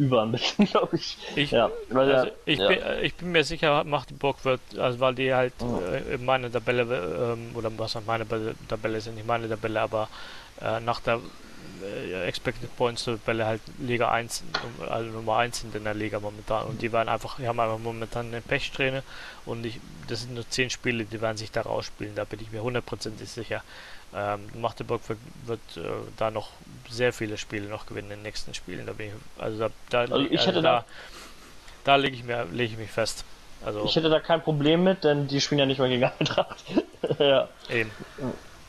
über 0.00 0.22
ein 0.22 0.32
bisschen, 0.32 0.66
glaube 0.70 0.96
ich. 0.96 1.18
ich, 1.34 1.56
Ja, 1.56 1.72
weil 1.88 2.10
also 2.12 2.28
ich, 2.44 2.64
ja. 2.64 2.64
bin, 2.64 2.80
äh, 2.80 3.02
ich 3.02 3.14
bin 3.16 3.32
mir 3.32 3.44
sicher, 3.44 3.84
Magdeburg 3.84 4.44
wird, 4.44 4.60
also 4.78 5.00
weil 5.00 5.14
die 5.14 5.32
halt 5.34 5.54
äh, 5.64 6.14
in 6.14 6.24
meiner 6.24 6.50
Tabelle, 6.50 7.34
ähm, 7.34 7.54
oder 7.54 7.70
was 7.78 7.94
an 7.96 8.04
meine 8.06 8.24
Be- 8.24 8.54
Tabelle 8.68 9.00
sind, 9.00 9.14
nicht 9.16 9.26
meine 9.26 9.48
Tabelle, 9.48 9.80
aber 9.80 10.08
äh, 10.60 10.80
nach 10.80 11.00
der 11.00 11.20
äh, 11.82 12.26
Expected 12.26 12.74
Points 12.76 13.04
Tabelle 13.04 13.46
halt 13.46 13.62
Liga 13.78 14.10
1, 14.10 14.44
also 14.88 15.10
Nummer 15.10 15.36
1 15.36 15.60
sind 15.60 15.74
in 15.74 15.84
der 15.84 15.94
Liga 15.94 16.20
momentan 16.20 16.66
und 16.66 16.82
die 16.82 16.90
werden 16.92 17.08
einfach, 17.08 17.36
die 17.38 17.46
haben 17.46 17.60
einfach 17.60 17.78
momentan 17.78 18.26
eine 18.28 18.40
Pechsträhne 18.42 19.04
und 19.44 19.64
ich, 19.66 19.80
das 20.08 20.22
sind 20.22 20.34
nur 20.34 20.48
10 20.48 20.70
Spiele, 20.70 21.04
die 21.04 21.20
werden 21.20 21.36
sich 21.36 21.52
da 21.52 21.62
rausspielen, 21.62 22.14
da 22.14 22.24
bin 22.24 22.40
ich 22.40 22.50
mir 22.50 22.62
hundertprozentig 22.62 23.30
sicher. 23.30 23.62
Ähm, 24.14 24.48
Magdeburg 24.54 25.00
wird, 25.08 25.18
wird 25.46 25.60
äh, 25.76 25.88
da 26.16 26.30
noch 26.30 26.50
sehr 26.88 27.12
viele 27.12 27.38
Spiele 27.38 27.68
noch 27.68 27.86
gewinnen 27.86 28.10
in 28.10 28.18
den 28.18 28.22
nächsten 28.22 28.54
Spielen. 28.54 28.86
Da 28.86 28.92
bin 28.92 29.08
ich, 29.08 29.12
also 29.42 29.58
da, 29.58 29.70
da, 29.90 30.00
Also 30.00 30.26
ich 30.30 30.46
hätte 30.46 30.62
da, 30.62 30.84
da 31.84 31.96
lege 31.96 32.16
ich 32.16 32.24
mir 32.24 32.44
lege 32.50 32.72
ich 32.72 32.78
mich 32.78 32.90
fest. 32.90 33.24
Also 33.64 33.84
Ich 33.84 33.94
hätte 33.94 34.08
da 34.08 34.20
kein 34.20 34.42
Problem 34.42 34.82
mit, 34.82 35.04
denn 35.04 35.28
die 35.28 35.40
spielen 35.40 35.60
ja 35.60 35.66
nicht 35.66 35.78
mal 35.78 35.88
gegen 35.88 36.04
Eintracht. 36.04 36.64
ja. 37.18 37.48
eben, 37.68 37.90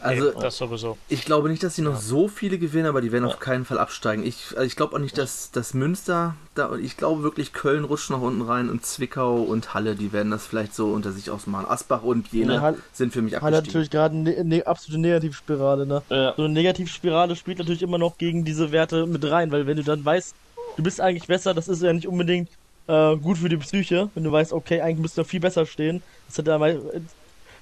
also 0.02 0.32
das 0.32 0.58
sowieso. 0.58 0.98
ich 1.10 1.26
glaube 1.26 1.50
nicht, 1.50 1.64
dass 1.64 1.76
sie 1.76 1.82
noch 1.82 2.00
so 2.00 2.28
viele 2.28 2.58
gewinnen, 2.58 2.88
aber 2.88 3.02
die 3.02 3.12
werden 3.12 3.26
auf 3.26 3.40
keinen 3.40 3.66
Fall 3.66 3.78
absteigen. 3.78 4.26
Ich, 4.26 4.50
also 4.52 4.64
ich 4.64 4.76
glaube 4.76 4.96
auch 4.96 5.00
nicht, 5.00 5.18
dass, 5.18 5.52
dass 5.52 5.74
Münster, 5.74 6.36
da, 6.56 6.76
ich 6.76 6.98
glaube 6.98 7.24
wirklich, 7.24 7.54
Köln 7.54 7.84
rutscht 7.84 8.10
nach 8.10 8.22
unten 8.22 8.42
rein 8.42 8.70
und 8.70 8.86
Zwickau 8.86 9.38
und 9.42 9.74
Halle, 9.74 9.96
die 9.96 10.12
werden 10.12 10.32
das 10.32 10.46
vielleicht 10.46 10.74
so 10.76 10.92
unter 10.92 11.12
sich 11.12 11.30
ausmachen. 11.30 11.66
Asbach 11.68 12.04
und 12.04 12.32
Jena 12.32 12.72
Ja, 12.72 12.76
sind 12.94 13.14
für 13.14 13.22
mich 13.22 13.36
Hat 13.36 13.44
abgestiegen. 13.44 13.68
natürlich 13.68 13.90
gerade 13.90 14.16
eine 14.16 14.44
ne 14.44 14.66
absolute 14.66 15.02
Negativspirale, 15.02 15.86
ne? 15.86 16.02
Ja. 16.10 16.34
So 16.36 16.44
eine 16.44 16.54
Negativspirale 16.54 17.36
spielt 17.36 17.60
natürlich 17.60 17.82
immer 17.82 17.98
noch 17.98 18.18
gegen 18.18 18.44
diese 18.44 18.72
Werte 18.72 19.06
mit 19.06 19.30
rein, 19.30 19.52
weil 19.52 19.68
wenn 19.68 19.78
du 19.78 19.84
dann 19.84 20.04
weißt, 20.04 20.36
du 20.78 20.84
bist 20.84 21.00
eigentlich 21.02 21.28
besser, 21.28 21.54
das 21.54 21.68
ist 21.68 21.82
ja 21.82 21.94
nicht 21.94 22.08
unbedingt 22.08 22.50
äh, 22.88 23.16
gut 23.18 23.38
für 23.38 23.50
die 23.50 23.58
Psyche, 23.58 24.10
wenn 24.14 24.24
du 24.24 24.32
weißt, 24.32 24.54
okay, 24.54 24.82
eigentlich 24.82 25.00
müsst 25.00 25.18
du 25.18 25.24
viel 25.24 25.40
besser 25.40 25.66
stehen. 25.66 26.02
Das 26.28 26.38
hat 26.38 26.48
ja 26.48 26.58
mal 26.58 26.80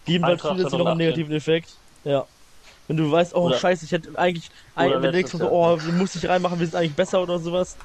jedenfalls 0.06 0.44
hat 0.44 0.58
noch 0.58 0.74
einen 0.74 0.88
18. 0.88 0.98
negativen 0.98 1.34
Effekt. 1.34 1.70
Ja. 2.10 2.26
Wenn 2.88 2.98
du 2.98 3.12
weißt, 3.12 3.36
oh 3.36 3.46
Oder- 3.46 3.58
scheiße, 3.58 3.86
ich 3.86 3.92
hätte 3.92 4.18
eigentlich, 4.18 4.50
wenn 4.76 5.02
du 5.02 5.12
denkst 5.12 5.32
so, 5.32 5.48
oh, 5.50 5.78
muss 5.94 6.16
ich 6.16 6.28
reinmachen, 6.28 6.60
wir 6.60 6.66
sind 6.66 6.76
eigentlich 6.76 6.96
besser 6.96 7.22
oder 7.22 7.38
sowas. 7.38 7.78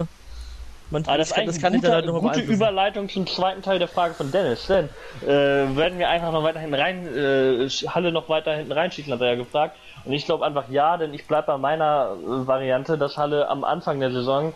Man, 0.90 1.04
Aber 1.06 1.18
das, 1.18 1.32
eigentlich 1.32 1.56
das 1.56 1.60
kann 1.60 1.68
eine 1.68 1.76
ich 1.76 1.82
dann 1.82 1.92
halt 1.92 2.06
noch 2.06 2.20
gute. 2.20 2.40
Überleitung 2.40 3.08
zum 3.08 3.26
zweiten 3.26 3.62
Teil 3.62 3.78
der 3.78 3.88
Frage 3.88 4.14
von 4.14 4.30
Dennis. 4.30 4.66
Denn 4.66 4.88
äh, 5.22 5.26
werden 5.28 5.98
wir 5.98 6.08
einfach 6.08 6.32
noch 6.32 6.42
weiter 6.42 6.60
hinten 6.60 6.74
rein, 6.74 7.06
äh, 7.06 7.68
Halle 7.68 8.12
noch 8.12 8.28
weiter 8.28 8.54
hinten 8.54 8.72
reinschießen, 8.72 9.12
hat 9.12 9.20
er 9.20 9.28
ja 9.28 9.34
gefragt. 9.34 9.76
Und 10.04 10.12
ich 10.12 10.24
glaube 10.24 10.44
einfach 10.44 10.68
ja, 10.70 10.96
denn 10.96 11.12
ich 11.12 11.26
bleibe 11.26 11.48
bei 11.48 11.58
meiner 11.58 12.16
äh, 12.22 12.46
Variante, 12.46 12.96
dass 12.96 13.16
Halle 13.16 13.48
am 13.48 13.64
Anfang 13.64 14.00
der 14.00 14.10
Saison 14.12 14.54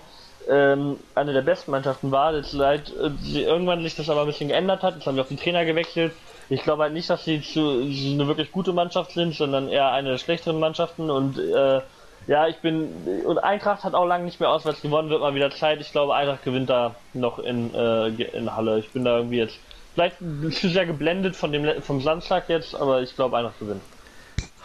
ähm, 0.48 0.98
eine 1.14 1.32
der 1.32 1.42
besten 1.42 1.70
Mannschaften 1.70 2.10
war. 2.10 2.34
Jetzt 2.34 2.52
seit 2.52 2.90
äh, 2.90 3.40
irgendwann 3.40 3.82
sich 3.82 3.96
das 3.96 4.08
aber 4.08 4.22
ein 4.22 4.26
bisschen 4.26 4.48
geändert 4.48 4.82
hat. 4.82 4.94
Jetzt 4.94 5.06
haben 5.06 5.16
wir 5.16 5.22
auf 5.22 5.28
den 5.28 5.38
Trainer 5.38 5.64
gewechselt. 5.64 6.12
Ich 6.50 6.62
glaube 6.62 6.84
halt 6.84 6.92
nicht, 6.92 7.10
dass 7.10 7.24
sie 7.24 7.42
zu, 7.42 7.80
eine 7.80 8.26
wirklich 8.26 8.52
gute 8.52 8.72
Mannschaft 8.72 9.12
sind, 9.12 9.34
sondern 9.34 9.68
eher 9.68 9.92
eine 9.92 10.10
der 10.10 10.18
schlechteren 10.18 10.58
Mannschaften 10.58 11.10
und 11.10 11.38
äh, 11.38 11.80
ja, 12.26 12.46
ich 12.46 12.56
bin 12.56 12.88
und 13.24 13.38
Eintracht 13.38 13.84
hat 13.84 13.94
auch 13.94 14.04
lange 14.04 14.24
nicht 14.24 14.38
mehr 14.38 14.50
auswärts 14.50 14.82
gewonnen, 14.82 15.08
wird 15.08 15.20
mal 15.20 15.34
wieder 15.34 15.50
Zeit. 15.50 15.80
Ich 15.80 15.92
glaube, 15.92 16.14
Eintracht 16.14 16.44
gewinnt 16.44 16.68
da 16.68 16.94
noch 17.14 17.38
in, 17.38 17.74
äh, 17.74 18.08
in 18.08 18.54
Halle. 18.54 18.78
Ich 18.80 18.90
bin 18.90 19.04
da 19.04 19.16
irgendwie 19.16 19.38
jetzt 19.38 19.58
vielleicht 19.94 20.18
zu 20.18 20.68
sehr 20.68 20.84
geblendet 20.84 21.36
von 21.36 21.52
dem 21.52 21.80
vom 21.82 22.02
Samstag 22.02 22.48
jetzt, 22.48 22.74
aber 22.74 23.00
ich 23.02 23.14
glaube, 23.16 23.36
Eintracht 23.38 23.58
gewinnt. 23.58 23.82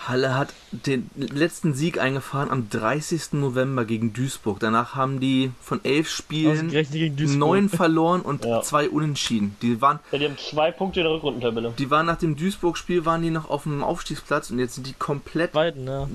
Halle 0.08 0.36
hat 0.36 0.54
den 0.72 1.10
letzten 1.16 1.74
Sieg 1.74 2.00
eingefahren 2.00 2.52
am 2.52 2.70
30. 2.70 3.34
November 3.34 3.86
gegen 3.86 4.14
Duisburg. 4.14 4.60
Danach 4.60 4.96
haben 4.96 5.20
die 5.20 5.52
von 5.62 5.84
elf 5.84 6.10
Spielen 6.10 6.72
neun 7.40 7.70
verloren 7.70 8.22
und 8.22 8.46
Ja. 8.46 8.62
zwei 8.62 8.90
unentschieden. 8.90 9.56
Die 9.62 9.82
waren, 9.82 10.00
Ja, 10.12 10.18
die 10.20 10.26
haben 10.26 10.38
zwei 10.38 10.72
Punkte 10.72 11.00
in 11.00 11.06
der 11.06 11.14
Rückrundentabelle. 11.14 11.74
die 11.78 11.90
waren 11.90 12.06
nach 12.06 12.18
dem 12.18 12.36
Duisburg-Spiel 12.36 13.06
waren 13.06 13.22
die 13.22 13.30
noch 13.30 13.50
auf 13.50 13.64
dem 13.64 13.84
Aufstiegsplatz 13.84 14.50
und 14.52 14.60
jetzt 14.60 14.76
sind 14.76 14.88
die 14.88 14.94
komplett 14.94 15.52
Zweiten, 15.52 15.88
ja. 15.88 16.08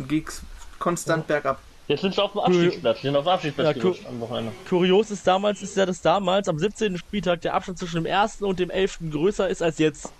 konstant 0.78 1.26
bergab. 1.26 1.58
Jetzt 1.86 2.02
sind 2.02 2.14
sie 2.14 2.22
auf 2.22 2.32
dem 2.32 2.40
Abstiegsplatz. 2.42 3.00
Die 3.00 3.06
sind 3.06 3.16
auf 3.16 3.24
dem 3.24 3.30
Abstiegsplatz 3.30 3.76
Ja, 3.82 4.08
am 4.10 4.20
Wochenende. 4.20 4.52
Kurios 4.68 5.10
ist 5.10 5.26
damals, 5.26 5.62
ist 5.62 5.74
ja, 5.76 5.86
dass 5.86 6.02
damals 6.02 6.46
am 6.48 6.58
17. 6.58 6.98
Spieltag 6.98 7.40
der 7.40 7.54
Abstand 7.54 7.78
zwischen 7.78 7.94
dem 7.96 8.06
ersten 8.06 8.44
und 8.44 8.58
dem 8.60 8.68
11. 8.68 9.10
größer 9.10 9.48
ist 9.48 9.62
als 9.62 9.78
jetzt. 9.78 10.12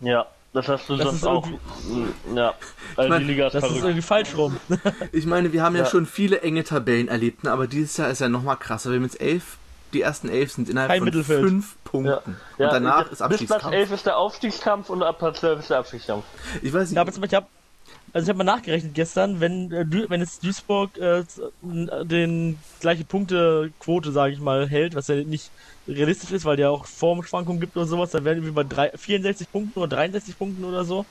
Ja, 0.00 0.26
das 0.54 0.68
hast 0.68 0.88
du 0.88 0.96
Das 0.96 1.04
sonst 1.06 1.16
ist 1.18 1.26
auch. 1.26 1.46
Ja, 2.34 2.54
also 2.96 3.08
mein, 3.10 3.20
die 3.20 3.26
Liga 3.26 3.46
ist 3.48 3.54
Das 3.54 3.62
ist 3.64 3.68
verrückt. 3.68 3.84
irgendwie 3.84 4.02
falsch 4.02 4.34
rum. 4.36 4.56
Ich 5.12 5.26
meine, 5.26 5.52
wir 5.52 5.62
haben 5.62 5.76
ja, 5.76 5.82
Ja. 5.82 5.88
schon 5.90 6.06
viele 6.06 6.40
enge 6.40 6.64
Tabellen 6.64 7.08
erlebt, 7.08 7.44
ne, 7.44 7.50
aber 7.52 7.66
dieses 7.66 7.96
Jahr 7.98 8.08
ist 8.10 8.20
ja 8.20 8.28
noch 8.30 8.42
mal 8.42 8.56
krasser. 8.56 8.90
Wir 8.90 8.96
haben 8.96 9.04
jetzt 9.04 9.20
elf, 9.20 9.58
die 9.92 10.00
ersten 10.02 10.28
elf 10.28 10.52
sind 10.52 10.68
innerhalb 10.70 10.90
Kein 10.90 10.98
von 11.00 11.04
Mittelfeld. 11.06 11.40
fünf 11.46 11.76
Punkten. 11.84 12.08
Ja. 12.10 12.16
Und 12.26 12.36
Ja, 12.58 12.70
danach 12.70 13.02
bis 13.04 13.12
ist 13.12 13.18
Platz 13.18 13.30
Abstiegskampf. 13.32 13.74
11 13.74 13.90
ist 13.92 14.06
der 14.06 14.16
Aufstiegskampf 14.16 14.90
und 14.90 15.02
ab 15.02 15.18
Platz 15.18 15.40
12 15.40 15.60
ist 15.60 15.70
der 15.70 15.78
Abstiegskampf. 15.78 16.24
Ich 16.62 16.72
weiß 16.72 16.88
nicht, 16.88 16.96
Ja, 16.96 17.02
aber 17.02 17.12
zum 17.12 17.20
Beispiel, 17.20 17.38
ich 17.38 17.44
also 18.14 18.26
ich 18.26 18.28
habe 18.28 18.44
mal 18.44 18.44
nachgerechnet 18.44 18.94
gestern, 18.94 19.40
wenn, 19.40 19.72
äh, 19.72 19.84
wenn 20.08 20.20
jetzt 20.20 20.44
Duisburg 20.44 20.96
äh, 20.98 21.24
den 21.62 22.56
gleiche 22.78 23.04
Punktequote, 23.04 24.12
sage 24.12 24.34
ich 24.34 24.38
mal, 24.40 24.68
hält, 24.68 24.94
was 24.94 25.08
ja 25.08 25.16
nicht 25.16 25.50
realistisch 25.88 26.30
ist, 26.30 26.44
weil 26.44 26.60
ja 26.60 26.70
auch 26.70 26.86
Formschwankungen 26.86 27.60
gibt 27.60 27.76
oder 27.76 27.86
sowas, 27.86 28.12
dann 28.12 28.24
werden 28.24 28.44
wir 28.44 28.52
bei 28.52 28.62
drei, 28.62 28.92
64 28.94 29.50
Punkten 29.50 29.80
oder 29.80 29.96
63 29.96 30.38
Punkten 30.38 30.64
oder 30.64 30.84
so. 30.84 31.04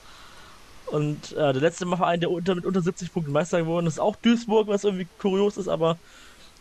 Und 0.86 1.32
äh, 1.32 1.52
der 1.52 1.60
letzte 1.60 1.84
Mal 1.84 1.98
Verein, 1.98 2.20
der 2.20 2.30
unter, 2.30 2.54
mit 2.54 2.64
unter 2.64 2.80
70 2.80 3.12
Punkten 3.12 3.32
Meister 3.32 3.58
geworden 3.58 3.86
ist, 3.86 4.00
auch 4.00 4.16
Duisburg, 4.16 4.66
was 4.68 4.84
irgendwie 4.84 5.06
kurios 5.18 5.58
ist, 5.58 5.68
aber 5.68 5.98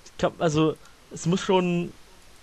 ich 0.06 0.17
kann, 0.17 0.34
also 0.39 0.75
es 1.13 1.25
muss 1.25 1.39
schon, 1.39 1.93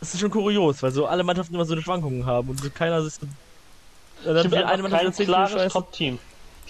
es 0.01 0.15
ist 0.15 0.21
schon 0.21 0.31
kurios, 0.31 0.83
weil 0.83 0.93
so 0.93 1.05
alle 1.05 1.23
Mannschaften 1.23 1.55
immer 1.55 1.67
so 1.67 1.75
eine 1.75 1.83
Schwankungen 1.83 2.25
haben 2.25 2.49
und 2.49 2.61
so 2.61 2.71
keiner 2.71 3.03
sich 3.03 3.15
so. 3.15 3.27
Äh, 4.25 4.33
Es 4.39 4.51
dann 4.51 4.65
eine 4.65 4.83
Mannschaft 4.85 5.19
kein 5.19 5.27
klares. 5.27 5.73
Top-Team. 5.75 6.19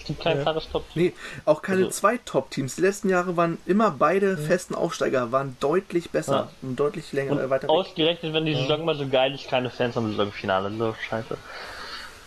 Es 0.01 0.07
gibt 0.07 0.21
kein 0.21 0.37
Ja. 0.37 0.43
klares 0.43 0.67
Top-Team. 0.71 1.03
Nee, 1.03 1.13
auch 1.45 1.61
keine 1.61 1.85
Also- 1.85 1.91
zwei 1.91 2.17
Top-Teams. 2.25 2.75
Die 2.75 2.81
letzten 2.81 3.09
Jahre 3.09 3.37
waren 3.37 3.57
immer 3.65 3.91
beide 3.91 4.35
festen 4.37 4.75
Aufsteiger, 4.75 5.31
waren 5.31 5.55
deutlich 5.59 6.09
besser 6.11 6.33
Ja. 6.35 6.49
und 6.61 6.75
deutlich 6.79 7.11
länger 7.13 7.31
Und 7.33 7.39
äh, 7.39 7.49
weiter 7.49 7.63
weg. 7.63 7.69
ausgerechnet, 7.69 8.33
wenn 8.33 8.45
die 8.45 8.55
Saison 8.55 8.83
mal 8.85 8.95
so 8.97 9.07
geil 9.07 9.33
ist, 9.35 9.47
keine 9.47 9.69
Fans 9.69 9.95
am 9.97 10.09
Saisonfinale. 10.11 10.71
So 10.77 10.95
scheiße. 11.09 11.37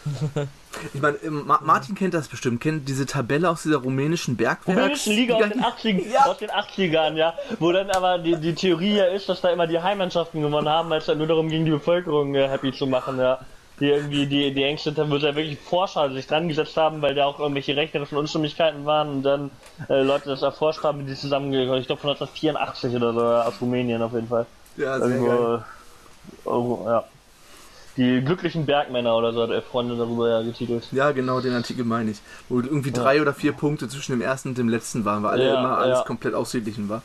Ich 0.92 1.00
meine, 1.00 1.16
ähm, 1.18 1.44
Ma 1.46 1.60
Martin 1.62 1.94
kennt 1.94 2.14
das 2.14 2.26
bestimmt, 2.26 2.60
kennt 2.60 2.88
diese 2.88 3.06
Tabelle 3.06 3.48
aus 3.48 3.62
dieser 3.62 3.76
rumänischen 3.76 4.36
Bergwerks. 4.36 4.66
Rumänische 5.06 5.10
Liga 5.10 5.34
aus 5.36 5.48
den 5.48 5.62
80ern, 5.62 6.16
aus 6.26 6.38
den 6.38 6.50
80ern, 6.50 7.14
ja. 7.16 7.32
Wo 7.60 7.70
dann 7.70 7.90
aber 7.90 8.18
die, 8.18 8.34
die 8.36 8.54
Theorie 8.56 8.96
ja 8.96 9.04
ist, 9.04 9.28
dass 9.28 9.40
da 9.40 9.50
immer 9.50 9.68
die 9.68 9.80
Heimmannschaften 9.80 10.42
gewonnen 10.42 10.68
haben, 10.68 10.90
weil 10.90 10.98
es 10.98 11.06
dann 11.06 11.18
nur 11.18 11.28
darum 11.28 11.48
ging, 11.48 11.64
die 11.64 11.70
Bevölkerung 11.70 12.34
äh, 12.34 12.48
happy 12.48 12.72
zu 12.72 12.88
machen, 12.88 13.18
ja. 13.18 13.38
Die 13.84 13.90
irgendwie, 13.90 14.26
die, 14.26 14.54
die 14.54 14.64
Ängste, 14.64 14.96
wo 14.96 15.16
ja 15.16 15.36
wirklich 15.36 15.58
Forscher 15.58 16.10
sich 16.10 16.26
dran 16.26 16.48
gesetzt 16.48 16.74
haben, 16.78 17.02
weil 17.02 17.14
da 17.14 17.26
auch 17.26 17.38
irgendwelche 17.38 17.76
rechnerischen 17.76 18.16
Unstimmigkeiten 18.16 18.86
waren 18.86 19.08
und 19.10 19.22
dann 19.22 19.50
äh, 19.90 20.00
Leute 20.00 20.30
das 20.30 20.40
erforscht 20.40 20.82
haben, 20.82 21.06
die 21.06 21.14
zusammengehören. 21.14 21.82
Ich 21.82 21.86
glaube 21.86 22.00
von 22.00 22.08
1984 22.08 22.96
oder 22.96 23.12
so, 23.12 23.20
ja, 23.20 23.42
aus 23.42 23.60
Rumänien 23.60 24.00
auf 24.00 24.14
jeden 24.14 24.28
Fall. 24.28 24.46
Ja, 24.78 24.98
sehr 24.98 25.08
geil. 25.08 25.18
Irgendwo, 25.18 25.54
äh, 25.54 25.60
irgendwo, 26.46 26.88
ja. 26.88 27.04
Die 27.98 28.22
glücklichen 28.22 28.64
Bergmänner 28.64 29.14
oder 29.18 29.34
so 29.34 29.42
hat 29.42 29.50
er 29.50 29.60
Freunde 29.60 29.98
darüber 29.98 30.30
ja 30.30 30.40
getitelt. 30.40 30.88
Ja, 30.90 31.12
genau, 31.12 31.40
den 31.40 31.52
Artikel 31.52 31.84
meine 31.84 32.12
ich. 32.12 32.22
Wo 32.48 32.60
irgendwie 32.60 32.90
drei 32.90 33.20
oder 33.20 33.34
vier 33.34 33.52
Punkte 33.52 33.86
zwischen 33.90 34.12
dem 34.12 34.22
ersten 34.22 34.48
und 34.48 34.56
dem 34.56 34.70
letzten 34.70 35.04
waren, 35.04 35.22
weil 35.24 35.32
alle 35.32 35.46
Ja, 35.46 35.60
immer 35.60 35.76
alles 35.76 35.98
ja. 35.98 36.04
komplett 36.04 36.32
ausgeglichen 36.32 36.88
war. 36.88 37.02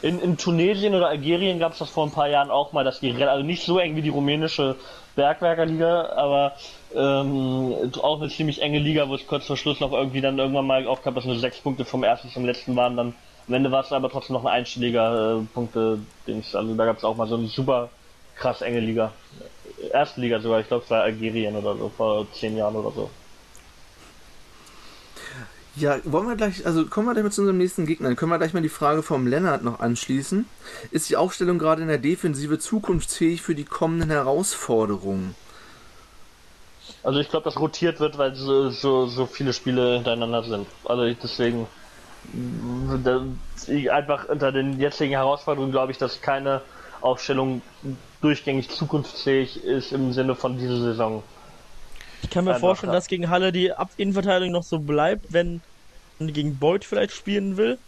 In, 0.00 0.20
in 0.20 0.38
Tunesien 0.38 0.94
oder 0.94 1.08
Algerien 1.08 1.58
gab 1.58 1.72
es 1.72 1.80
das 1.80 1.90
vor 1.90 2.06
ein 2.06 2.12
paar 2.12 2.28
Jahren 2.28 2.50
auch 2.50 2.72
mal, 2.72 2.84
dass 2.84 3.00
die, 3.00 3.12
also 3.22 3.44
nicht 3.44 3.64
so 3.64 3.78
eng 3.78 3.96
wie 3.96 4.02
die 4.02 4.08
rumänische 4.08 4.76
Bergwerkerliga, 5.16 6.10
aber 6.10 6.52
ähm, 6.94 7.90
auch 8.00 8.20
eine 8.20 8.30
ziemlich 8.30 8.62
enge 8.62 8.78
Liga, 8.78 9.08
wo 9.08 9.14
es 9.14 9.26
kurz 9.26 9.46
vor 9.46 9.56
Schluss 9.56 9.80
noch 9.80 9.92
irgendwie 9.92 10.20
dann 10.20 10.38
irgendwann 10.38 10.66
mal 10.66 10.86
aufgab, 10.86 11.14
dass 11.14 11.24
nur 11.24 11.38
sechs 11.38 11.58
Punkte 11.60 11.84
vom 11.84 12.04
ersten 12.04 12.28
zum 12.28 12.44
letzten 12.44 12.76
waren. 12.76 12.96
Dann 12.96 13.14
am 13.48 13.54
Ende 13.54 13.70
war 13.70 13.82
es 13.82 13.92
aber 13.92 14.10
trotzdem 14.10 14.34
noch 14.34 14.44
ein 14.44 14.52
einstelliger 14.52 15.40
äh, 15.40 15.44
Punkte-Dings. 15.54 16.54
Also 16.54 16.74
da 16.74 16.84
gab 16.84 16.98
es 16.98 17.04
auch 17.04 17.16
mal 17.16 17.26
so 17.26 17.36
eine 17.36 17.48
super 17.48 17.90
krass 18.36 18.62
enge 18.62 18.80
Liga. 18.80 19.12
Erste 19.92 20.20
Liga 20.20 20.38
sogar, 20.38 20.60
ich 20.60 20.68
glaube 20.68 20.84
es 20.84 20.90
war 20.90 21.02
Algerien 21.02 21.56
oder 21.56 21.76
so, 21.76 21.88
vor 21.88 22.26
zehn 22.32 22.56
Jahren 22.56 22.76
oder 22.76 22.90
so. 22.92 23.10
Ja, 25.78 25.98
wollen 26.04 26.26
wir 26.26 26.36
gleich, 26.36 26.64
also 26.64 26.86
kommen 26.86 27.06
wir 27.06 27.12
gleich 27.12 27.24
mal 27.24 27.30
zu 27.30 27.42
unserem 27.42 27.58
nächsten 27.58 27.84
Gegner. 27.84 28.08
Dann 28.08 28.16
können 28.16 28.30
wir 28.30 28.38
gleich 28.38 28.54
mal 28.54 28.62
die 28.62 28.70
Frage 28.70 29.02
vom 29.02 29.26
Lennart 29.26 29.62
noch 29.62 29.78
anschließen. 29.78 30.46
Ist 30.90 31.10
die 31.10 31.16
Aufstellung 31.16 31.58
gerade 31.58 31.82
in 31.82 31.88
der 31.88 31.98
Defensive 31.98 32.58
zukunftsfähig 32.58 33.42
für 33.42 33.54
die 33.54 33.64
kommenden 33.64 34.08
Herausforderungen? 34.10 35.34
Also 37.02 37.20
ich 37.20 37.28
glaube, 37.28 37.44
das 37.44 37.60
rotiert 37.60 38.00
wird, 38.00 38.16
weil 38.16 38.34
so, 38.34 38.70
so, 38.70 39.06
so 39.06 39.26
viele 39.26 39.52
Spiele 39.52 39.96
hintereinander 39.96 40.42
sind. 40.44 40.66
Also 40.86 41.04
deswegen 41.22 41.66
einfach 43.90 44.28
unter 44.30 44.52
den 44.52 44.80
jetzigen 44.80 45.12
Herausforderungen 45.12 45.72
glaube 45.72 45.92
ich, 45.92 45.98
dass 45.98 46.22
keine 46.22 46.62
Aufstellung 47.02 47.60
durchgängig 48.22 48.70
zukunftsfähig 48.70 49.62
ist 49.62 49.92
im 49.92 50.14
Sinne 50.14 50.34
von 50.34 50.58
dieser 50.58 50.80
Saison. 50.80 51.22
Ich 52.26 52.30
kann 52.30 52.44
mir 52.44 52.54
Einfach, 52.54 52.60
vorstellen, 52.60 52.92
dass 52.92 53.06
gegen 53.06 53.30
Halle 53.30 53.52
die 53.52 53.72
Ab 53.72 53.92
Innenverteidigung 53.96 54.52
noch 54.52 54.64
so 54.64 54.80
bleibt, 54.80 55.26
wenn 55.32 55.62
man 56.18 56.32
gegen 56.32 56.58
Beuth 56.58 56.84
vielleicht 56.84 57.12
spielen 57.12 57.56
will, 57.56 57.78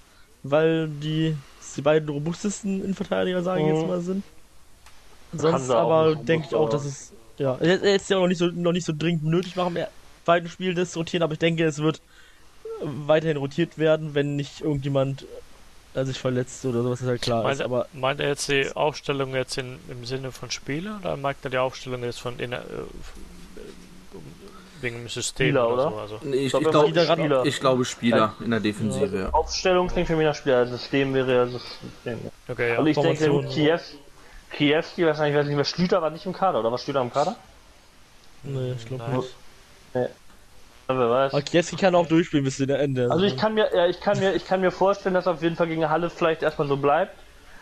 weil 0.43 0.89
die, 0.91 1.37
die 1.77 1.83
beiden 1.83 2.09
robustesten 2.09 2.81
Innenverteidiger, 2.81 3.43
sage 3.43 3.63
ich 3.63 3.67
Mhm. 3.67 3.69
jetzt 3.69 3.85
mal, 3.85 4.01
sind. 4.01 4.25
Sonst 5.33 5.71
aber 5.71 6.17
denke 6.17 6.47
ich 6.47 6.55
auch, 6.55 6.69
dass 6.69 6.85
es 6.85 7.15
ja 7.39 7.57
ist 7.57 8.09
ja 8.11 8.19
noch 8.19 8.29
nicht 8.29 8.39
so 8.39 8.47
noch 8.47 8.73
nicht 8.73 8.87
so 8.87 8.93
dringend 8.97 9.25
nötig 9.25 9.57
machen 9.57 9.77
im 9.77 9.87
zweiten 10.25 10.49
Spiel 10.49 10.75
das 10.75 10.97
rotieren, 10.97 11.23
aber 11.23 11.33
ich 11.33 11.39
denke, 11.39 11.65
es 11.65 11.79
wird 11.79 12.01
weiterhin 12.83 13.37
rotiert 13.39 13.79
werden, 13.79 14.15
wenn 14.15 14.37
nicht 14.37 14.61
irgendjemand 14.61 15.27
äh, 15.95 16.05
sich 16.05 16.19
verletzt 16.19 16.65
oder 16.65 16.83
sowas, 16.83 17.01
ist 17.01 17.09
halt 17.09 17.23
klar 17.23 17.49
ist. 17.51 17.61
Meint, 17.61 17.63
Aber 17.63 17.89
meint 17.93 18.21
er 18.21 18.29
jetzt 18.29 18.49
die 18.49 18.71
Aufstellung 18.75 19.35
jetzt 19.35 19.59
in, 19.59 19.89
im 19.89 20.05
Sinne 20.05 20.33
von 20.33 20.51
Spieler 20.51 20.99
oder 20.99 21.17
meint 21.17 21.45
er 21.45 21.51
die 21.51 21.59
Aufstellung 21.59 22.03
jetzt 22.05 22.21
von 22.21 22.39
inner, 22.39 22.65
äh, 22.69 22.87
wegen 24.81 24.97
dem 24.99 25.09
System 25.09 25.49
Spieler, 25.49 25.69
oder, 25.69 25.89
oder? 25.89 26.09
so? 26.09 26.15
Also, 26.15 26.29
Nee, 26.29 26.37
ich, 26.47 26.51
glaub, 26.51 26.63
ich, 26.63 26.71
glaub, 26.71 26.93
die 26.93 27.01
Spieler- 27.01 27.45
ich 27.45 27.61
glaube 27.61 27.85
Spieler 27.85 28.35
in 28.45 28.51
der 28.51 28.61
Defensive, 28.61 29.19
ja. 29.19 29.29
Aufstellung 29.31 29.89
klingt 29.89 30.07
für 30.07 30.17
mich 30.17 30.27
nach 30.27 30.35
Spieler, 30.35 30.67
System 30.67 31.15
wäre 31.15 31.35
ja 31.35 31.47
System. 31.47 32.31
Okay, 32.49 32.71
ja. 32.71 32.79
Also 32.79 32.87
ich 32.89 32.97
denke, 32.97 33.25
Formation. 33.25 33.49
Kiew, 33.49 33.79
Kiewski, 34.51 35.07
wahrscheinlich, 35.07 35.35
ich 35.35 35.41
weiß 35.41 35.47
nicht 35.47 35.57
mehr, 35.57 35.65
Schlüter 35.65 36.03
war 36.03 36.11
nicht 36.11 36.27
im 36.27 36.33
Kader, 36.33 36.61
oder 36.61 36.71
war 36.71 36.79
Schlüter 36.79 37.01
im 37.01 37.13
Kader? 37.13 37.37
nee, 38.45 38.73
ich 38.73 38.87
glaube 38.87 39.17
nicht. 39.17 39.35
Weiß. 40.89 41.35
Aber 41.35 41.43
Kieski 41.43 41.77
kann 41.77 41.95
auch 41.95 42.07
durchspielen 42.07 42.45
bis 42.45 42.57
zu 42.57 42.67
der 42.67 42.81
Ende. 42.81 43.11
Also 43.11 43.25
ich 43.25 43.37
kann 43.37 43.53
mir, 43.55 43.69
ja, 43.75 43.87
ich 43.87 44.01
kann 44.01 44.19
mir, 44.19 44.35
ich 44.35 44.47
kann 44.47 44.61
mir 44.63 44.71
vorstellen, 44.71 45.15
dass 45.15 45.27
auf 45.27 45.43
jeden 45.43 45.57
Fall 45.57 45.67
gegen 45.67 45.89
Halle 45.89 46.09
vielleicht 46.09 46.43
erstmal 46.43 46.67
so 46.69 46.79
bleibt. 46.79 47.13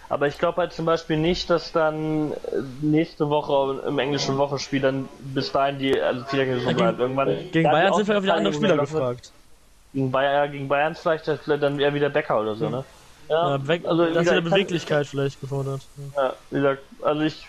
Aber 0.09 0.29
ich 0.29 0.39
glaube 0.39 0.59
halt 0.59 0.73
zum 0.73 0.85
Beispiel 0.87 1.17
nicht, 1.17 1.51
dass 1.51 1.73
dann 1.73 2.33
äh, 2.33 2.37
nächste 2.81 3.29
Woche 3.29 3.83
im 3.87 3.99
englischen 3.99 4.39
Wochenspiel 4.39 4.81
dann 4.81 5.09
bis 5.35 5.51
dahin 5.53 5.79
die 5.79 6.01
also 6.01 6.25
Viererkette 6.25 6.61
so 6.61 6.73
bleibt. 6.73 7.01
Irgendwann 7.01 7.29
gegen 7.51 7.71
Bayern 7.71 7.95
sind 7.95 8.07
vielleicht 8.07 8.23
wieder 8.23 8.35
andere 8.35 8.55
Spieler 8.55 8.77
gefragt. 8.77 9.33
Gegen 9.93 10.11
Bayern, 10.11 10.53
gegen 10.53 10.69
Bayern 10.69 10.95
vielleicht 10.95 11.29
dann 11.29 11.81
eher 11.81 11.95
wieder 11.95 12.11
Becker 12.11 12.41
oder 12.41 12.55
so, 12.55 12.69
ne? 12.69 12.85
Ja, 13.29 13.57
Ja, 13.57 13.67
weg, 13.67 13.83
also 13.85 14.05
das 14.05 14.17
ist 14.17 14.19
gesagt, 14.19 14.45
Beweglichkeit 14.45 15.07
vielleicht 15.07 15.41
gefordert. 15.41 15.83
Ja. 16.17 16.35
Wie 16.51 16.57
gesagt, 16.57 16.83
also 17.03 17.23
ich. 17.23 17.47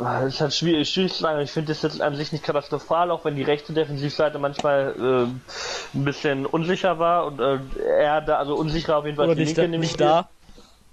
ah, 0.00 0.22
Es 0.22 0.34
ist 0.34 0.40
halt 0.40 0.54
schwierig, 0.54 0.88
schwierig 0.88 1.12
zu 1.12 1.22
sagen. 1.22 1.40
Ich 1.40 1.52
finde 1.52 1.72
das 1.72 1.82
jetzt 1.82 2.00
an 2.00 2.16
sich 2.16 2.32
nicht 2.32 2.42
katastrophal, 2.42 3.10
auch 3.12 3.24
wenn 3.24 3.36
die 3.36 3.42
rechte 3.42 3.72
Defensivseite 3.72 4.38
manchmal 4.40 4.94
äh, 4.98 5.96
ein 5.96 6.04
bisschen 6.04 6.46
unsicher 6.46 6.98
war 6.98 7.26
und 7.26 7.40
äh, 7.40 7.58
er 7.98 8.20
da, 8.22 8.38
also 8.38 8.56
unsicher 8.56 8.96
auf 8.96 9.04
jeden 9.04 9.16
Fall 9.16 9.26
Oder 9.26 9.36
nicht, 9.36 9.56
Linke 9.56 9.70
da, 9.70 9.78
nicht 9.78 10.00
da. 10.00 10.28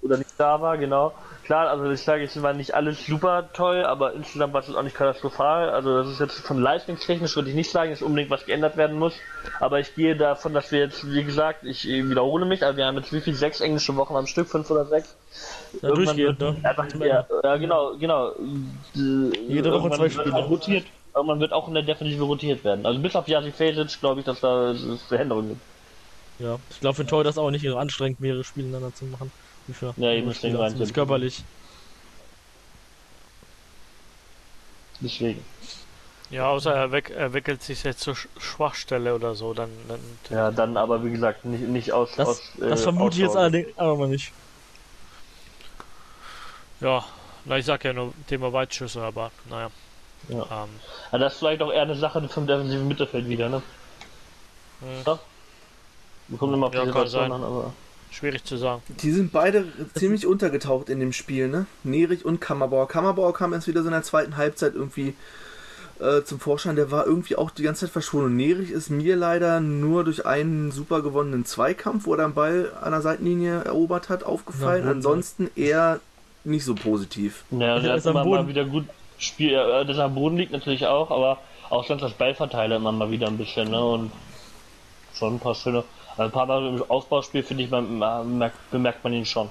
Oder 0.01 0.17
nicht 0.17 0.31
da 0.37 0.61
war, 0.61 0.77
genau. 0.77 1.13
Klar, 1.43 1.69
also 1.69 1.89
ich 1.89 2.01
sage, 2.01 2.23
es 2.23 2.41
war 2.41 2.53
nicht 2.53 2.73
alles 2.73 3.05
super 3.05 3.49
toll, 3.53 3.83
aber 3.83 4.13
insgesamt 4.13 4.53
war 4.53 4.61
es 4.61 4.73
auch 4.73 4.83
nicht 4.83 4.95
katastrophal. 4.95 5.69
Also 5.69 5.97
das 5.97 6.07
ist 6.07 6.19
jetzt 6.19 6.39
von 6.45 6.61
leistungstechnisch 6.61 7.35
würde 7.35 7.49
ich 7.49 7.55
nicht 7.55 7.71
sagen, 7.71 7.91
dass 7.91 8.01
unbedingt 8.01 8.29
was 8.29 8.45
geändert 8.45 8.77
werden 8.77 8.97
muss. 8.97 9.13
Aber 9.59 9.79
ich 9.79 9.93
gehe 9.95 10.15
davon, 10.15 10.53
dass 10.53 10.71
wir 10.71 10.79
jetzt, 10.79 11.11
wie 11.11 11.23
gesagt, 11.23 11.63
ich 11.63 11.87
äh, 11.87 12.07
wiederhole 12.07 12.45
mich, 12.45 12.63
also 12.63 12.77
wir 12.77 12.85
haben 12.85 12.97
jetzt 12.97 13.11
wie 13.11 13.21
viel? 13.21 13.33
Sechs 13.33 13.59
englische 13.59 13.95
Wochen 13.95 14.15
am 14.15 14.27
Stück, 14.27 14.47
fünf 14.47 14.69
oder 14.69 14.85
sechs. 14.85 15.15
Ja, 15.81 15.89
Irgendwann 15.89 16.05
durchgehend, 16.05 16.39
wird 16.39 16.63
ne? 16.63 16.69
Einfach, 16.69 16.87
ja, 16.99 17.25
ja, 17.43 17.57
genau, 17.57 17.97
genau. 17.97 18.33
Jede 18.93 19.71
Woche 19.71 19.89
zwei 19.91 20.03
wird 20.03 20.13
Spiele. 20.13 20.35
rotiert. 20.35 20.85
irgendwann 21.15 21.39
wird 21.39 21.53
auch 21.53 21.67
in 21.67 21.73
der 21.73 21.83
Defensive 21.83 22.23
rotiert 22.23 22.63
werden. 22.63 22.85
Also 22.85 22.99
bis 22.99 23.15
auf 23.15 23.27
Jasi 23.27 23.51
Fesic 23.51 23.99
glaube 23.99 24.19
ich, 24.21 24.25
dass 24.25 24.41
da 24.41 24.71
es 24.71 25.01
Veränderungen 25.03 25.49
gibt. 25.49 25.61
Ja, 26.39 26.57
ich 26.69 26.79
glaube 26.79 26.95
für 26.95 27.05
Tor 27.05 27.23
das 27.23 27.37
auch 27.37 27.51
nicht 27.51 27.67
anstrengend, 27.67 28.19
mehrere 28.19 28.43
Spiele 28.43 28.67
ineinander 28.67 28.93
zu 28.93 29.05
machen. 29.05 29.31
Wie 29.71 29.73
für 29.73 29.93
Ja, 29.97 30.11
eben, 30.11 30.27
meinte 30.27 30.39
zumindest 30.41 30.81
ich. 30.81 30.93
körperlich. 30.93 31.43
Deswegen. 34.99 35.43
Ja, 36.29 36.47
außer 36.49 36.73
er, 36.73 36.91
weg, 36.91 37.09
er 37.09 37.33
wickelt 37.33 37.61
sich 37.63 37.83
jetzt 37.83 37.99
zur 38.01 38.13
Sch- 38.15 38.27
Schwachstelle 38.39 39.15
oder 39.15 39.35
so, 39.35 39.53
dann, 39.53 39.69
dann 39.87 39.99
Ja, 40.29 40.51
dann 40.51 40.77
aber 40.77 41.03
wie 41.03 41.11
gesagt 41.11 41.43
nicht, 41.45 41.63
nicht 41.63 41.91
aus. 41.91 42.09
Das, 42.15 42.27
aus 42.27 42.41
das 42.59 42.79
äh, 42.79 42.83
vermute 42.83 43.15
ich 43.15 43.23
jetzt 43.23 43.35
allerdings 43.35 43.77
aber 43.77 44.07
nicht. 44.07 44.31
ja, 46.79 47.03
na 47.45 47.57
ich 47.57 47.65
sag 47.65 47.83
ja 47.83 47.93
nur 47.93 48.13
Thema 48.27 48.51
Weitschüsse, 48.53 49.01
aber 49.01 49.31
naja. 49.49 49.71
Ja. 50.29 50.43
Ähm, 50.51 50.69
Ja, 51.11 51.17
das 51.17 51.33
ist 51.33 51.39
vielleicht 51.39 51.61
auch 51.61 51.71
eher 51.71 51.81
eine 51.81 51.95
Sache 51.95 52.27
vom 52.29 52.47
defensiven 52.47 52.87
Mittelfeld 52.87 53.27
wieder, 53.27 53.49
ne? 53.49 53.61
hm, 54.79 55.03
Ja. 55.05 55.19
Wir 56.27 56.37
kommen 56.37 56.53
immer 56.53 56.67
auf 56.67 56.73
Ja, 56.73 56.81
die 56.81 56.87
Situation 56.87 57.21
sein. 57.23 57.31
an, 57.31 57.43
aber. 57.43 57.73
Schwierig 58.11 58.43
zu 58.43 58.57
sagen. 58.57 58.81
Die 59.01 59.11
sind 59.11 59.31
beide 59.31 59.65
ziemlich 59.95 60.27
untergetaucht 60.27 60.89
in 60.89 60.99
dem 60.99 61.13
Spiel, 61.13 61.47
ne? 61.47 61.65
Nerich 61.83 62.23
und 62.25 62.39
Kammerbauer. 62.41 62.87
Kammerbauer 62.87 63.33
kam 63.33 63.53
erst 63.53 63.67
wieder 63.67 63.81
so 63.81 63.87
in 63.87 63.93
der 63.93 64.03
zweiten 64.03 64.37
Halbzeit 64.37 64.75
irgendwie 64.75 65.15
äh, 65.99 66.21
zum 66.23 66.39
Vorschein. 66.39 66.75
Der 66.75 66.91
war 66.91 67.05
irgendwie 67.07 67.35
auch 67.35 67.49
die 67.51 67.63
ganze 67.63 67.85
Zeit 67.85 67.91
verschwunden. 67.93 68.27
Und 68.27 68.35
Nerich 68.37 68.69
ist 68.71 68.89
mir 68.89 69.15
leider 69.15 69.59
nur 69.59 70.03
durch 70.03 70.25
einen 70.25 70.71
super 70.71 71.01
gewonnenen 71.01 71.45
Zweikampf, 71.45 72.05
wo 72.05 72.13
er 72.15 72.25
den 72.27 72.33
Ball 72.33 72.71
an 72.81 72.91
der 72.91 73.01
Seitenlinie 73.01 73.63
erobert 73.63 74.09
hat, 74.09 74.23
aufgefallen. 74.23 74.85
Ja, 74.85 74.91
Ansonsten 74.91 75.49
eher 75.55 75.99
nicht 76.43 76.65
so 76.65 76.75
positiv. 76.75 77.43
Ja, 77.51 77.75
Er 77.75 77.79
der 77.81 77.95
ist 77.95 78.05
hat 78.05 78.15
am 78.15 78.21
immer 78.21 78.25
mal 78.29 78.37
Boden. 78.37 78.47
wieder 78.49 78.65
gut 78.65 78.85
Spiel, 79.19 79.53
äh, 79.53 79.85
dass 79.85 79.97
er 79.97 80.05
am 80.05 80.15
Boden 80.15 80.35
liegt 80.37 80.51
natürlich 80.51 80.85
auch, 80.87 81.11
aber 81.11 81.37
auch 81.69 81.85
sonst 81.87 82.01
das 82.01 82.13
Ballverteiler 82.13 82.77
immer 82.77 82.91
mal 82.91 83.11
wieder 83.11 83.27
ein 83.27 83.37
bisschen, 83.37 83.69
ne? 83.69 83.81
Und 83.83 84.11
schon 85.13 85.35
ein 85.35 85.39
paar 85.39 85.55
schöne. 85.55 85.83
Also 86.11 86.23
ein 86.23 86.31
paar 86.31 86.45
Mal 86.45 86.65
im 86.67 86.83
Aufbauspiel 86.89 87.43
finde 87.43 87.63
ich, 87.63 87.69
man, 87.69 87.97
man 87.97 88.37
merkt, 88.37 88.71
bemerkt 88.71 89.03
man 89.03 89.13
ihn 89.13 89.25
schon. 89.25 89.49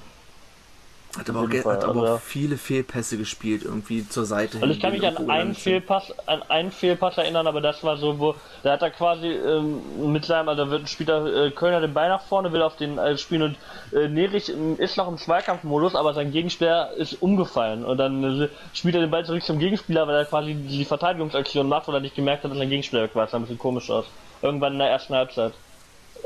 Hat 1.17 1.29
aber, 1.29 1.41
auch, 1.41 1.49
hat 1.49 1.83
aber 1.83 2.01
also- 2.01 2.13
auch 2.15 2.19
viele 2.21 2.55
Fehlpässe 2.55 3.17
gespielt, 3.17 3.63
irgendwie 3.65 4.07
zur 4.07 4.25
Seite. 4.25 4.59
Also 4.61 4.73
ich 4.73 4.79
kann 4.79 4.93
mich 4.93 5.05
an 5.05 5.29
einen. 5.29 5.55
Fehlpass, 5.55 6.13
an 6.25 6.41
einen 6.43 6.71
Fehlpass 6.71 7.17
erinnern, 7.17 7.47
aber 7.47 7.59
das 7.59 7.83
war 7.83 7.97
so, 7.97 8.17
wo 8.17 8.35
da 8.63 8.71
hat 8.71 8.81
er 8.81 8.91
quasi 8.91 9.27
ähm, 9.27 10.13
mit 10.13 10.23
seinem, 10.23 10.47
also 10.47 10.69
wird 10.69 10.87
spielt 10.87 11.09
er 11.09 11.25
äh, 11.25 11.51
Kölner 11.51 11.81
den 11.81 11.93
Ball 11.93 12.07
nach 12.07 12.21
vorne, 12.21 12.53
will 12.53 12.61
auf 12.61 12.77
den 12.77 12.97
äh, 12.97 13.17
spielen 13.17 13.41
und 13.41 13.57
äh, 13.93 14.07
Nerich 14.07 14.49
ähm, 14.49 14.77
ist 14.77 14.95
noch 14.95 15.09
im 15.09 15.17
Zweikampfmodus, 15.17 15.95
aber 15.95 16.13
sein 16.13 16.31
Gegenspieler 16.31 16.93
ist 16.93 17.21
umgefallen 17.21 17.83
und 17.83 17.97
dann 17.97 18.43
äh, 18.43 18.47
spielt 18.73 18.95
er 18.95 19.01
den 19.01 19.11
Ball 19.11 19.25
zurück 19.25 19.43
zum 19.43 19.59
Gegenspieler, 19.59 20.07
weil 20.07 20.15
er 20.15 20.25
quasi 20.25 20.53
die 20.53 20.85
Verteidigungsaktion 20.85 21.67
macht 21.67 21.89
und 21.89 21.93
er 21.93 21.99
nicht 21.99 22.15
gemerkt 22.15 22.45
hat, 22.45 22.51
dass 22.51 22.57
sein 22.57 22.69
Gegenspieler 22.69 23.03
weg 23.03 23.15
war. 23.15 23.23
Das 23.23 23.31
sah 23.31 23.37
ein 23.37 23.41
bisschen 23.41 23.59
komisch 23.59 23.89
aus. 23.89 24.05
Irgendwann 24.41 24.73
in 24.73 24.79
der 24.79 24.89
ersten 24.89 25.13
Halbzeit. 25.13 25.51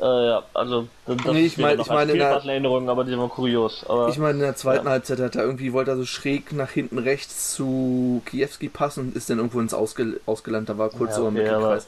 Äh, 0.02 0.04
ja, 0.28 0.43
also 0.54 0.88
das 1.06 1.18
Nee, 1.34 1.46
ich 1.46 1.58
mein- 1.58 1.80
ich 1.80 1.88
meine 1.88 2.12
in 2.12 2.18
der- 2.18 2.28
Fehlpass 2.28 2.43
in 2.43 2.50
Erinnerung, 2.50 2.89
aber 2.89 3.04
die 3.06 3.18
war 3.18 3.30
kurios. 3.30 3.86
Aber 3.88 4.10
Ich 4.10 4.18
meine, 4.18 4.34
in 4.34 4.39
der 4.39 4.56
zweiten 4.56 4.86
Ja. 4.86 4.91
Halbzeit 4.91 5.20
hat 5.20 5.36
er 5.36 5.43
irgendwie, 5.43 5.72
wollte 5.74 5.91
er 5.91 5.98
so 5.98 6.06
schräg 6.06 6.52
nach 6.52 6.72
hinten 6.72 6.98
rechts 6.98 7.54
zu 7.54 8.22
Kiewski 8.26 8.68
passen 8.70 9.02
und 9.08 9.16
ist 9.16 9.30
dann 9.30 9.38
irgendwo 9.38 9.60
ins 9.62 9.74
Ausge 9.74 10.20
ausgelandet, 10.26 10.70
da 10.70 10.78
war 10.78 10.89
kurz 10.89 11.12
Ja, 11.12 11.16
so 11.18 11.28
im 11.28 11.36
okay, 11.36 11.43
Mittelkreis. 11.43 11.88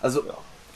Also, 0.00 0.22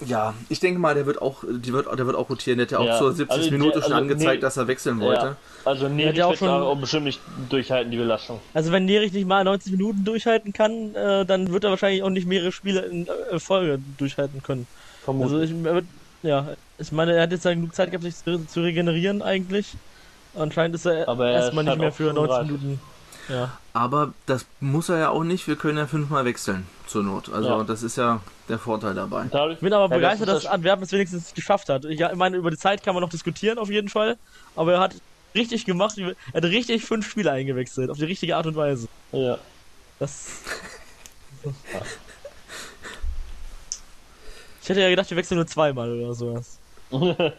ja, 0.05 0.35
ich 0.51 0.61
denke 0.61 0.79
mal, 0.79 0.95
der 0.95 1.07
wird 1.07 1.23
auch, 1.23 1.43
die 1.49 1.73
wird, 1.73 1.87
der 1.99 2.07
wird 2.07 2.17
auch 2.17 2.29
rotieren. 2.29 2.59
Der 2.59 2.67
hat 2.67 2.73
ja 2.73 2.79
auch 2.81 2.85
Ja, 2.85 2.99
zur 2.99 3.13
70 3.15 3.39
also 3.39 3.51
Minute 3.51 3.73
schon 3.81 3.83
also 3.85 3.95
angezeigt, 3.95 4.35
nee, 4.35 4.39
dass 4.41 4.59
er 4.59 4.69
wechseln 4.69 5.01
wollte. 5.01 5.25
ja, 5.25 5.37
also 5.65 5.89
Nerich 5.89 6.19
wird 6.19 6.37
schon- 6.37 6.49
auch 6.51 6.77
bestimmt 6.77 7.05
nicht 7.07 7.21
durchhalten, 7.49 7.91
die 7.91 7.97
Belastung. 7.97 8.41
Also 8.53 8.71
wenn 8.73 8.85
Nerich 8.85 9.13
nicht 9.15 9.27
mal 9.27 9.43
90 9.45 9.73
Minuten 9.73 10.05
durchhalten 10.05 10.53
kann, 10.53 10.95
äh, 10.95 11.25
dann 11.25 11.51
wird 11.51 11.65
er 11.65 11.71
wahrscheinlich 11.71 12.03
auch 12.03 12.11
nicht 12.11 12.27
mehrere 12.27 12.53
Spiele 12.53 12.81
in 12.83 13.09
äh, 13.33 13.39
Folge 13.39 13.79
durchhalten 13.97 14.43
können. 14.43 14.67
Also 15.07 15.41
ich, 15.41 15.53
er 15.65 15.75
wird, 15.77 15.85
ja, 16.23 16.47
ich 16.79 16.93
meine, 16.93 17.15
er 17.15 17.23
hat 17.23 17.33
jetzt 17.33 17.45
ja 17.45 17.55
genug 17.55 17.75
Zeit 17.75 17.91
gehabt, 17.91 18.05
sich 18.05 18.17
zu, 18.17 18.45
zu 18.47 18.61
regenerieren 18.63 19.23
eigentlich. 19.23 19.75
Anscheinend 20.35 20.75
ist 20.75 20.85
er 20.87 21.07
er 21.09 21.31
erstmal 21.31 21.65
nicht 21.65 21.79
mehr 21.79 21.93
für 21.93 22.13
90 22.13 22.37
35. 22.37 22.51
Minuten. 22.63 22.81
Ja. 23.29 23.59
Aber 23.73 24.13
das 24.27 24.47
muss 24.61 24.89
er 24.89 24.99
ja 24.99 25.09
auch 25.11 25.25
nicht. 25.25 25.49
Wir 25.49 25.57
können 25.57 25.79
ja 25.79 25.87
fünfmal 25.87 26.25
wechseln 26.25 26.67
zur 26.87 27.03
Not. 27.03 27.29
Also, 27.33 27.49
Ja. 27.49 27.65
das 27.65 27.83
ist 27.83 27.97
ja 27.97 28.21
der 28.49 28.59
Vorteil 28.59 28.95
dabei. 28.95 29.25
Ich 29.53 29.59
bin 29.59 29.73
aber 29.73 29.89
begeistert, 29.89 30.29
ist 30.29 30.35
dass 30.35 30.43
das- 30.45 30.53
Antwerpen 30.53 30.85
es 30.85 30.93
wenigstens 30.93 31.35
geschafft 31.35 31.69
hat. 31.69 31.85
Ich 31.87 32.01
meine, 32.15 32.37
über 32.37 32.51
die 32.51 32.57
Zeit 32.59 32.85
kann 32.85 32.95
man 32.95 33.03
noch 33.03 33.11
diskutieren, 33.11 33.59
auf 33.59 33.71
jeden 33.71 33.89
Fall. 33.89 34.17
Aber 34.55 34.75
er 34.75 34.81
hat 34.81 34.95
richtig 35.35 35.65
gemacht. 35.65 35.99
Er 35.99 36.15
hat 36.35 36.45
richtig 36.45 36.85
fünf 36.85 37.11
Spieler 37.11 37.33
eingewechselt, 37.33 37.91
auf 37.91 37.99
die 37.99 38.05
richtige 38.05 38.37
Art 38.37 38.47
und 38.47 38.55
Weise. 38.57 38.87
ja. 39.13 39.39
Das. 39.99 40.43
Ich 44.63 44.69
hätte 44.69 44.81
ja 44.81 44.91
gedacht, 44.91 45.09
wir 45.11 45.17
wechseln 45.17 45.37
nur 45.37 45.47
zweimal 45.47 45.91
oder 45.91 46.13
sowas. 46.15 46.59
Ja, 46.91 47.33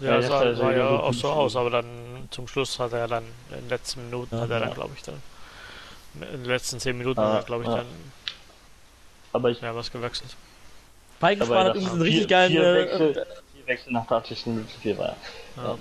Ja, 0.00 0.22
sah, 0.22 0.58
war 0.58 0.74
ja 0.74 0.88
gut 0.88 1.00
auch 1.00 1.12
so 1.12 1.28
aus, 1.28 1.56
aber 1.56 1.70
dann 1.70 1.84
zum 2.30 2.48
Schluss 2.48 2.78
hat 2.78 2.92
er 2.92 3.06
dann 3.06 3.24
in 3.50 3.56
den 3.56 3.68
letzten 3.68 4.04
Minuten, 4.06 4.34
Ja, 4.34 4.42
hat 4.42 4.50
er 4.50 4.60
dann, 4.60 4.68
ja. 4.70 4.74
glaube 4.74 4.92
ich, 4.96 5.02
dann 5.02 5.22
in 6.14 6.42
den 6.42 6.44
letzten 6.44 6.80
10 6.80 6.96
Minuten 6.96 7.20
Ah, 7.20 7.42
glaube 7.42 7.64
ich, 7.64 7.68
ah. 7.68 7.76
dann 7.76 7.86
Aber 9.32 9.50
ich 9.50 9.60
ja, 9.60 9.74
was 9.74 9.92
gewechselt. 9.92 10.36
Hat 11.20 11.40
das 11.40 11.48
übrigens 11.48 11.90
einen 11.92 12.02
richtig 12.02 12.28
geilen. 12.28 12.50
Vier, 12.52 12.62
Äh, 12.62 12.74
Wechsel, 12.74 13.26
vier 13.52 13.66
Wechsel 13.66 13.92
nach 13.92 14.10
80 14.10 14.46
Minuten 14.46 14.68
zu 14.68 14.80
viel 14.80 14.98
war. 14.98 15.16
Ja. 15.56 15.62
Ja. 15.62 15.78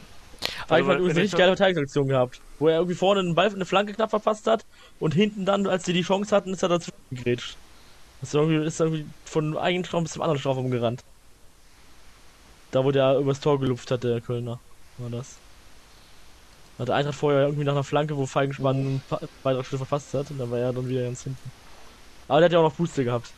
Feigenschwan 0.68 0.96
hat 0.96 1.00
übrigens 1.00 1.18
eine 1.18 1.20
ich 1.20 1.24
richtig 1.24 1.38
geile 1.40 1.56
Verteidigungsaktion 1.56 2.08
gehabt. 2.08 2.42
Wo 2.60 2.68
er 2.68 2.76
irgendwie 2.76 2.96
vorne 2.96 3.22
einen 3.22 3.36
Ball, 3.36 3.50
eine 3.50 3.66
Flanke 3.66 3.94
knapp 3.94 4.10
verpasst 4.10 4.48
hat 4.48 4.66
und 5.00 5.14
hinten 5.14 5.46
dann, 5.46 5.66
als 5.66 5.86
sie 5.86 5.94
die 5.94 6.02
Chance 6.02 6.36
hatten, 6.36 6.54
ist 6.54 6.62
er 6.62 6.70
dazwischen 6.70 6.94
gegrätscht. 7.10 7.58
Ist 8.22 8.34
irgendwie, 8.34 8.66
ist 8.66 8.80
irgendwie 8.80 9.06
von 9.24 9.58
einem 9.58 9.84
Strafraum 9.86 10.04
bis 10.04 10.14
zum 10.14 10.22
anderen 10.22 10.40
Strafraum 10.40 10.70
gerannt. 10.70 11.04
Da, 12.72 12.84
wo 12.84 12.92
der 12.92 13.18
übers 13.18 13.40
Tor 13.40 13.60
gelupft 13.60 13.90
hat, 13.92 14.04
der 14.04 14.22
Kölner. 14.22 14.60
War 14.98 15.10
das. 15.10 15.38
Hat 16.78 16.88
der 16.88 16.96
Eintracht 16.96 17.16
vorher 17.16 17.42
irgendwie 17.46 17.64
nach 17.64 17.74
einer 17.74 17.84
Flanke, 17.84 18.16
wo 18.16 18.26
Feigenschwan 18.26 18.76
einen 18.76 19.02
Pa- 19.10 19.64
Schritte 19.64 19.78
verpasst 19.78 20.14
hat 20.14 20.30
und 20.32 20.38
dann 20.38 20.50
war 20.52 20.60
er 20.60 20.72
dann 20.72 20.88
wieder 20.88 21.04
ganz 21.04 21.24
hinten. 21.24 21.52
Aber 22.28 22.40
der 22.40 22.46
hat 22.46 22.54
ja 22.54 22.60
auch 22.60 22.64
noch 22.64 22.76
Booster 22.76 23.04
gehabt. 23.04 23.32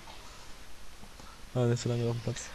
War 1.54 1.66
nicht 1.66 1.82
so 1.82 1.90
lange 1.90 2.08
auf 2.08 2.16
dem 2.16 2.22
Platz. 2.22 2.50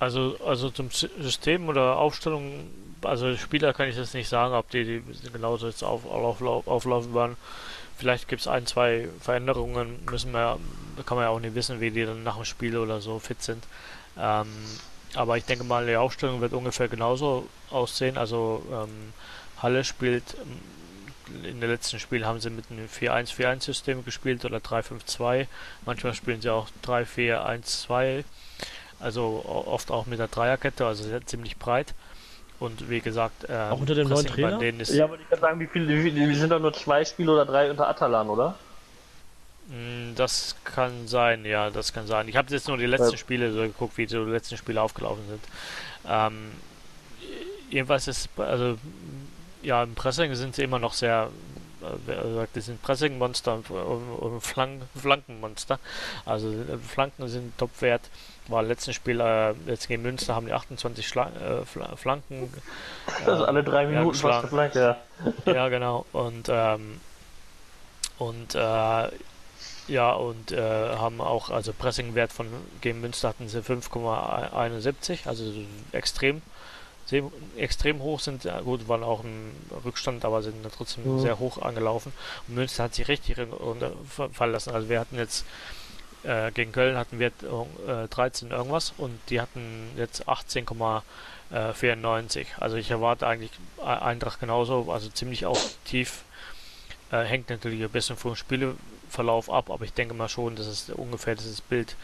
Also, 0.00 0.36
also 0.44 0.70
zum 0.70 0.90
Sy- 0.90 1.10
System 1.20 1.68
oder 1.68 1.96
Aufstellung, 1.96 2.68
also 3.02 3.36
Spieler 3.36 3.72
kann 3.72 3.88
ich 3.88 3.96
jetzt 3.96 4.14
nicht 4.14 4.28
sagen, 4.28 4.54
ob 4.54 4.68
die, 4.70 4.84
die 5.00 5.30
genauso 5.32 5.68
jetzt 5.68 5.84
auf, 5.84 6.04
auf, 6.04 6.42
auf, 6.42 6.66
auflaufen 6.66 7.14
werden. 7.14 7.36
Vielleicht 7.96 8.28
gibt 8.28 8.42
es 8.42 8.48
ein, 8.48 8.66
zwei 8.66 9.08
Veränderungen, 9.20 10.04
müssen 10.10 10.32
wir, 10.32 10.58
kann 11.06 11.16
man 11.16 11.24
ja 11.24 11.30
auch 11.30 11.40
nicht 11.40 11.54
wissen, 11.54 11.80
wie 11.80 11.92
die 11.92 12.04
dann 12.04 12.24
nach 12.24 12.36
dem 12.36 12.44
Spiel 12.44 12.76
oder 12.76 13.00
so 13.00 13.20
fit 13.20 13.40
sind. 13.42 13.64
Ähm, 14.18 14.48
aber 15.14 15.36
ich 15.36 15.44
denke 15.44 15.64
mal, 15.64 15.86
die 15.86 15.96
Aufstellung 15.96 16.40
wird 16.40 16.52
ungefähr 16.52 16.88
genauso 16.88 17.46
aussehen. 17.70 18.18
Also 18.18 18.64
ähm, 18.70 19.12
Halle 19.62 19.84
spielt 19.84 20.36
ähm, 20.40 20.60
in 21.42 21.60
den 21.60 21.70
letzten 21.70 21.98
Spielen 21.98 22.26
haben 22.26 22.40
sie 22.40 22.50
mit 22.50 22.66
einem 22.70 22.86
4-1-4-1-System 22.86 24.04
gespielt 24.04 24.44
oder 24.44 24.58
3-5-2. 24.58 25.46
Manchmal 25.86 26.14
spielen 26.14 26.40
sie 26.40 26.50
auch 26.50 26.68
3-4-1-2. 26.84 28.24
Also 29.00 29.44
oft 29.46 29.90
auch 29.90 30.06
mit 30.06 30.18
der 30.18 30.28
Dreierkette, 30.28 30.86
also 30.86 31.04
sehr, 31.04 31.24
ziemlich 31.26 31.58
breit. 31.58 31.94
Und 32.60 32.88
wie 32.88 33.00
gesagt, 33.00 33.46
ähm, 33.48 33.72
Auch 33.72 33.80
unter 33.80 33.94
dem 33.94 34.08
neuen 34.08 34.24
Pressing 34.26 34.44
bei 34.44 34.56
Trainer? 34.56 34.84
Ja, 34.84 35.04
aber 35.04 35.18
ich 35.18 35.28
kann 35.28 35.40
sagen, 35.40 35.60
wie 35.60 35.66
viele, 35.66 35.88
wie 35.88 36.02
viele, 36.02 36.28
wir 36.28 36.36
sind 36.36 36.50
doch 36.50 36.60
nur 36.60 36.72
zwei 36.72 37.04
Spiele 37.04 37.32
oder 37.32 37.44
drei 37.44 37.70
unter 37.70 37.88
Atalan, 37.88 38.28
oder? 38.28 38.54
Mm, 39.68 40.14
Das 40.14 40.56
kann 40.64 41.08
sein, 41.08 41.44
ja, 41.44 41.70
das 41.70 41.92
kann 41.92 42.06
sein. 42.06 42.28
Ich 42.28 42.36
habe 42.36 42.52
jetzt 42.52 42.68
nur 42.68 42.76
die 42.76 42.86
letzten 42.86 43.12
Ja. 43.12 43.16
Spiele 43.16 43.52
so 43.52 43.60
geguckt, 43.60 43.96
wie 43.96 44.06
die 44.06 44.16
letzten 44.16 44.56
Spiele 44.56 44.80
aufgelaufen 44.82 45.22
sind. 45.28 45.42
Ähm, 46.08 46.52
jedenfalls 47.70 48.08
ist, 48.08 48.28
also, 48.36 48.78
ja, 49.62 49.82
im 49.82 49.94
Pressing 49.94 50.34
sind 50.34 50.54
sie 50.54 50.62
immer 50.62 50.78
noch 50.78 50.92
sehr, 50.92 51.30
äh, 51.82 52.34
sagt, 52.34 52.56
die 52.56 52.60
sind 52.60 52.82
Pressing-Monster 52.82 53.54
und, 53.54 53.70
und, 53.70 54.40
Flank, 54.42 54.82
Flankenmonster. 55.00 55.78
Also, 56.26 56.48
äh, 56.50 56.76
Flanken 56.86 57.28
sind 57.28 57.56
Topwert. 57.58 58.02
War 58.48 58.62
im 58.62 58.68
letzten 58.68 58.92
Spiel, 58.92 59.20
äh, 59.20 59.54
jetzt 59.66 59.88
gegen 59.88 60.02
Münster, 60.02 60.34
haben 60.34 60.44
die 60.46 60.52
28 60.52 61.08
Schla 61.08 61.28
äh, 61.40 61.64
Fla- 61.64 61.96
Flanken. 61.96 62.52
Also 63.26 63.44
äh, 63.44 63.46
alle 63.46 63.64
drei 63.64 63.86
Minuten 63.86 64.14
fast 64.18 64.48
Flanke, 64.48 64.98
ja. 65.46 65.52
Ja, 65.52 65.68
genau. 65.70 66.04
Und 66.12 66.48
ähm, 66.50 67.00
und 68.18 68.54
äh, 68.54 69.08
ja, 69.88 70.12
und 70.12 70.52
äh, 70.52 70.60
haben 70.96 71.20
auch, 71.20 71.50
also 71.50 71.72
Pressingwert 71.72 72.32
von 72.32 72.46
gegen 72.80 73.00
Münster 73.00 73.28
hatten 73.28 73.48
sie 73.48 73.60
5,71, 73.62 75.26
also 75.26 75.44
extrem, 75.92 76.42
sehr, 77.06 77.22
extrem 77.56 78.00
hoch 78.00 78.20
sind, 78.20 78.48
gut, 78.64 78.88
waren 78.88 79.02
auch 79.04 79.22
im 79.24 79.52
Rückstand, 79.84 80.24
aber 80.24 80.42
sind 80.42 80.56
trotzdem 80.76 81.14
Mhm. 81.14 81.18
sehr 81.18 81.38
hoch 81.38 81.60
angelaufen. 81.60 82.12
Und 82.48 82.54
Münster 82.54 82.84
hat 82.84 82.94
sich 82.94 83.08
richtig 83.08 83.36
runterfallen 83.38 84.52
lassen. 84.52 84.70
Also 84.74 84.88
wir 84.88 85.00
hatten 85.00 85.16
jetzt 85.18 85.44
äh, 86.24 86.50
gegen 86.52 86.72
Köln 86.72 86.96
hatten 86.96 87.18
wir 87.18 87.28
äh, 87.28 88.08
13 88.08 88.50
irgendwas 88.50 88.94
und 88.96 89.18
die 89.28 89.40
hatten 89.42 89.90
jetzt 89.98 90.26
18,94. 90.26 92.46
Also 92.58 92.76
ich 92.76 92.90
erwarte 92.90 93.26
eigentlich 93.26 93.50
E- 93.78 93.82
Eintracht 93.82 94.40
genauso, 94.40 94.90
also 94.90 95.08
ziemlich 95.10 95.44
auch 95.46 95.60
tief. 95.84 96.22
Äh, 97.12 97.24
hängt 97.24 97.50
natürlich 97.50 97.82
ein 97.82 97.90
bisschen 97.90 98.16
vom 98.16 98.34
Spiele, 98.36 98.74
Verlauf 99.14 99.50
ab, 99.50 99.70
aber 99.70 99.84
ich 99.84 99.92
denke 99.92 100.14
mal 100.14 100.28
schon, 100.28 100.56
dass 100.56 100.66
es 100.66 100.90
ungefähr 100.90 101.34
dieses 101.36 101.60
Bild 101.60 101.96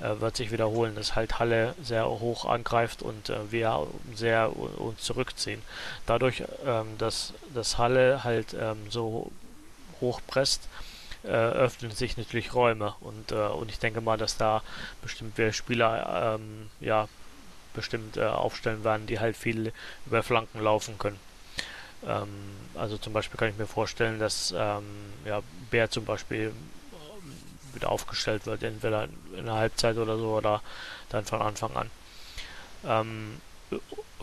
äh, 0.00 0.20
wird 0.20 0.36
sich 0.36 0.50
wiederholen, 0.50 0.94
dass 0.94 1.14
halt 1.14 1.38
Halle 1.38 1.74
sehr 1.82 2.08
hoch 2.08 2.44
angreift 2.46 3.02
und 3.02 3.28
äh, 3.28 3.50
wir 3.50 3.86
sehr 4.14 4.56
uns 4.56 5.02
zurückziehen. 5.02 5.62
Dadurch, 6.06 6.44
ähm, 6.64 6.86
dass 6.98 7.34
das 7.52 7.78
Halle 7.78 8.24
halt 8.24 8.54
ähm, 8.58 8.90
so 8.90 9.30
hoch 10.00 10.20
presst, 10.26 10.68
äh, 11.24 11.28
öffnen 11.28 11.92
sich 11.92 12.16
natürlich 12.16 12.54
Räume 12.54 12.94
und, 13.00 13.32
äh, 13.32 13.34
und 13.34 13.70
ich 13.70 13.78
denke 13.78 14.00
mal, 14.00 14.18
dass 14.18 14.36
da 14.36 14.62
bestimmt 15.02 15.38
wir 15.38 15.52
Spieler 15.52 16.36
ähm, 16.36 16.70
ja 16.80 17.08
bestimmt 17.74 18.16
äh, 18.16 18.24
aufstellen 18.24 18.84
werden, 18.84 19.06
die 19.06 19.20
halt 19.20 19.36
viel 19.36 19.72
über 20.06 20.22
Flanken 20.22 20.60
laufen 20.60 20.98
können. 20.98 21.18
Ähm, 22.06 22.28
also 22.74 22.96
zum 22.98 23.12
Beispiel 23.12 23.38
kann 23.38 23.48
ich 23.48 23.58
mir 23.58 23.66
vorstellen, 23.66 24.18
dass 24.18 24.52
ähm, 24.56 24.84
ja, 25.24 25.40
Bär 25.70 25.90
zum 25.90 26.04
Beispiel 26.04 26.52
wieder 27.74 27.90
aufgestellt 27.90 28.46
wird, 28.46 28.62
entweder 28.62 29.08
in 29.36 29.46
der 29.46 29.54
Halbzeit 29.54 29.96
oder 29.96 30.18
so 30.18 30.36
oder 30.36 30.60
dann 31.08 31.24
von 31.24 31.42
Anfang 31.42 31.74
an. 31.76 31.90
Ähm, 32.84 33.40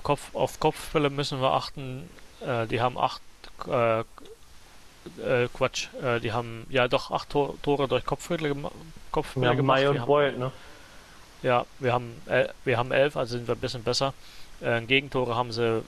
Kopf, 0.03 0.33
auf 0.33 0.59
Kopfbälle 0.59 1.09
müssen 1.09 1.41
wir 1.41 1.51
achten. 1.51 2.09
Äh, 2.41 2.67
die 2.67 2.81
haben 2.81 2.97
acht 2.97 3.21
äh, 3.67 4.01
äh, 4.01 5.47
Quatsch, 5.53 5.87
äh, 6.01 6.19
die 6.19 6.31
haben 6.31 6.65
ja 6.69 6.87
doch 6.87 7.11
acht 7.11 7.29
Tor 7.29 7.55
Tore 7.61 7.87
durch 7.87 8.05
Kopfbälle, 8.05 8.49
gema 8.49 8.71
Kopfbälle 9.11 9.47
ja, 9.47 9.53
gemacht. 9.53 9.79
Mai 9.81 9.89
und 9.89 10.05
Boyd, 10.05 10.37
ne? 10.37 10.51
ja, 11.41 11.65
wir 11.79 11.93
haben, 11.93 12.21
wir 12.63 12.77
haben 12.77 12.91
elf, 12.91 13.17
also 13.17 13.37
sind 13.37 13.47
wir 13.47 13.55
ein 13.55 13.61
bisschen 13.61 13.83
besser. 13.83 14.13
Äh, 14.61 14.81
Gegentore 14.81 15.35
haben 15.35 15.51
sie 15.51 15.83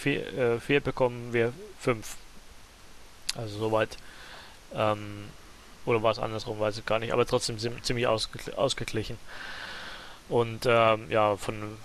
vier, 0.00 0.26
äh, 0.38 0.60
vier 0.60 0.80
bekommen, 0.80 1.32
wir 1.32 1.52
fünf. 1.78 2.16
Also 3.36 3.58
soweit. 3.58 3.96
Ähm, 4.74 5.28
oder 5.86 6.02
war 6.02 6.12
es 6.12 6.18
andersrum, 6.18 6.60
weiß 6.60 6.78
ich 6.78 6.86
gar 6.86 6.98
nicht, 6.98 7.12
aber 7.12 7.26
trotzdem 7.26 7.58
ziemlich 7.58 8.06
ausge 8.06 8.38
ausgeglichen. 8.56 9.18
Und 10.28 10.66
ähm, 10.66 11.10
ja, 11.10 11.36
von 11.36 11.76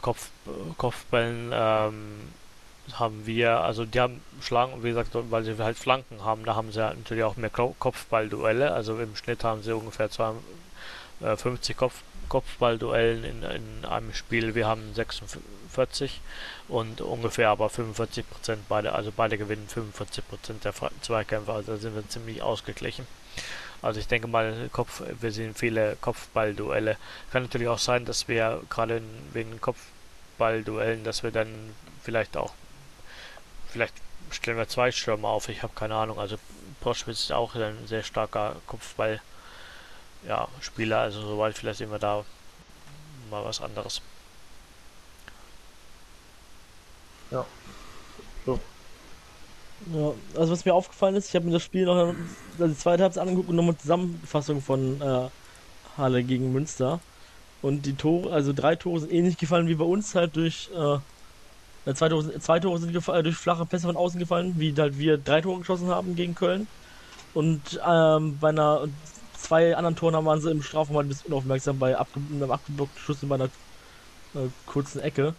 Kopf, 0.00 0.28
Kopfbällen 0.76 1.50
ähm, 1.52 2.20
haben 2.94 3.26
wir, 3.26 3.60
also 3.60 3.84
die 3.84 4.00
haben 4.00 4.20
Schlagen, 4.40 4.82
wie 4.82 4.88
gesagt, 4.88 5.10
weil 5.12 5.44
sie 5.44 5.56
halt 5.58 5.78
Flanken 5.78 6.24
haben, 6.24 6.44
da 6.44 6.56
haben 6.56 6.72
sie 6.72 6.80
natürlich 6.80 7.22
auch 7.24 7.36
mehr 7.36 7.50
Ko- 7.50 7.76
Kopfballduelle. 7.78 8.72
Also 8.72 8.98
im 8.98 9.14
Schnitt 9.14 9.44
haben 9.44 9.62
sie 9.62 9.72
ungefähr 9.74 10.10
zwei, 10.10 10.32
äh, 11.20 11.36
50 11.36 11.76
Kopf, 11.76 12.02
Kopfballduellen 12.28 13.24
in, 13.24 13.42
in 13.42 13.84
einem 13.84 14.12
Spiel. 14.14 14.54
Wir 14.54 14.66
haben 14.66 14.94
46 14.94 16.20
und 16.68 17.00
ungefähr 17.00 17.50
aber 17.50 17.68
45 17.68 18.28
Prozent 18.28 18.68
beide, 18.68 18.92
also 18.92 19.12
beide 19.14 19.38
gewinnen 19.38 19.68
45 19.68 20.28
Prozent 20.28 20.64
der 20.64 20.74
Zweikämpfe, 21.02 21.52
also 21.52 21.72
da 21.72 21.78
sind 21.78 21.94
wir 21.94 22.08
ziemlich 22.08 22.42
ausgeglichen. 22.42 23.06
Also 23.82 23.98
ich 23.98 24.06
denke 24.06 24.28
mal, 24.28 24.68
Kopf, 24.72 25.02
wir 25.20 25.32
sehen 25.32 25.54
viele 25.54 25.96
Kopfballduelle. 26.00 26.96
Kann 27.32 27.42
natürlich 27.42 27.68
auch 27.68 27.78
sein, 27.78 28.04
dass 28.04 28.28
wir 28.28 28.62
gerade 28.70 29.02
wegen 29.32 29.60
Kopfballduellen, 29.60 31.02
dass 31.02 31.24
wir 31.24 31.32
dann 31.32 31.74
vielleicht 32.02 32.36
auch, 32.36 32.52
vielleicht 33.68 33.94
stellen 34.30 34.56
wir 34.56 34.68
zwei 34.68 34.92
Stürmer 34.92 35.28
auf, 35.28 35.48
ich 35.48 35.64
habe 35.64 35.72
keine 35.74 35.96
Ahnung. 35.96 36.20
Also 36.20 36.36
Proschwitz 36.80 37.24
ist 37.24 37.32
auch 37.32 37.56
ein 37.56 37.86
sehr 37.86 38.04
starker 38.04 38.56
Kopfball 38.66 39.20
ja, 40.26 40.48
Spieler, 40.60 40.98
also 40.98 41.20
soweit 41.20 41.56
vielleicht 41.56 41.78
sehen 41.78 41.90
wir 41.90 41.98
da 41.98 42.24
mal 43.30 43.44
was 43.44 43.60
anderes. 43.60 44.00
Ja, 47.30 47.46
also 50.36 50.52
was 50.52 50.64
mir 50.64 50.74
aufgefallen 50.74 51.16
ist, 51.16 51.28
ich 51.28 51.34
habe 51.34 51.46
mir 51.46 51.52
das 51.52 51.62
Spiel 51.62 51.86
noch, 51.86 51.96
also 51.96 52.14
die 52.58 52.76
zweite 52.76 53.02
Halbzeit 53.02 53.22
angeguckt 53.22 53.48
und 53.48 53.56
nochmal 53.56 53.76
Zusammenfassung 53.76 54.62
von 54.62 55.00
äh, 55.00 55.28
Halle 55.96 56.22
gegen 56.22 56.52
Münster. 56.52 57.00
Und 57.62 57.86
die 57.86 57.94
Tore, 57.94 58.32
also 58.32 58.52
drei 58.52 58.76
Tore 58.76 59.00
sind 59.00 59.12
ähnlich 59.12 59.38
gefallen 59.38 59.68
wie 59.68 59.74
bei 59.74 59.84
uns, 59.84 60.14
halt 60.14 60.36
durch, 60.36 60.70
äh, 60.74 61.94
zwei, 61.94 62.08
Tore, 62.08 62.38
zwei 62.40 62.60
Tore 62.60 62.78
sind 62.78 62.92
gefallen, 62.92 63.24
durch 63.24 63.36
flache 63.36 63.66
Pässe 63.66 63.86
von 63.86 63.96
außen 63.96 64.20
gefallen, 64.20 64.54
wie 64.58 64.74
halt 64.76 64.98
wir 64.98 65.18
drei 65.18 65.40
Tore 65.40 65.60
geschossen 65.60 65.88
haben 65.88 66.14
gegen 66.16 66.34
Köln. 66.34 66.68
Und 67.34 67.80
ähm, 67.86 68.38
bei 68.38 68.50
einer, 68.50 68.88
zwei 69.42 69.76
anderen 69.76 69.96
Toren 69.96 70.24
waren 70.24 70.40
sie 70.40 70.50
im 70.50 70.62
Strafraum 70.62 70.98
ein 70.98 71.08
bisschen 71.08 71.32
unaufmerksam 71.32 71.78
bei 71.78 71.96
abge, 71.96 72.20
einem 72.32 72.50
abgeblockten 72.50 73.00
Schuss 73.00 73.22
in 73.22 73.28
bei 73.28 73.36
einer 73.36 73.46
äh, 74.34 74.48
kurzen 74.66 75.00
Ecke. 75.00 75.34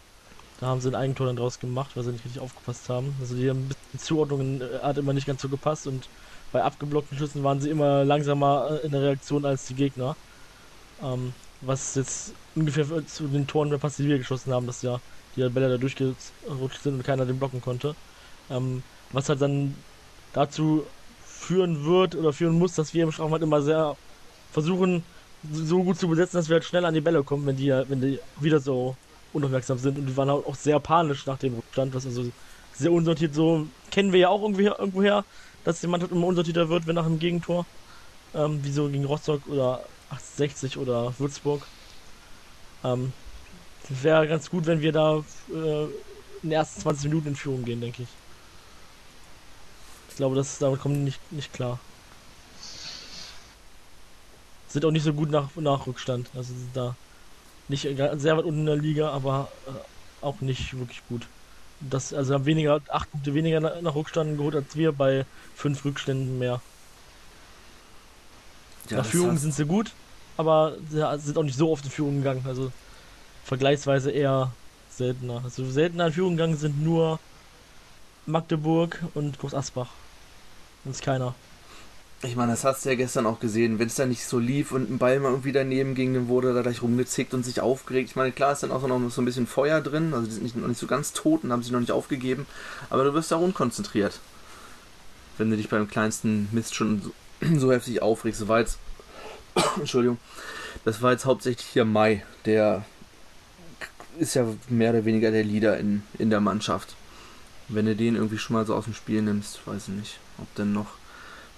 Da 0.60 0.68
haben 0.68 0.82
sie 0.82 0.90
ein 0.90 0.96
Eigentor 0.96 1.28
dann 1.28 1.36
draus 1.36 1.60
gemacht, 1.60 1.92
weil 1.96 2.04
sie 2.04 2.12
nicht 2.12 2.26
richtig 2.26 2.42
aufgepasst 2.42 2.90
haben. 2.90 3.16
Also 3.20 3.36
die 3.36 3.50
haben 3.50 3.70
Zuordnungen 3.98 4.62
äh, 4.62 4.80
hat 4.82 4.98
immer 4.98 5.14
nicht 5.14 5.28
ganz 5.28 5.42
so 5.42 5.50
gepasst 5.50 5.88
und 5.88 6.08
bei 6.52 6.64
abgeblockten 6.64 7.18
Schüssen 7.18 7.44
waren 7.44 7.60
sie 7.60 7.70
immer 7.70 8.06
langsamer 8.06 8.80
äh, 8.84 8.86
in 8.86 8.92
der 8.92 9.02
Reaktion 9.02 9.46
als 9.46 9.66
die 9.66 9.76
Gegner. 9.76 10.16
Ähm, 11.02 11.34
was 11.62 11.96
jetzt 11.96 12.34
ungefähr 12.56 12.86
zu 13.08 13.28
den 13.28 13.48
Toren 13.48 13.78
passt, 13.80 14.00
die 14.00 14.08
wir 14.08 14.18
geschossen 14.18 14.54
haben, 14.54 14.68
dass 14.68 14.82
ja 14.82 15.00
die 15.36 15.48
Bälle 15.50 15.70
da 15.70 15.78
durchgerutscht 15.78 16.84
sind 16.84 16.96
und 16.96 17.04
keiner 17.04 17.26
den 17.26 17.40
blocken 17.40 17.62
konnte. 17.62 17.96
Ähm, 18.50 18.84
was 19.12 19.30
halt 19.30 19.42
dann 19.42 19.76
dazu 20.34 20.86
führen 21.44 21.86
wird 21.86 22.16
oder 22.16 22.34
führen 22.34 22.58
muss, 22.58 22.76
dass 22.76 22.94
wir 22.94 23.04
im 23.04 23.12
Strafraum 23.12 23.34
halt 23.34 23.44
immer 23.44 23.62
sehr 23.62 23.96
versuchen, 24.52 25.04
so 25.52 25.84
gut 25.84 26.00
zu 26.00 26.08
besetzen, 26.08 26.38
dass 26.38 26.50
wir 26.50 26.56
halt 26.56 26.64
schnell 26.64 26.86
an 26.86 26.94
die 26.94 27.02
Bälle 27.02 27.24
kommen, 27.24 27.46
wenn 27.46 27.58
die, 27.58 27.70
wenn 27.70 28.02
die 28.02 28.20
wieder 28.40 28.60
so 28.60 28.96
unaufmerksam 29.34 29.78
sind 29.78 29.98
und 29.98 30.06
die 30.06 30.16
waren 30.16 30.30
auch 30.30 30.56
sehr 30.56 30.80
panisch 30.80 31.26
nach 31.26 31.38
dem 31.38 31.56
Rückstand, 31.56 31.94
was 31.94 32.06
also 32.06 32.26
sehr 32.74 32.92
unsortiert 32.92 33.34
so 33.34 33.68
kennen 33.92 34.12
wir 34.12 34.20
ja 34.22 34.30
auch 34.30 34.42
irgendwie 34.42 34.66
irgendwoher, 34.66 35.26
dass 35.64 35.82
die 35.82 35.88
Mannschaft 35.88 36.12
immer 36.12 36.28
unsortierter 36.28 36.70
wird, 36.70 36.88
wenn 36.88 36.96
nach 36.96 37.06
einem 37.06 37.20
Gegentor, 37.20 37.66
ähm, 38.34 38.64
wie 38.64 38.72
so 38.72 38.88
gegen 38.90 39.06
Rostock 39.06 39.42
oder 39.48 39.84
1860 40.10 40.78
oder 40.78 41.14
Würzburg. 41.20 41.62
Ähm, 42.84 43.14
wäre 43.90 44.28
ganz 44.28 44.50
gut, 44.50 44.66
wenn 44.66 44.82
wir 44.82 44.92
da 44.92 45.24
äh, 45.54 45.84
in 45.84 45.90
den 46.50 46.52
ersten 46.54 46.82
20 46.82 47.10
Minuten 47.10 47.30
in 47.30 47.36
Führung 47.36 47.64
gehen, 47.66 47.82
denke 47.82 48.04
ich. 48.04 48.10
Ich 50.14 50.18
glaube, 50.18 50.36
das 50.36 50.60
damit 50.60 50.80
kommen 50.80 50.94
die 50.94 51.02
nicht, 51.02 51.32
nicht 51.32 51.52
klar. 51.54 51.80
Sind 54.70 54.86
auch 54.86 54.92
nicht 54.92 55.02
so 55.04 55.12
gut 55.12 55.32
nach, 55.32 55.50
nach 55.56 55.88
Rückstand. 55.88 56.30
Also 56.36 56.54
sind 56.54 56.70
da 56.76 56.96
nicht 57.68 57.82
sehr 57.82 58.38
weit 58.38 58.46
unten 58.46 58.60
in 58.60 58.66
der 58.68 58.76
Liga, 58.76 59.10
aber 59.10 59.50
äh, 59.66 60.24
auch 60.24 60.40
nicht 60.42 60.78
wirklich 60.78 61.02
gut. 61.10 61.26
Das, 61.80 62.14
also 62.14 62.36
haben 62.36 62.46
weniger, 62.46 62.80
acht 62.90 63.10
Punkte 63.10 63.34
weniger 63.34 63.60
nach, 63.60 63.82
nach 63.82 63.96
Rückstand 63.96 64.38
geholt 64.38 64.56
als 64.56 64.76
wir 64.76 64.92
bei 64.92 65.26
fünf 65.56 65.84
Rückständen 65.84 66.38
mehr. 66.38 66.62
Ja, 68.92 68.98
nach 68.98 69.06
Führung 69.06 69.32
hat- 69.32 69.40
sind 69.40 69.56
sie 69.56 69.66
gut, 69.66 69.94
aber 70.38 70.78
sie 70.92 71.04
sind 71.26 71.40
auch 71.40 71.44
nicht 71.44 71.58
so 71.58 71.72
oft 71.72 71.86
in 71.86 71.92
Führung 71.92 72.18
gegangen. 72.18 72.44
Also 72.48 72.72
vergleichsweise 73.46 74.12
eher 74.12 74.52
seltener. 74.92 75.42
Also 75.44 75.66
seltener 75.72 76.06
in 76.08 76.14
Führung 76.14 76.32
gegangen 76.38 76.56
sind 76.58 76.84
nur 76.84 77.20
Magdeburg 78.26 79.04
und 79.16 79.40
Groß 79.40 79.54
Asbach. 79.54 79.90
Sonst 80.84 81.02
keiner. 81.02 81.36
Ich 82.26 82.38
meine, 82.38 82.52
das 82.52 82.64
hast 82.64 82.86
du 82.86 82.90
ja 82.90 82.96
gestern 82.96 83.26
auch 83.26 83.42
gesehen. 83.42 83.80
Wenn 83.80 83.88
es 83.88 83.96
da 83.96 84.06
nicht 84.06 84.26
so 84.26 84.40
lief 84.40 84.72
und 84.72 84.90
ein 84.90 84.98
Ball 84.98 85.20
mal 85.20 85.30
irgendwie 85.30 85.52
daneben 85.52 85.94
ging, 85.94 86.14
dann 86.14 86.30
wurde 86.30 86.54
da 86.54 86.62
gleich 86.62 86.82
rumgezickt 86.82 87.34
und 87.34 87.44
sich 87.44 87.60
aufgeregt. 87.60 88.10
Ich 88.10 88.16
meine, 88.16 88.32
klar 88.32 88.54
ist 88.54 88.64
dann 88.64 88.72
auch 88.72 88.88
noch 88.88 89.12
so 89.12 89.22
ein 89.22 89.26
bisschen 89.26 89.46
Feuer 89.46 89.82
drin. 89.82 90.14
Also 90.14 90.28
die 90.28 90.32
sind 90.32 90.44
nicht, 90.44 90.56
noch 90.56 90.70
nicht 90.70 90.80
so 90.80 90.88
ganz 90.88 91.12
tot 91.12 91.44
und 91.44 91.52
haben 91.52 91.64
sich 91.64 91.74
noch 91.74 91.82
nicht 91.82 91.92
aufgegeben. 91.92 92.46
Aber 92.90 93.04
du 93.04 93.14
wirst 93.14 93.32
da 93.32 93.36
unkonzentriert. 93.36 94.22
Wenn 95.38 95.50
du 95.50 95.58
dich 95.58 95.68
beim 95.68 95.90
kleinsten 95.90 96.48
Mist 96.54 96.76
schon 96.76 97.02
so, 97.02 97.12
so 97.60 97.72
heftig 97.74 98.02
aufregst. 98.02 98.40
Das 98.40 98.48
war 98.48 98.60
jetzt. 98.60 98.78
Entschuldigung. 99.78 100.18
Das 100.86 101.02
war 101.02 101.12
jetzt 101.12 101.26
hauptsächlich 101.26 101.68
hier 101.68 101.84
Mai. 101.84 102.24
Der 102.46 102.86
ist 104.18 104.36
ja 104.36 104.46
mehr 104.70 104.92
oder 104.92 105.04
weniger 105.04 105.32
der 105.32 105.44
Leader 105.44 105.78
in, 105.78 106.04
in 106.18 106.30
der 106.30 106.40
Mannschaft. 106.40 106.96
Wenn 107.68 107.86
du 107.86 107.96
den 107.98 108.16
irgendwie 108.16 108.38
schon 108.38 108.54
mal 108.56 108.66
so 108.66 108.76
aus 108.76 108.86
dem 108.86 108.94
Spiel 108.94 109.22
nimmst, 109.22 109.66
weiß 109.66 109.90
ich 109.90 109.94
nicht, 109.94 110.20
ob 110.38 110.54
denn 110.56 110.74
noch 110.74 110.88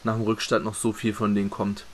nach 0.03 0.15
dem 0.15 0.23
Rückstand 0.23 0.63
noch 0.65 0.76
so 0.76 0.93
viel 0.93 1.13
von 1.13 1.34
denen 1.36 1.49
kommt. 1.49 1.86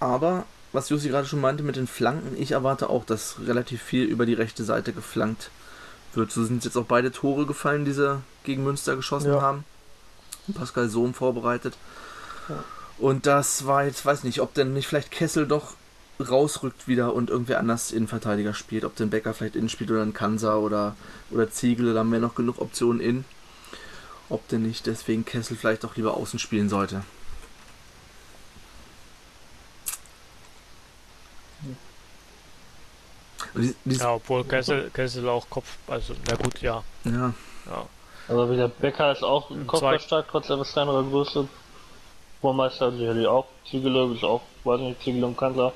Aber, 0.00 0.44
was 0.72 0.88
Jussi 0.88 1.08
gerade 1.08 1.26
schon 1.26 1.40
meinte 1.40 1.62
mit 1.62 1.76
den 1.76 1.86
Flanken, 1.86 2.40
ich 2.40 2.52
erwarte 2.52 2.90
auch, 2.90 3.04
dass 3.04 3.36
relativ 3.46 3.82
viel 3.82 4.04
über 4.04 4.26
die 4.26 4.34
rechte 4.34 4.64
Seite 4.64 4.92
geflankt 4.92 5.50
wird. 6.14 6.32
So 6.32 6.44
sind 6.44 6.64
jetzt 6.64 6.76
auch 6.76 6.84
beide 6.84 7.12
Tore 7.12 7.46
gefallen, 7.46 7.84
die 7.84 7.92
sie 7.92 8.20
gegen 8.44 8.64
Münster 8.64 8.96
geschossen 8.96 9.32
Ja. 9.32 9.40
haben. 9.40 9.64
Pascal 10.54 10.88
Sohm 10.88 11.12
vorbereitet. 11.14 11.74
Ja. 12.48 12.62
Und 12.98 13.26
das 13.26 13.66
war 13.66 13.84
jetzt, 13.84 14.04
weiß 14.06 14.22
nicht, 14.24 14.40
ob 14.40 14.54
denn 14.54 14.72
nicht 14.72 14.86
vielleicht 14.86 15.10
Kessel 15.10 15.46
doch 15.46 15.74
rausrückt 16.20 16.88
wieder 16.88 17.12
und 17.14 17.28
irgendwer 17.28 17.58
anders 17.58 17.90
Innenverteidiger 17.90 18.54
spielt. 18.54 18.84
Ob 18.84 18.96
denn 18.96 19.10
Becker 19.10 19.34
vielleicht 19.34 19.56
innen 19.56 19.68
spielt 19.68 19.90
oder 19.90 20.02
ein 20.02 20.14
Kansa 20.14 20.56
oder, 20.56 20.94
oder 21.30 21.50
Ziegel, 21.50 21.92
da 21.92 22.00
haben 22.00 22.12
wir 22.12 22.20
noch 22.20 22.34
genug 22.34 22.60
Optionen 22.60 23.00
in. 23.00 23.24
Ob 24.28 24.46
denn 24.48 24.62
nicht 24.62 24.86
deswegen 24.86 25.24
Kessel 25.24 25.56
vielleicht 25.56 25.84
auch 25.84 25.96
lieber 25.96 26.16
außen 26.16 26.38
spielen 26.38 26.68
sollte. 26.68 27.02
Dies- 33.54 33.74
dies- 33.84 34.00
Ja, 34.00 34.14
obwohl 34.14 34.44
Kessel, 34.44 34.90
Kessel 34.90 35.28
auch 35.28 35.48
Kopf, 35.48 35.76
also 35.86 36.14
na 36.28 36.34
gut, 36.36 36.60
ja. 36.60 36.82
ja. 37.04 37.32
ja. 37.66 37.86
Aber 38.28 38.50
wieder 38.50 38.68
Becker 38.68 39.12
ist 39.12 39.22
auch 39.22 39.48
Zwei- 39.48 39.64
kopfballstark, 39.66 40.26
trotz 40.30 40.50
etwas 40.50 40.72
kleinerer 40.72 41.04
Größe. 41.04 41.48
Vormeister 42.40 42.92
sicherlich 42.92 43.26
auch. 43.26 43.46
Ziegele 43.70 44.12
ist 44.14 44.24
auch, 44.24 44.42
weiß 44.64 44.80
nicht, 44.80 45.02
Ziegele 45.02 45.26
und 45.26 45.36
Kanzler. 45.36 45.72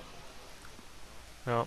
Ja. 1.46 1.66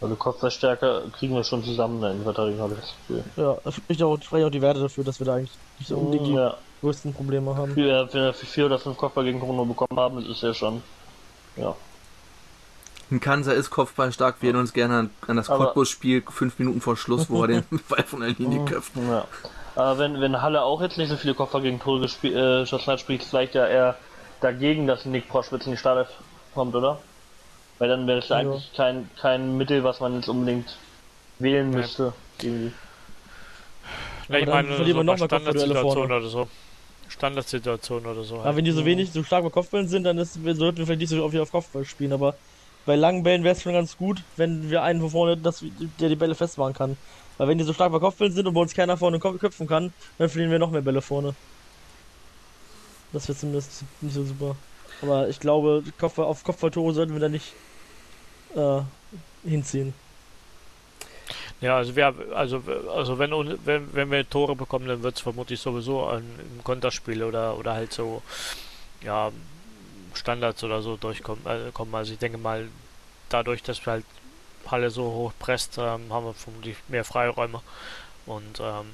Also 0.00 0.14
Kopfverstärker 0.14 1.02
kriegen 1.18 1.34
wir 1.34 1.42
schon 1.42 1.64
zusammen 1.64 1.96
in 1.96 2.00
der 2.02 2.10
Innenverteidigung, 2.12 2.60
habe 2.60 2.74
ich 2.74 2.80
das 2.80 2.94
Gefühl. 3.08 3.24
Ja, 3.36 3.56
das 3.64 3.74
spricht 3.74 4.02
auch, 4.02 4.16
die 4.50 4.62
Werte 4.62 4.80
dafür, 4.80 5.02
dass 5.04 5.18
wir 5.18 5.26
da 5.26 5.34
eigentlich 5.34 5.50
nicht 5.78 5.88
so 5.88 5.96
unbedingt 5.96 6.26
die 6.28 6.34
Ja, 6.34 6.54
größten 6.82 7.12
Probleme 7.14 7.56
haben. 7.56 7.74
Vier- 7.74 8.08
wenn 8.12 8.22
wir 8.22 8.32
vier 8.34 8.66
oder 8.66 8.78
fünf 8.78 8.96
Kopfball 8.96 9.24
gegen 9.24 9.40
Corona 9.40 9.64
bekommen 9.64 9.98
haben, 9.98 10.16
das 10.20 10.28
ist 10.28 10.42
ja 10.42 10.54
schon. 10.54 10.82
Ja. 11.56 11.74
Ein 13.10 13.20
Kanser 13.20 13.54
ist 13.54 13.70
Kopfball 13.70 14.12
stark. 14.12 14.36
Wir 14.40 14.48
erinnern 14.48 14.62
uns 14.62 14.72
gerne 14.72 14.98
an, 14.98 15.10
an 15.26 15.36
das 15.36 15.46
Cottbus-Spiel 15.48 16.22
fünf 16.30 16.58
Minuten 16.58 16.80
vor 16.80 16.96
Schluss, 16.96 17.28
wo 17.30 17.42
er 17.42 17.48
den 17.48 17.64
Ball 17.88 18.04
von 18.04 18.20
der 18.20 18.30
Linie 18.30 18.64
köpft. 18.66 18.92
ja. 18.96 19.24
Aber 19.74 19.98
wenn, 19.98 20.20
wenn 20.20 20.42
Halle 20.42 20.62
auch 20.62 20.80
jetzt 20.82 20.98
nicht 20.98 21.08
so 21.08 21.16
viele 21.16 21.34
Kopfball 21.34 21.62
gegen 21.62 21.80
Tore 21.80 22.04
gespie- 22.04 22.32
äh, 22.34 22.60
geschossen 22.62 22.92
hat, 22.92 23.00
spricht 23.00 23.22
es 23.22 23.30
vielleicht 23.30 23.54
ja 23.54 23.66
eher 23.66 23.96
dagegen, 24.40 24.86
dass 24.86 25.04
Nick 25.06 25.28
Proschwitz 25.28 25.66
in 25.66 25.72
die 25.72 25.78
Startelf 25.78 26.08
kommt, 26.54 26.74
oder? 26.74 26.98
Weil 27.78 27.88
dann 27.88 28.06
wäre 28.06 28.18
es 28.18 28.28
Ja. 28.28 28.36
eigentlich 28.36 28.72
kein, 28.74 29.08
kein 29.20 29.56
Mittel, 29.56 29.84
was 29.84 30.00
man 30.00 30.16
jetzt 30.16 30.28
unbedingt 30.28 30.76
wählen 31.38 31.70
müsste. 31.70 32.12
Irgendwie. 32.42 32.72
Ne, 34.28 34.40
ich 34.40 34.46
meine, 34.46 34.76
so 34.76 35.02
noch 35.02 35.04
mal 35.04 35.26
Standardsituation 35.26 36.12
oder 36.12 36.28
so. 36.28 36.48
Standardsituation 37.08 38.06
oder 38.06 38.22
so. 38.24 38.34
Aber 38.36 38.44
halt. 38.44 38.56
wenn 38.56 38.64
die 38.64 38.72
so 38.72 38.84
wenig, 38.84 39.10
so 39.12 39.22
stark 39.22 39.44
bei 39.44 39.50
Kopfbällen 39.50 39.88
sind, 39.88 40.04
dann 40.04 40.18
ist, 40.18 40.34
sollten 40.34 40.78
wir 40.78 40.86
vielleicht 40.86 41.00
nicht 41.00 41.08
so 41.08 41.24
oft 41.24 41.36
auf 41.36 41.50
Kopfball 41.50 41.84
spielen. 41.84 42.12
Aber 42.12 42.34
bei 42.84 42.96
langen 42.96 43.22
Bällen 43.22 43.44
wäre 43.44 43.54
es 43.54 43.62
schon 43.62 43.72
ganz 43.72 43.96
gut, 43.96 44.22
wenn 44.36 44.70
wir 44.70 44.82
einen 44.82 45.00
von 45.00 45.10
vorne 45.10 45.32
hätten, 45.32 45.42
dass, 45.42 45.62
wir- 45.62 45.70
der 46.00 46.10
die 46.10 46.16
Bälle 46.16 46.34
festmachen 46.34 46.74
kann. 46.74 46.96
Weil 47.38 47.48
wenn 47.48 47.58
die 47.58 47.64
so 47.64 47.72
stark 47.72 47.92
bei 47.92 47.98
Kopfbällen 48.00 48.32
sind 48.32 48.46
und 48.46 48.54
bei 48.54 48.60
uns 48.60 48.74
keiner 48.74 48.96
vorne 48.96 49.18
köpfen 49.18 49.66
kann, 49.66 49.92
dann 50.18 50.28
verlieren 50.28 50.50
wir 50.50 50.58
noch 50.58 50.70
mehr 50.70 50.82
Bälle 50.82 51.00
vorne. 51.00 51.34
Das 53.12 53.28
wäre 53.28 53.38
zumindest 53.38 53.84
nicht 54.00 54.14
so 54.14 54.24
super. 54.24 54.56
Aber 55.00 55.28
ich 55.28 55.40
glaube, 55.40 55.82
Kopfball, 55.98 56.26
auf 56.26 56.44
Kopfballtore 56.44 56.92
sollten 56.92 57.12
wir 57.14 57.20
da 57.20 57.28
nicht 57.28 57.52
äh, 58.54 58.80
hinziehen. 59.48 59.94
Ja, 61.60 61.76
also 61.76 61.96
wir, 61.96 62.14
also, 62.34 62.62
also 62.94 63.18
wenn, 63.18 63.32
wenn, 63.64 63.92
wenn 63.92 64.10
wir 64.10 64.28
Tore 64.28 64.54
bekommen, 64.54 64.86
dann 64.86 65.02
wird 65.02 65.16
es 65.16 65.22
vermutlich 65.22 65.58
sowieso 65.58 66.06
ein, 66.06 66.24
im 66.56 66.62
Konterspiel 66.62 67.24
oder, 67.24 67.58
oder 67.58 67.74
halt 67.74 67.92
so, 67.92 68.22
ja, 69.02 69.32
Standards 70.14 70.62
oder 70.64 70.82
so 70.82 70.96
durchkommen. 70.96 71.44
Äh, 71.46 71.70
kommen. 71.72 71.94
Also 71.94 72.12
ich 72.12 72.18
denke 72.18 72.38
mal, 72.38 72.68
dadurch, 73.28 73.62
dass 73.62 73.84
wir 73.84 73.94
halt 73.94 74.04
Halle 74.70 74.90
so 74.90 75.04
hoch 75.04 75.32
presst, 75.38 75.78
ähm, 75.78 76.12
haben 76.12 76.26
wir 76.26 76.34
vermutlich 76.34 76.76
mehr 76.88 77.04
Freiräume. 77.04 77.62
Und 78.26 78.60
ähm, 78.60 78.90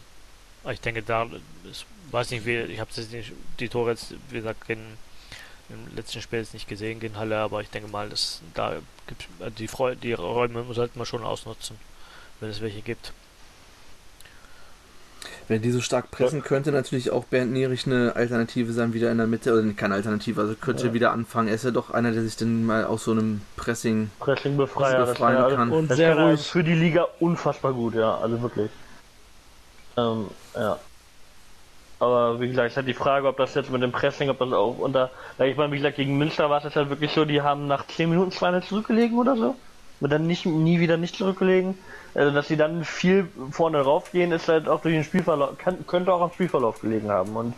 ich 0.71 0.81
denke, 0.81 1.03
da, 1.03 1.27
ich 1.71 1.85
weiß 2.11 2.31
nicht, 2.31 2.47
wie, 2.47 2.59
ich 2.59 2.81
habe 2.81 2.91
nicht 3.11 3.33
die 3.61 3.69
Tore 3.69 3.91
jetzt, 3.91 4.15
wie 4.31 4.37
gesagt, 4.37 4.71
in, 4.71 4.81
im 5.71 5.97
letzten 5.97 6.21
Spiel 6.21 6.41
jetzt 6.41 6.55
nicht 6.55 6.69
gesehen 6.69 7.01
gegen 7.01 7.17
Halle, 7.17 7.39
aber 7.39 7.61
ich 7.63 7.71
denke 7.71 7.91
mal, 7.91 8.09
dass 8.09 8.41
da 8.55 8.75
gibt 9.07 9.27
die, 9.59 9.69
Freu 9.69 9.95
die 9.95 10.13
Räume 10.13 10.65
sollten 10.73 10.99
wir 10.99 11.07
schon 11.07 11.25
ausnutzen 11.25 11.77
wenn 12.41 12.51
es 12.51 12.61
welche 12.61 12.83
gibt. 12.83 13.13
Wenn 15.49 15.63
die 15.63 15.71
so 15.71 15.81
stark 15.81 16.11
pressen, 16.11 16.43
könnte 16.43 16.73
natürlich 16.73 17.11
auch 17.11 17.25
Bernd 17.25 17.53
Nierich 17.53 17.87
eine 17.87 18.17
Alternative 18.17 18.73
sein, 18.73 18.93
wieder 18.95 19.11
in 19.11 19.19
der 19.19 19.27
Mitte, 19.27 19.53
oder 19.53 19.63
keine 19.73 19.95
Alternative, 19.95 20.41
also 20.41 20.55
könnte 20.55 20.89
Ja. 20.89 20.95
wieder 20.95 21.13
anfangen. 21.13 21.49
Er 21.49 21.55
ist 21.55 21.65
ja 21.65 21.71
doch 21.71 21.91
einer, 21.91 22.13
der 22.13 22.23
sich 22.23 22.37
dann 22.37 22.65
mal 22.65 22.85
aus 22.85 23.05
so 23.05 23.13
einem 23.13 23.43
Pressing 23.57 24.11
das 24.25 24.41
befreien 24.43 24.97
also- 25.37 25.57
kann. 25.57 25.71
Und 25.71 25.89
Das 25.89 25.97
sehr 25.97 26.19
ruhig. 26.19 26.41
für 26.47 26.65
die 26.65 26.75
Liga 26.75 27.07
unfassbar 27.21 27.73
gut, 27.73 27.95
ja, 27.95 28.17
also 28.19 28.41
wirklich. 28.41 28.71
Ähm, 29.97 30.29
ja. 30.55 30.79
Aber 32.05 32.39
wie 32.39 32.49
gesagt, 32.49 32.69
ist 32.69 32.77
halt 32.77 32.87
die 32.87 32.93
Frage, 32.93 33.27
ob 33.27 33.39
das 33.39 33.55
jetzt 33.55 33.71
mit 33.71 33.83
dem 33.83 33.91
Pressing, 33.91 34.29
ob 34.29 34.39
das 34.39 34.53
auch 34.53 34.77
unter. 34.79 35.11
Ich 35.39 35.57
meine, 35.57 35.73
wie 35.73 35.79
gesagt, 35.79 35.97
gegen 35.97 36.19
Münster 36.19 36.51
war 36.51 36.59
es 36.59 36.65
jetzt 36.65 36.77
halt 36.77 36.91
wirklich 36.91 37.13
so, 37.13 37.25
die 37.25 37.41
haben 37.41 37.67
nach 37.67 37.87
10 37.87 38.11
Minuten 38.11 38.31
2 38.31 38.61
zurückgelegen 38.61 39.19
oder 39.19 39.37
so. 39.37 39.55
Und 40.01 40.13
dann 40.13 40.27
nicht, 40.27 40.45
nie 40.45 40.81
wieder 40.81 40.99
nicht 40.99 41.17
zurückgelegen. 41.17 41.79
Also, 42.15 42.31
dass 42.31 42.49
sie 42.49 42.59
dann 42.59 42.85
viel 42.85 43.29
vorne 43.51 43.81
raufgehen, 43.81 44.33
ist 44.33 44.49
halt 44.49 44.69
auch 44.69 44.83
durch 44.83 44.95
den 44.95 45.05
Spielverlauf, 45.05 45.57
kann, 45.57 45.87
könnte 45.87 46.13
auch 46.13 46.21
am 46.21 46.31
Spielverlauf 46.31 46.83
gelegen 46.83 47.11
haben. 47.11 47.35
Und 47.37 47.55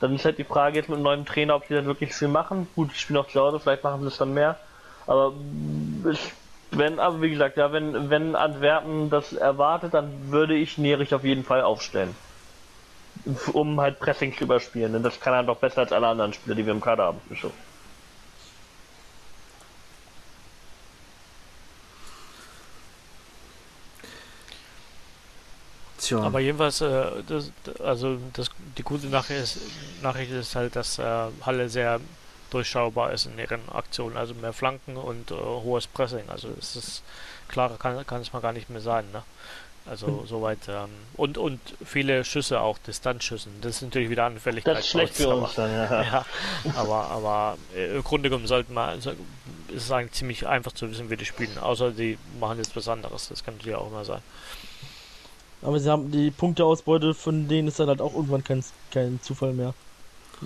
dann 0.00 0.16
ist 0.16 0.24
halt 0.24 0.38
die 0.38 0.44
Frage 0.44 0.78
jetzt 0.78 0.88
mit 0.88 0.98
dem 0.98 1.04
neuen 1.04 1.24
Trainer, 1.24 1.54
ob 1.54 1.68
die 1.68 1.74
da 1.74 1.84
wirklich 1.84 2.12
viel 2.12 2.26
machen. 2.26 2.66
Gut, 2.74 2.90
ich 2.92 3.00
spiele 3.00 3.20
auch 3.20 3.28
zu 3.28 3.40
Hause, 3.40 3.60
vielleicht 3.60 3.84
machen 3.84 4.00
sie 4.00 4.08
es 4.08 4.18
dann 4.18 4.34
mehr. 4.34 4.58
Aber 5.06 5.32
ich, 6.10 6.32
wenn, 6.72 6.98
aber 6.98 7.22
wie 7.22 7.30
gesagt, 7.30 7.56
ja, 7.56 7.70
wenn, 7.70 8.10
wenn 8.10 8.34
Antwerpen 8.34 9.10
das 9.10 9.32
erwartet, 9.32 9.94
dann 9.94 10.32
würde 10.32 10.56
ich 10.56 10.78
Nerich 10.78 11.14
auf 11.14 11.22
jeden 11.22 11.44
Fall 11.44 11.62
aufstellen. 11.62 12.16
Um 13.52 13.80
halt 13.80 13.98
Pressing 13.98 14.36
zu 14.36 14.44
überspielen. 14.44 14.92
Denn 14.92 15.02
das 15.02 15.18
kann 15.20 15.34
er 15.34 15.42
doch 15.42 15.58
besser 15.58 15.80
als 15.80 15.92
alle 15.92 16.06
anderen 16.06 16.32
Spieler, 16.32 16.54
die 16.54 16.64
wir 16.64 16.72
im 16.72 16.80
Kader 16.80 17.04
haben. 17.04 17.20
So. 17.40 17.50
Aber 26.22 26.40
jedenfalls, 26.40 26.80
äh, 26.82 27.04
das, 27.26 27.50
also 27.82 28.18
das, 28.32 28.50
die 28.78 28.82
gute 28.82 29.08
Nachricht 29.08 29.42
ist, 29.42 29.58
Nachricht 30.02 30.30
ist 30.30 30.54
halt, 30.54 30.76
dass 30.76 30.98
äh, 30.98 31.26
Halle 31.42 31.68
sehr 31.68 32.00
durchschaubar 32.50 33.12
ist 33.12 33.26
in 33.26 33.38
ihren 33.38 33.68
Aktionen, 33.70 34.16
also 34.16 34.34
mehr 34.34 34.52
Flanken 34.52 34.96
und 34.96 35.30
äh, 35.30 35.34
hohes 35.34 35.86
Pressing. 35.86 36.28
Also 36.28 36.48
es 36.58 36.76
ist 36.76 37.02
klarer 37.48 37.76
kann, 37.76 38.06
kann 38.06 38.20
es 38.20 38.32
mal 38.32 38.40
gar 38.40 38.52
nicht 38.52 38.70
mehr 38.70 38.80
sein, 38.80 39.04
ne? 39.12 39.22
Also 39.88 40.24
soweit 40.26 40.58
ähm, 40.68 40.88
und 41.16 41.38
und 41.38 41.60
viele 41.84 42.24
Schüsse 42.24 42.60
auch 42.60 42.76
Distanzschüssen. 42.78 43.52
Das 43.60 43.76
ist 43.76 43.82
natürlich 43.82 44.10
wieder 44.10 44.24
Anfälligkeit. 44.24 44.76
Das 44.78 44.84
ist 44.84 44.90
schlecht 44.90 45.14
für 45.14 45.30
aber- 45.30 45.42
uns 45.42 45.54
dann, 45.54 45.70
ja. 45.70 46.02
Ja, 46.02 46.26
aber, 46.74 47.04
aber 47.04 47.58
äh, 47.74 47.96
im 47.96 48.02
Grunde 48.02 48.28
genommen 48.28 48.48
sollten 48.48 48.74
wir, 48.74 48.82
also, 48.82 49.10
ist 49.68 49.84
es 49.84 49.90
eigentlich 49.92 50.12
ziemlich 50.12 50.46
einfach 50.46 50.72
zu 50.72 50.90
wissen, 50.90 51.08
wie 51.08 51.16
die 51.16 51.24
spielen. 51.24 51.56
Außer 51.58 51.92
die 51.92 52.18
machen 52.40 52.58
jetzt 52.58 52.74
was 52.74 52.88
anderes. 52.88 53.28
Das 53.28 53.44
kann 53.44 53.54
natürlich 53.54 53.76
auch 53.76 53.86
immer 53.88 54.04
sein. 54.04 54.22
Aber 55.62 55.78
sie 55.78 55.88
haben 55.90 56.10
die 56.10 56.30
Punkteausbeute 56.30 57.14
von 57.14 57.48
denen 57.48 57.68
ist 57.68 57.78
dann 57.78 57.88
halt 57.88 58.00
auch 58.00 58.14
irgendwann 58.14 58.44
kein, 58.44 58.64
kein 58.90 59.20
Zufall 59.22 59.52
mehr. 59.52 59.72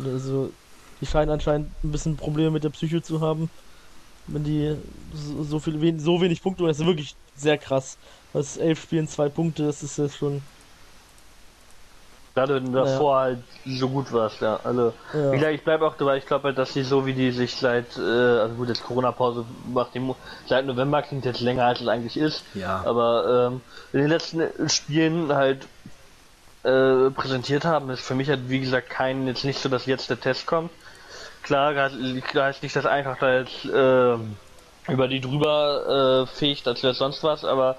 Also, 0.05 0.53
die 1.01 1.07
scheinen 1.07 1.31
anscheinend 1.31 1.71
ein 1.83 1.93
bisschen 1.93 2.17
Probleme 2.17 2.51
mit 2.51 2.63
der 2.65 2.71
Psyche 2.71 3.03
zu 3.03 3.21
haben. 3.21 3.51
Wenn 4.27 4.45
die 4.45 4.77
so, 5.15 5.43
so 5.45 5.59
viel 5.59 5.81
wen, 5.81 5.99
so 5.99 6.21
wenig 6.21 6.43
Punkte, 6.43 6.67
das 6.67 6.79
ist 6.79 6.87
wirklich 6.87 7.15
sehr 7.35 7.59
krass. 7.59 7.97
Das 8.33 8.57
elf 8.57 8.83
Spielen, 8.83 9.09
zwei 9.09 9.29
Punkte, 9.29 9.67
das 9.67 9.83
ist 9.83 9.99
jetzt 9.99 10.17
schon. 10.17 10.43
Gerade 12.35 12.55
wenn 12.55 12.67
du 12.67 12.73
davor 12.73 13.19
halt 13.19 13.39
so 13.67 13.89
gut 13.89 14.13
warst, 14.13 14.41
ja. 14.41 14.61
Also, 14.63 14.93
Ja. 15.13 15.33
wie 15.33 15.37
gesagt, 15.37 15.55
ich 15.55 15.65
bleibe 15.65 15.85
auch 15.87 15.97
dabei, 15.97 16.17
ich 16.17 16.27
glaube 16.27 16.45
halt, 16.45 16.59
dass 16.59 16.73
die 16.73 16.85
so 16.85 17.05
wie 17.05 17.13
die 17.13 17.33
sich 17.33 17.57
seit, 17.57 17.99
äh, 17.99 18.01
also 18.01 18.55
gut, 18.55 18.69
jetzt 18.69 18.85
Corona-Pause 18.85 19.45
macht 19.73 19.95
die 19.95 20.15
seit 20.47 20.65
November 20.65 21.03
klingt 21.03 21.25
jetzt 21.25 21.41
länger 21.41 21.65
als 21.65 21.81
es 21.81 21.89
eigentlich 21.89 22.17
ist. 22.17 22.45
ja. 22.55 22.83
Aber 22.85 23.49
ähm, 23.51 23.61
in 23.93 24.01
den 24.01 24.09
letzten 24.09 24.69
Spielen 24.69 25.33
halt 25.35 25.67
äh, 26.63 27.11
präsentiert 27.11 27.65
haben, 27.65 27.91
ist 27.91 28.03
für 28.03 28.15
mich 28.15 28.29
halt 28.29 28.49
wie 28.49 28.61
gesagt 28.61 28.91
kein 28.91 29.27
jetzt 29.27 29.45
nicht 29.45 29.59
so, 29.59 29.69
dass 29.69 29.87
jetzt 29.87 30.09
der 30.09 30.21
Test 30.21 30.47
kommt. 30.47 30.71
Klar, 31.43 31.75
klar 31.75 32.47
heißt 32.47 32.63
nicht, 32.63 32.77
dass 32.77 32.87
einfach 32.87 33.19
da 33.19 33.39
jetzt 33.41 33.65
ähm, 33.75 34.37
über 34.89 35.09
die 35.09 35.21
drüber 35.21 36.27
äh, 36.31 36.37
fegt, 36.37 36.69
als 36.69 36.83
wäre 36.83 36.95
sonst 36.95 37.25
was, 37.25 37.45
aber 37.45 37.77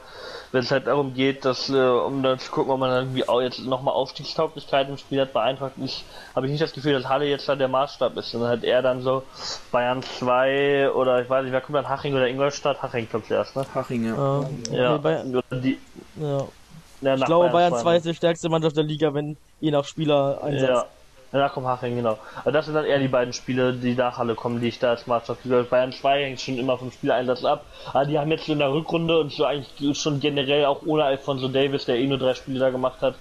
wenn 0.52 0.62
es 0.62 0.72
halt 0.72 0.88
darum 0.88 1.14
geht, 1.14 1.46
dass 1.46 1.70
äh, 1.70 1.74
um 1.76 2.24
dann 2.24 2.40
zu 2.40 2.52
gucken, 2.52 2.72
ob 2.72 2.80
man 2.80 2.92
irgendwie 2.92 3.28
auch 3.28 3.42
jetzt 3.42 3.60
nochmal 3.60 3.94
Aufstiegstauglichkeit 3.94 4.90
im 4.90 4.98
Spiel 4.98 5.22
hat 5.22 5.34
bei 5.34 5.42
Eintracht, 5.42 5.74
ich 5.78 6.04
habe 6.36 6.46
ich 6.46 6.52
nicht 6.52 6.62
das 6.62 6.74
Gefühl, 6.74 6.94
dass 6.94 7.08
Halle 7.08 7.26
jetzt 7.26 7.48
da 7.48 7.56
der 7.56 7.68
Maßstab 7.70 8.18
ist, 8.18 8.32
sondern 8.32 8.50
halt 8.50 8.64
eher 8.64 8.82
dann 8.82 9.02
so 9.02 9.24
Bayern 9.72 10.04
2 10.04 10.92
oder 10.92 11.22
ich 11.22 11.30
weiß 11.30 11.44
nicht, 11.44 11.54
wer 11.54 11.62
kommt 11.62 11.78
dann 11.78 11.88
Haching 11.88 12.14
oder 12.14 12.28
Ingolstadt? 12.28 12.82
Haching 12.82 13.10
kommt 13.10 13.28
zuerst, 13.28 13.56
ne? 13.56 13.66
Haching, 13.74 14.06
ja. 14.06 14.42
Äh, 14.72 14.76
Ja. 14.76 15.24
nee, 15.24 15.42
die, 15.52 15.80
ja. 16.18 16.48
ja, 17.02 17.16
Ich 17.16 17.26
glaube, 17.26 17.50
Bayern 17.50 17.76
2 17.76 17.92
ne? 17.92 17.98
ist 17.98 18.06
die 18.06 18.16
stärkste 18.16 18.50
Mannschaft 18.50 18.76
der 18.76 18.84
Liga, 18.84 19.14
wenn 19.14 19.38
je 19.62 19.72
nach 19.72 19.86
Spieler 19.86 20.44
Einsatz. 20.44 20.70
Ja. 20.70 20.86
Danach 21.32 21.54
kommt 21.54 21.68
Haching, 21.68 21.96
genau. 21.96 22.18
Aber 22.42 22.52
das 22.52 22.66
sind 22.66 22.76
dann 22.76 22.84
eher 22.84 23.00
die 23.00 23.08
beiden 23.08 23.32
Spiele, 23.32 23.74
die 23.74 23.96
nach 23.96 24.18
Halle 24.18 24.36
kommen, 24.36 24.60
die 24.60 24.68
ich 24.68 24.80
da 24.80 24.90
als 24.90 25.08
Maßstab 25.08 25.38
sehe. 25.44 25.64
Bayern 25.64 25.94
2 25.94 26.24
hängt 26.24 26.42
schon 26.42 26.58
immer 26.58 26.78
vom 26.78 26.92
Spieleinsatz 26.92 27.46
ab. 27.46 27.66
Aber 27.94 28.06
die 28.06 28.20
haben 28.20 28.30
jetzt 28.32 28.46
so 28.46 28.54
in 28.54 28.60
der 28.60 28.72
Rückrunde 28.72 29.18
und 29.18 29.32
so 29.32 29.46
eigentlich 29.46 29.98
schon 29.98 30.20
generell 30.20 30.66
auch 30.66 30.82
ohne 30.86 31.06
Alfonso 31.06 31.48
Davis, 31.48 31.86
der 31.86 31.96
eh 31.96 32.08
nur 32.08 32.18
drei 32.18 32.34
Spiele 32.34 32.60
da 32.60 32.70
gemacht 32.70 33.02
hat, 33.02 33.16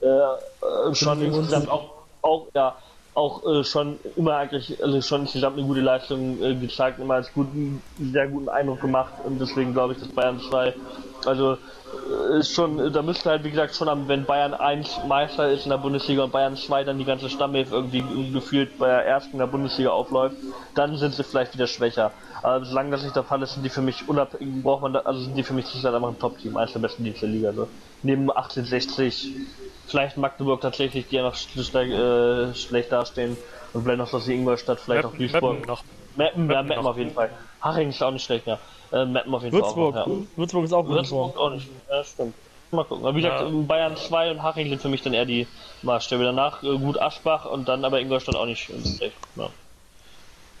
äh, 0.00 0.06
äh, 0.06 0.94
schon 0.94 1.20
insgesamt 1.20 1.68
auch, 1.68 1.90
auch, 2.22 2.46
ja, 2.54 2.76
auch 3.18 3.44
äh, 3.44 3.64
schon 3.64 3.98
immer 4.16 4.36
eigentlich, 4.36 4.82
also 4.82 5.02
schon 5.02 5.22
insgesamt 5.22 5.58
eine 5.58 5.66
gute 5.66 5.80
Leistung 5.80 6.40
äh, 6.40 6.54
gezeigt, 6.54 7.00
immer 7.00 7.14
als 7.14 7.32
guten, 7.32 7.82
sehr 7.98 8.28
guten 8.28 8.48
Eindruck 8.48 8.80
gemacht 8.80 9.12
und 9.24 9.40
deswegen 9.40 9.72
glaube 9.72 9.94
ich, 9.94 9.98
dass 9.98 10.08
Bayern 10.08 10.40
2, 10.40 10.72
also 11.26 11.54
äh, 11.54 12.38
ist 12.38 12.54
schon, 12.54 12.92
da 12.92 13.02
müsste 13.02 13.30
halt 13.30 13.42
wie 13.42 13.50
gesagt 13.50 13.74
schon 13.74 13.88
am, 13.88 14.06
wenn 14.06 14.24
Bayern 14.24 14.54
1 14.54 15.00
Meister 15.08 15.50
ist 15.50 15.64
in 15.64 15.70
der 15.70 15.78
Bundesliga 15.78 16.22
und 16.22 16.32
Bayern 16.32 16.56
2 16.56 16.84
dann 16.84 16.98
die 16.98 17.04
ganze 17.04 17.28
Stammelf 17.28 17.72
irgendwie 17.72 18.04
gefühlt 18.32 18.78
bei 18.78 18.86
der 18.86 19.04
ersten 19.04 19.32
in 19.32 19.38
der 19.40 19.46
Bundesliga 19.48 19.90
aufläuft, 19.90 20.36
dann 20.76 20.96
sind 20.96 21.12
sie 21.12 21.24
vielleicht 21.24 21.54
wieder 21.54 21.66
schwächer. 21.66 22.12
Aber 22.42 22.64
solange 22.64 22.92
das 22.92 23.02
nicht 23.02 23.16
der 23.16 23.24
Fall 23.24 23.42
ist, 23.42 23.54
sind 23.54 23.64
die 23.64 23.68
für 23.68 23.82
mich 23.82 24.08
unabhängig, 24.08 24.62
braucht 24.62 24.82
man 24.82 24.92
da, 24.92 25.00
also 25.00 25.20
sind 25.20 25.36
die 25.36 25.42
für 25.42 25.54
mich 25.54 25.66
zurzeit 25.66 25.92
einfach 25.92 26.08
ein 26.08 26.20
Top-Team, 26.20 26.56
eines 26.56 26.72
der 26.72 26.78
besten 26.78 27.02
Teams 27.02 27.18
der 27.18 27.28
Liga. 27.28 27.52
So. 27.52 27.68
Neben 28.04 28.30
1860 28.30 29.34
vielleicht 29.88 30.16
Magdeburg 30.16 30.60
tatsächlich, 30.60 31.08
die 31.08 31.16
ja 31.16 31.22
noch 31.22 31.34
äh, 31.34 32.54
schlecht 32.54 32.92
dastehen 32.92 33.36
und 33.72 33.82
vielleicht 33.82 33.98
noch 33.98 34.10
das 34.10 34.28
Ingolstadt, 34.28 34.80
vielleicht 34.80 35.02
Meppen, 35.04 35.14
auch 35.14 35.18
Duisburg. 35.18 35.66
Noch. 35.66 35.82
Meppen, 36.16 36.50
ja, 36.50 36.62
Meppen 36.62 36.86
auf 36.86 36.96
jeden 36.98 37.12
Fall. 37.12 37.30
Haching 37.60 37.88
ist 37.90 38.02
auch 38.02 38.10
nicht 38.10 38.24
schlecht, 38.24 38.46
ja. 38.46 38.58
Äh, 38.92 39.04
Meppen 39.04 39.34
auf 39.34 39.42
jeden 39.42 39.56
Würzburg. 39.56 39.94
Fall 39.94 40.02
auch. 40.02 40.06
noch, 40.08 40.22
Würzburg 40.36 40.64
ist 40.64 40.72
auch 40.72 40.82
Ja. 40.82 40.86
gut. 40.88 40.96
Würzburg 40.96 41.36
auch 41.38 41.50
nicht. 41.50 41.68
Ja, 41.90 42.04
stimmt. 42.04 42.34
Mal 42.70 42.84
gucken. 42.84 43.04
Aber 43.06 43.16
wie 43.16 43.22
gesagt, 43.22 43.40
Ja. 43.40 43.48
Bayern 43.66 43.96
2 43.96 44.30
und 44.32 44.42
Haching 44.42 44.68
sind 44.68 44.82
für 44.82 44.88
mich 44.90 45.00
dann 45.02 45.14
eher 45.14 45.24
die 45.24 45.46
Maßstäbe. 45.82 46.22
Danach 46.24 46.62
äh, 46.62 46.76
gut 46.78 47.00
Aschbach 47.00 47.46
und 47.46 47.66
dann 47.68 47.84
aber 47.84 47.98
Ingolstadt 48.00 48.36
auch 48.36 48.44
nicht 48.46 48.62
schlecht. 48.64 49.12
Ja, 49.36 49.48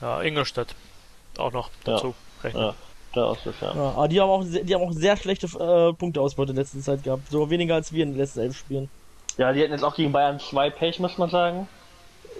Ja, 0.00 0.22
Ingolstadt. 0.22 0.74
Auch 1.36 1.52
noch 1.52 1.68
Ja. 1.86 1.92
dazu. 1.94 2.14
ja. 2.54 2.74
Der 3.14 3.24
Ausschuss, 3.24 3.54
ja. 3.62 3.74
Ja, 3.74 3.80
aber 3.96 4.06
die 4.08 4.20
haben 4.20 4.28
auch, 4.28 4.42
sehr- 4.42 4.64
die 4.64 4.74
haben 4.74 4.82
auch 4.82 4.92
sehr 4.92 5.16
schlechte 5.16 5.46
äh, 5.46 5.92
Punkteausbeute 5.94 6.50
in 6.50 6.56
der 6.56 6.64
letzten 6.64 6.82
Zeit 6.82 7.02
gehabt. 7.02 7.30
So 7.30 7.48
weniger 7.50 7.74
als 7.74 7.90
wir 7.92 8.02
in 8.02 8.10
den 8.12 8.18
letzten 8.18 8.40
elf 8.40 8.56
Spielen. 8.56 8.90
Ja, 9.38 9.52
die 9.52 9.60
hätten 9.60 9.72
jetzt 9.72 9.84
auch 9.84 9.94
gegen 9.94 10.12
Bayern 10.12 10.38
2 10.38 10.70
Pech, 10.70 10.98
muss 11.00 11.16
man 11.16 11.30
sagen. 11.30 11.68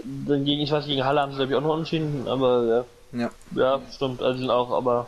Dann 0.04 0.44
gegen, 0.44 0.60
ich 0.60 0.70
weiß, 0.70 0.86
gegen 0.86 1.04
Halle 1.04 1.20
haben 1.20 1.32
sie 1.32 1.38
glaube 1.38 1.52
ich 1.52 1.58
auch 1.58 1.62
noch 1.62 1.78
entschieden, 1.78 2.26
aber 2.28 2.64
ja. 3.12 3.20
Ja. 3.20 3.30
Ja, 3.54 3.80
stimmt, 3.94 4.20
also 4.22 4.38
sind 4.38 4.50
auch, 4.50 4.70
aber 4.70 5.06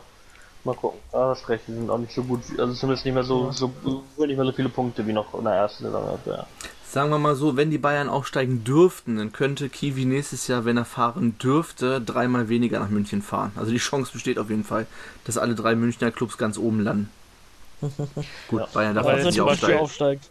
mal 0.64 0.74
gucken. 0.74 0.98
Ah, 1.12 1.28
hast 1.28 1.48
recht, 1.48 1.64
die 1.68 1.72
sind 1.72 1.90
auch 1.90 1.98
nicht 1.98 2.12
so 2.14 2.22
gut, 2.22 2.40
also 2.58 2.72
zumindest 2.74 3.04
nicht 3.04 3.14
mehr 3.14 3.24
so, 3.24 3.50
so 3.52 3.70
nicht 4.18 4.36
mehr 4.36 4.46
so 4.46 4.52
viele 4.52 4.68
Punkte 4.68 5.06
wie 5.06 5.12
noch 5.12 5.34
in 5.34 5.44
der 5.44 5.52
ersten 5.54 5.84
Saison. 5.84 6.08
Also, 6.08 6.30
ja. 6.30 6.46
Sagen 6.88 7.10
wir 7.10 7.18
mal 7.18 7.36
so, 7.36 7.56
wenn 7.56 7.70
die 7.70 7.78
Bayern 7.78 8.08
aufsteigen 8.08 8.64
dürften, 8.64 9.18
dann 9.18 9.32
könnte 9.32 9.68
Kiwi 9.68 10.06
nächstes 10.06 10.48
Jahr, 10.48 10.64
wenn 10.64 10.76
er 10.76 10.84
fahren 10.84 11.36
dürfte, 11.38 12.00
dreimal 12.00 12.48
weniger 12.48 12.80
nach 12.80 12.88
München 12.88 13.22
fahren. 13.22 13.52
Also 13.54 13.70
die 13.70 13.78
Chance 13.78 14.10
besteht 14.12 14.38
auf 14.40 14.50
jeden 14.50 14.64
Fall, 14.64 14.86
dass 15.24 15.38
alle 15.38 15.54
drei 15.54 15.76
Münchner 15.76 16.10
Clubs 16.10 16.36
ganz 16.36 16.58
oben 16.58 16.80
landen. 16.80 17.10
Gut, 18.48 18.60
Ja. 18.60 18.68
Bayern 18.72 18.94
darf 18.96 19.06
Aber 19.06 19.14
jetzt 19.16 19.26
jetzt 19.26 19.34
nicht 19.34 19.40
aufsteigen. 19.40 19.78
aufsteigt. 19.78 20.30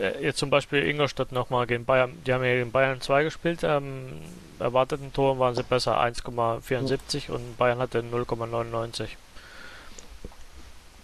Äh, 0.00 0.22
Jetzt 0.22 0.38
zum 0.38 0.50
Beispiel 0.50 0.86
Ingolstadt 0.86 1.32
nochmal 1.32 1.66
gegen 1.66 1.84
Bayern. 1.84 2.12
Die 2.26 2.32
haben 2.32 2.44
ja 2.44 2.52
gegen 2.54 2.70
Bayern 2.72 3.00
2 3.00 3.24
gespielt. 3.24 3.60
Ähm, 3.62 4.12
erwarteten 4.58 5.12
Toren 5.12 5.38
waren 5.38 5.54
sie 5.54 5.62
besser 5.62 5.98
1,74 6.00 7.30
und 7.30 7.56
Bayern 7.56 7.78
hatte 7.78 8.02
0,99. 8.02 9.08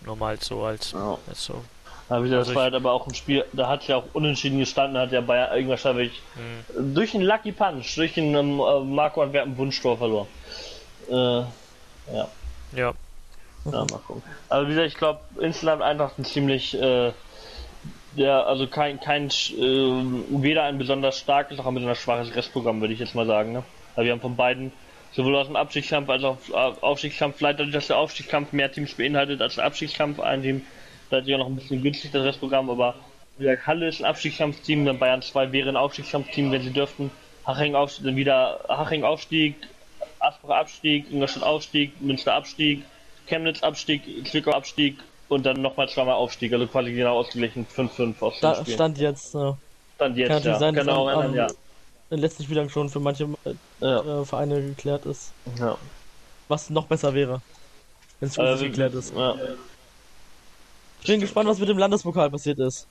Nur 0.05 0.17
mal 0.17 0.39
so 0.41 0.63
als, 0.65 0.93
Ja. 0.93 1.19
als 1.29 1.45
so. 1.45 1.63
Aber 2.09 2.23
gesagt, 2.23 2.39
Also 2.39 2.51
das 2.51 2.57
war 2.57 2.63
ich- 2.63 2.65
halt 2.65 2.75
aber 2.75 2.93
auch 2.93 3.07
ein 3.07 3.15
Spiel, 3.15 3.45
da 3.53 3.69
hat 3.69 3.87
ja 3.87 3.97
auch 3.97 4.05
unentschieden 4.15 4.59
gestanden, 4.59 4.99
hat 5.01 5.13
der 5.13 5.21
Bayern 5.23 5.57
Ingolstadt 5.57 5.97
wirklich 5.97 6.21
Hm. 6.35 6.95
durch 6.95 7.15
einen 7.15 7.23
Lucky 7.25 7.53
Punch, 7.53 7.95
durch 7.97 8.17
einen 8.19 8.35
ähm, 8.35 8.61
äh, 8.61 8.81
Marco 8.81 9.23
Antwerpen 9.23 9.57
Wunschtor 9.57 9.97
verloren. 9.97 10.27
Äh, 11.09 11.15
ja. 11.15 12.29
Ja, 12.73 12.93
Ja, 13.67 13.85
mal 13.91 14.01
gucken. 14.07 14.23
Aber 14.49 14.65
wie 14.67 14.71
gesagt, 14.71 14.89
ich 14.89 14.97
glaube, 14.97 15.21
insgesamt 15.39 15.83
einfach 15.83 16.17
ein 16.19 16.25
ziemlich, 16.25 16.75
äh, 16.81 17.13
der, 18.17 18.47
also 18.47 18.67
kein, 18.67 19.01
kein, 19.01 19.29
äh, 19.29 19.31
weder 20.43 20.65
ein 20.65 20.79
besonders 20.79 21.19
starkes 21.19 21.59
noch 21.59 21.67
ein 21.67 21.75
besonders 21.75 21.99
schwaches 22.01 22.35
Restprogramm, 22.35 22.81
würde 22.81 22.95
ich 22.95 23.01
jetzt 23.01 23.15
mal 23.15 23.27
sagen. 23.27 23.53
Ne? 23.53 23.63
Also 23.95 24.05
wir 24.07 24.13
haben 24.13 24.21
von 24.21 24.37
beiden, 24.37 24.73
sowohl 25.13 25.37
aus 25.37 25.47
dem 25.47 25.57
Abstiegskampf 25.57 26.09
als 26.09 26.25
auch 26.25 26.39
auf- 26.53 26.83
Aufstiegskampf, 26.83 27.37
vielleicht 27.39 27.59
dadurch, 27.61 27.75
dass 27.75 27.87
der 27.89 27.99
Aufstiegskampf 27.99 28.53
mehr 28.53 28.71
Teams 28.71 28.95
beinhaltet 28.95 29.41
als 29.43 29.57
der 29.57 29.65
Abstiegskampf, 29.65 30.21
ein 30.21 30.43
Team, 30.43 30.65
ist 31.11 31.27
ja 31.27 31.39
noch 31.39 31.47
ein 31.47 31.57
bisschen 31.57 31.83
günstig 31.83 32.13
das 32.13 32.25
Restprogramm, 32.25 32.71
aber 32.71 32.95
wie 33.37 33.45
gesagt, 33.45 33.67
Halle 33.67 33.89
ist 33.89 34.01
ein 34.01 34.05
Abstiegskampfteam, 34.05 34.85
dann 34.85 34.99
Bayern 34.99 35.23
2 35.23 35.51
wäre 35.53 35.69
ein 35.71 35.77
Aufstiegskampfteam, 35.77 36.53
wenn 36.53 36.63
sie 36.63 36.73
dürften. 36.73 37.11
Haching, 37.47 37.75
auf, 37.75 37.97
dann 38.03 38.15
wieder 38.17 38.61
Haching 38.69 39.03
Aufstieg, 39.03 39.57
Asbach 40.19 40.51
Abstieg, 40.59 41.11
Ingolstadt 41.11 41.43
Aufstieg, 41.43 42.01
Münster 42.01 42.35
Abstieg, 42.35 42.85
Chemnitz 43.27 43.63
Abstieg, 43.63 44.03
Zwickau 44.29 44.53
Abstieg 44.53 44.99
und 45.31 45.47
dann 45.47 45.63
nochmal 45.63 45.89
zweimal 45.89 46.17
Aufstieg, 46.17 46.53
also 46.53 46.67
quasi 46.69 46.93
genau 46.93 47.19
ausgeglichen 47.19 47.67
5-5 47.67 48.23
aus 48.23 48.41
dem 48.43 48.53
Da, 48.53 48.55
Spiel. 48.55 48.83
stand 48.83 48.99
jetzt 48.99 49.35
äh, 49.35 49.53
Stand 49.95 50.17
jetzt, 50.17 50.43
kann 50.43 50.45
ja. 50.45 50.61
sein, 50.61 50.75
genau, 50.75 51.09
am- 51.09 51.09
am, 51.09 51.35
am- 51.35 51.35
ja. 51.35 51.47
in 52.11 52.17
den 52.19 52.21
letzten 52.21 52.45
Spielern 52.45 52.71
schon 52.71 52.91
für 52.91 53.01
manche 53.01 53.25
äh, 53.45 53.55
Ja, 53.81 54.05
äh, 54.23 54.25
Vereine 54.27 54.63
geklärt 54.63 55.07
ist. 55.07 55.35
ja. 55.59 55.79
Was 56.49 56.69
noch 56.71 56.87
besser 56.89 57.15
wäre, 57.15 57.41
wenn 58.21 58.29
es 58.29 58.37
Äh, 58.37 58.55
äh, 58.55 58.59
geklärt 58.59 58.95
ist. 58.95 59.15
ja. 59.15 59.37
Ich 61.01 61.07
bin 61.07 61.21
gespannt, 61.21 61.49
was 61.49 61.59
mit 61.59 61.69
dem 61.69 61.79
Landespokal 61.79 62.31
passiert 62.31 62.59
ist. 62.59 62.89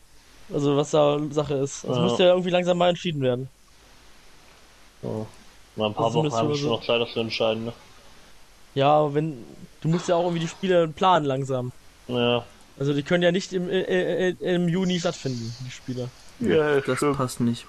Also 0.49 0.77
was 0.77 0.91
da 0.91 1.19
Sache 1.31 1.55
ist. 1.55 1.83
Das 1.87 1.97
Ja. 1.97 1.99
müsste 1.99 2.23
ja 2.23 2.29
irgendwie 2.31 2.49
langsam 2.51 2.77
mal 2.79 2.89
entschieden 2.89 3.21
werden. 3.21 3.51
ja. 5.01 5.27
Mal 5.75 5.87
ein 5.87 5.93
paar 5.95 6.13
Das 6.13 6.13
Wochen 6.13 6.31
müsste 6.31 6.35
haben 6.35 6.49
wir 6.49 6.55
schon 6.55 6.71
noch 6.71 6.83
Zeit, 6.85 7.01
das 7.01 7.11
zu 7.11 7.19
entscheiden. 7.19 7.65
Ne? 7.65 7.73
Ja, 8.73 8.91
aber 8.99 9.13
wenn. 9.15 9.67
Du 9.81 9.89
musst 9.89 10.07
ja 10.07 10.15
auch 10.15 10.23
irgendwie 10.25 10.39
die 10.41 10.47
Spiele 10.47 10.91
planen 10.93 11.25
langsam. 11.25 11.71
Ja. 12.09 12.45
Also 12.79 12.93
die 12.93 13.03
können 13.03 13.23
ja 13.23 13.31
nicht 13.31 13.53
im, 13.53 13.69
äh, 13.69 14.29
äh, 14.29 14.35
im 14.39 14.67
Juni 14.67 14.99
stattfinden, 14.99 15.53
die 15.65 15.71
Spiele. 15.71 16.09
Ja, 16.39 16.79
Das 16.79 16.99
passt 17.17 17.41
nicht. 17.41 17.65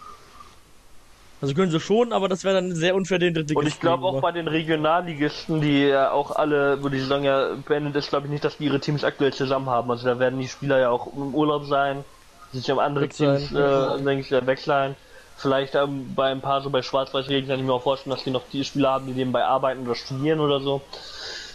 Also 1.43 1.55
können 1.55 1.70
sie 1.70 1.80
schon, 1.80 2.12
aber 2.12 2.28
das 2.28 2.45
wäre 2.45 2.57
dann 2.57 2.74
sehr 2.74 2.95
unfair 2.95 3.18
den 3.18 3.32
dritten 3.32 3.57
Und 3.57 3.66
ich 3.66 3.80
glaube 3.80 4.05
auch 4.05 4.20
bei 4.20 4.30
den 4.30 4.47
Regionalligisten, 4.47 5.62
die 5.62 5.86
ja 5.86 6.11
auch 6.11 6.32
alle, 6.32 6.82
wo 6.82 6.91
die 6.91 7.01
Saison 7.01 7.24
ja 7.24 7.55
beendet 7.66 7.97
ist, 7.97 8.11
glaube 8.11 8.26
ich 8.26 8.30
nicht, 8.30 8.45
dass 8.45 8.59
die 8.59 8.66
ihre 8.66 8.78
Teams 8.78 9.05
aktuell 9.05 9.32
zusammen 9.32 9.70
haben. 9.70 9.91
Also 9.91 10.07
da 10.07 10.18
werden 10.18 10.38
die 10.38 10.49
Spieler 10.49 10.78
ja 10.78 10.91
auch 10.91 11.07
im 11.14 11.34
Urlaub 11.34 11.64
sein, 11.64 12.05
sich 12.53 12.70
um 12.70 12.78
andere 12.78 13.05
Weg 13.05 13.14
sein. 13.14 13.38
Teams, 13.38 13.53
äh, 13.53 14.03
denke 14.05 14.20
ich, 14.20 14.30
ja, 14.30 14.47
weg 14.47 14.59
sein. 14.59 14.97
Vielleicht 15.38 15.74
ähm, 15.74 16.14
bei 16.14 16.30
ein 16.30 16.43
paar 16.43 16.61
so 16.61 16.68
bei 16.68 16.82
Schwarz-Weiß-Regeln 16.82 17.49
kann 17.49 17.59
ich 17.59 17.64
mir 17.64 17.72
auch 17.72 17.82
vorstellen, 17.82 18.14
dass 18.14 18.24
die 18.24 18.30
noch 18.30 18.43
die 18.53 18.62
Spieler 18.62 18.91
haben, 18.91 19.07
die 19.07 19.14
nebenbei 19.14 19.43
arbeiten 19.43 19.86
oder 19.86 19.95
studieren 19.95 20.41
oder 20.41 20.61
so. 20.61 20.82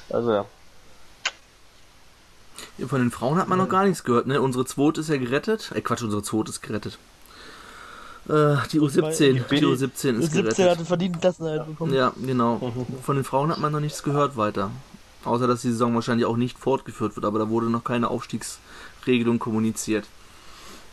Also 0.10 0.32
ja. 0.32 0.46
Von 2.88 3.00
den 3.02 3.12
Frauen 3.12 3.38
hat 3.38 3.48
man 3.48 3.58
noch 3.58 3.70
gar 3.70 3.86
nichts 3.86 4.04
gehört, 4.04 4.28
ne? 4.28 4.42
Unsere 4.42 4.66
zweite 4.66 5.02
ist 5.02 5.10
ja 5.10 5.18
gerettet. 5.18 5.72
Äh, 5.76 5.82
Quatsch, 5.82 6.04
unsere 6.04 6.24
zweite 6.24 6.50
ist 6.52 6.62
gerettet. 6.62 6.98
Äh, 8.28 8.56
die 8.72 8.80
U17, 8.82 9.44
die 9.50 9.60
Die 9.60 9.66
U17 9.66 9.86
ist 10.20 10.32
17 10.32 10.32
gerettet. 10.32 10.70
hatte 10.70 10.86
verdienten 10.86 11.22
Klassenerhalt 11.22 11.68
bekommen. 11.68 11.94
Ja, 11.94 12.14
genau. 12.26 12.74
Von 13.04 13.16
den 13.18 13.24
Frauen 13.26 13.52
hat 13.52 13.60
man 13.60 13.72
noch 13.72 13.80
nichts 13.80 14.04
gehört 14.04 14.36
weiter. 14.38 14.72
Außer, 15.24 15.48
dass 15.48 15.62
die 15.62 15.70
Saison 15.72 15.94
wahrscheinlich 15.96 16.26
auch 16.26 16.38
nicht 16.38 16.58
fortgeführt 16.58 17.16
wird, 17.16 17.26
aber 17.26 17.40
da 17.40 17.50
wurde 17.50 17.70
noch 17.70 17.84
keine 17.84 18.10
Aufstiegsregelung 18.10 19.40
kommuniziert. 19.40 20.06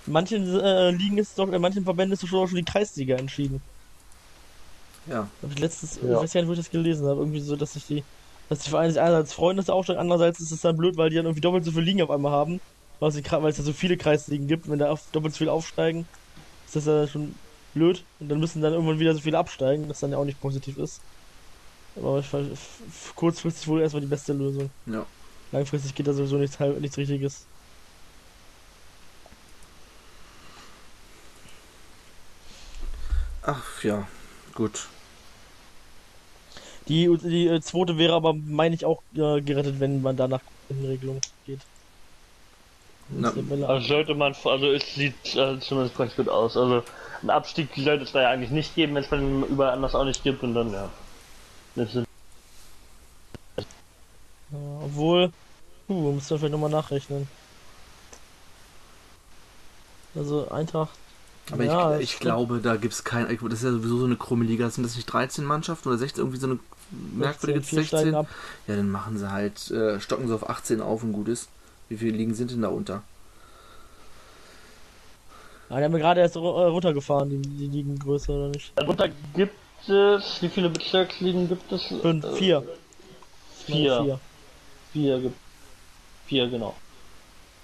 Manchen 0.07 0.47
äh, 0.59 0.91
Ligen 0.91 1.19
ist 1.19 1.39
doch, 1.39 1.51
in 1.53 1.61
manchen 1.61 1.85
Verbänden 1.85 2.13
ist 2.15 2.23
doch 2.23 2.29
schon, 2.29 2.39
auch 2.41 2.49
schon 2.49 2.57
die 2.57 2.65
Kreisliga 2.65 3.17
entschieden. 3.17 3.63
Ja. 5.07 5.29
Hab 5.43 5.51
ich 5.53 5.59
letztens, 5.59 5.97
Ja. 6.03 6.17
ich 6.17 6.23
weiß 6.25 6.33
gar 6.33 6.41
nicht, 6.41 6.49
wo 6.49 6.53
ich 6.53 6.59
das 6.59 6.71
gelesen 6.71 7.07
habe, 7.07 7.21
irgendwie 7.21 7.41
so, 7.41 7.57
dass 7.57 7.75
sich 7.75 7.87
die, 7.87 8.05
dass 8.49 8.61
die 8.61 8.71
Vereine 8.71 8.93
sich 8.93 9.01
einerseits 9.01 9.33
freuen, 9.33 9.57
dass 9.57 9.67
der 9.67 9.75
aufsteigen, 9.75 10.01
andererseits 10.01 10.41
ist 10.41 10.53
es 10.53 10.61
dann 10.61 10.77
blöd, 10.77 10.97
weil 10.97 11.11
die 11.11 11.17
dann 11.17 11.27
irgendwie 11.27 11.41
doppelt 11.41 11.65
so 11.65 11.73
viele 11.73 11.85
Ligen 11.85 12.03
auf 12.03 12.11
einmal 12.11 12.33
haben, 12.33 12.61
weil 13.01 13.09
es, 13.11 13.17
weil 13.17 13.51
es 13.51 13.59
ja 13.59 13.65
so 13.65 13.73
viele 13.73 13.97
Kreisligen 13.97 14.47
gibt, 14.47 14.69
wenn 14.69 14.79
da 14.79 14.95
doppelt 15.13 15.35
so 15.35 15.39
viel 15.39 15.49
aufsteigen, 15.49 16.07
ist 16.67 16.77
das 16.77 16.87
ja 16.87 17.07
schon 17.07 17.35
blöd 17.75 18.05
und 18.21 18.29
dann 18.29 18.41
müssen 18.41 18.63
dann 18.63 18.73
irgendwann 18.73 18.99
wieder 18.99 19.15
so 19.15 19.21
viele 19.21 19.39
absteigen, 19.39 19.89
das 19.89 20.01
dann 20.01 20.13
ja 20.13 20.19
auch 20.19 20.25
nicht 20.25 20.41
positiv 20.41 20.77
ist. 20.79 21.01
Aber 21.97 22.21
ich, 22.21 22.29
kurzfristig 23.15 23.69
wohl 23.69 23.81
erstmal 23.81 24.01
die 24.01 24.07
beste 24.07 24.33
Lösung. 24.33 24.71
Ja. 24.87 25.05
Langfristig 25.51 25.95
geht 25.95 26.07
da 26.07 26.13
sowieso 26.13 26.37
nichts, 26.37 26.59
nichts 26.59 26.97
Richtiges. 26.97 27.47
Ach 33.43 33.83
ja, 33.83 34.07
gut. 34.55 34.89
Die, 36.89 37.09
die 37.23 37.47
äh, 37.47 37.61
zweite 37.61 37.99
wäre 37.99 38.15
aber, 38.15 38.35
meine 38.35 38.75
ich, 38.75 38.85
auch 38.85 39.03
äh, 39.15 39.41
gerettet, 39.41 39.81
wenn 39.81 40.03
man 40.03 40.17
danach 40.17 40.41
in 40.69 40.85
Regelung 40.85 41.21
geht. 41.45 41.61
Na, 43.09 43.33
Also 43.67 43.89
sollte 43.89 44.15
man, 44.15 44.35
also 44.45 44.73
es 44.73 44.95
sieht 44.95 45.37
äh, 45.37 45.59
zumindest 45.61 45.97
ganz 45.97 46.17
gut 46.17 46.29
aus. 46.29 46.57
Also 46.57 46.83
einen 47.21 47.31
Abstieg 47.31 47.69
sollte 47.77 48.05
es 48.05 48.13
da 48.13 48.23
ja 48.23 48.31
eigentlich 48.31 48.51
nicht 48.51 48.75
geben, 48.75 48.95
wenn 48.95 49.05
es 49.05 49.11
man 49.11 49.45
überall 49.45 49.75
anders 49.75 49.95
auch 49.95 50.05
nicht 50.05 50.23
gibt 50.23 50.43
und 50.43 50.55
dann 50.55 50.73
ja. 50.73 50.89
Das 51.77 51.93
sind 51.93 52.05
Ja, 54.51 54.59
obwohl, 54.85 55.33
uh, 55.89 56.13
muss 56.13 56.29
man 56.31 56.39
vielleicht 56.39 56.53
nochmal 56.53 56.71
nachrechnen. 56.71 57.27
Also 60.15 60.49
Eintracht. 60.51 60.99
Aber 61.51 61.65
ja, 61.65 61.97
ich, 61.99 62.15
ich 62.15 62.19
glaube, 62.19 62.61
da 62.63 62.77
gibt 62.77 62.95
es 62.95 63.05
kein. 63.05 63.27
Das 63.27 63.53
ist 63.59 63.65
ja 63.65 63.73
sowieso 63.73 63.99
so 63.99 64.05
eine 64.05 64.17
krumme 64.17 64.45
Liga. 64.45 64.71
Sind 64.71 64.85
das 64.85 64.97
nicht 64.97 65.07
13 65.07 65.45
Mannschaften 65.45 65.89
oder 65.89 65.99
16? 65.99 66.23
Irgendwie 66.23 66.39
so 66.39 66.47
eine 66.47 66.59
merkwürdige 67.15 67.61
16, 67.61 67.79
vier 67.79 67.87
steigen 67.87 68.05
16? 68.13 68.15
ab. 68.15 68.27
Ja, 68.69 68.77
dann 68.77 68.91
machen 68.91 69.19
sie 69.19 69.31
halt, 69.31 69.71
äh, 69.71 70.01
stocken 70.01 70.29
sie 70.29 70.35
auf 70.35 70.49
18 70.49 70.81
auf 70.81 71.03
und 71.03 71.13
gut 71.13 71.29
ist. 71.29 71.49
Wie 71.89 71.97
viele 71.97 72.17
Ligen 72.17 72.35
sind 72.35 72.51
denn 72.51 72.63
da 72.63 72.69
unter? 72.69 73.03
Ja, 75.69 75.79
die 75.79 75.85
haben 75.85 75.93
wir 75.93 76.01
gerade 76.01 76.21
erst 76.21 76.37
äh, 76.37 76.39
runtergefahren, 76.39 77.31
die, 77.31 77.39
die 77.41 77.67
liegen 77.67 77.99
größer 77.99 78.33
oder 78.33 78.49
nicht? 78.49 78.73
darunter 78.77 79.09
gibt 79.35 79.55
es, 79.89 80.39
wie 80.41 80.49
viele 80.49 80.69
Bezirksligen 80.69 81.49
gibt 81.49 81.73
es? 81.73 81.87
Fünf, 81.87 82.25
Äh, 82.25 82.37
vier. 82.37 82.63
Vier. 83.67 84.21
Vier 84.93 85.21
gibt 85.21 85.37
Vier, 86.27 86.49
genau. 86.49 86.75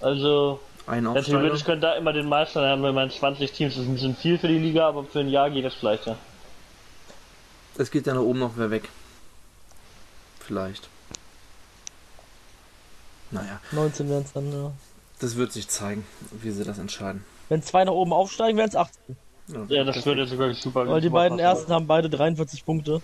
Also, 0.00 0.60
Ein 0.88 1.04
ja, 1.04 1.20
theoretisch 1.20 1.64
können 1.64 1.82
da 1.82 1.92
immer 1.94 2.14
den 2.14 2.26
Meister 2.26 2.66
haben, 2.66 2.82
wenn 2.82 2.94
man 2.94 3.10
20 3.10 3.52
Teams, 3.52 3.74
das 3.74 3.82
ist 3.82 3.88
ein 3.90 3.94
bisschen 3.94 4.16
viel 4.16 4.38
für 4.38 4.48
die 4.48 4.58
Liga, 4.58 4.88
aber 4.88 5.04
für 5.04 5.20
ein 5.20 5.28
Jahr 5.28 5.50
geht 5.50 5.66
das 5.66 5.74
vielleicht, 5.74 6.06
ja. 6.06 6.16
Es 7.76 7.90
geht 7.90 8.06
ja 8.06 8.14
nach 8.14 8.22
oben 8.22 8.38
noch 8.38 8.52
wer 8.56 8.70
weg. 8.70 8.88
Vielleicht. 10.40 10.88
Naja, 13.30 13.60
19 13.72 14.08
wären 14.08 14.22
es 14.22 14.32
dann, 14.32 14.50
ja. 14.50 14.70
das 15.20 15.36
wird 15.36 15.52
sich 15.52 15.68
zeigen, 15.68 16.06
wie 16.32 16.50
sie 16.50 16.64
das 16.64 16.78
entscheiden. 16.78 17.22
Wenn 17.50 17.62
zwei 17.62 17.84
nach 17.84 17.92
oben 17.92 18.14
aufsteigen, 18.14 18.56
wären 18.56 18.70
es 18.70 18.76
18. 18.76 19.16
Ja, 19.68 19.84
das 19.84 20.04
würde 20.06 20.26
sogar 20.26 20.54
super 20.54 20.88
Weil 20.88 21.02
die 21.02 21.10
beiden 21.10 21.36
passen. 21.36 21.58
ersten 21.58 21.72
haben 21.72 21.86
beide 21.86 22.08
43 22.08 22.64
Punkte. 22.64 23.02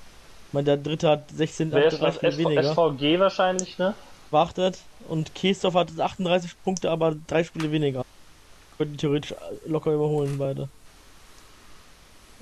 Ich 0.49 0.53
meine, 0.55 0.65
der 0.65 0.77
dritte 0.79 1.09
hat 1.11 1.31
16, 1.31 1.71
Wer 1.71 1.87
hat 1.87 1.93
ist 1.93 2.03
das? 2.03 2.17
SV, 2.17 2.39
weniger. 2.39 2.63
SVG 2.63 3.19
wahrscheinlich, 3.19 3.79
ne? 3.79 3.95
Wartet. 4.31 4.79
Und 5.09 5.35
Keesdorf 5.35 5.75
hat 5.75 5.99
38 5.99 6.53
Punkte, 6.65 6.91
aber 6.91 7.15
drei 7.27 7.45
Spiele 7.45 7.71
weniger. 7.71 8.05
Könnten 8.79 8.97
theoretisch 8.97 9.35
locker 9.67 9.93
überholen, 9.93 10.39
beide. 10.39 10.69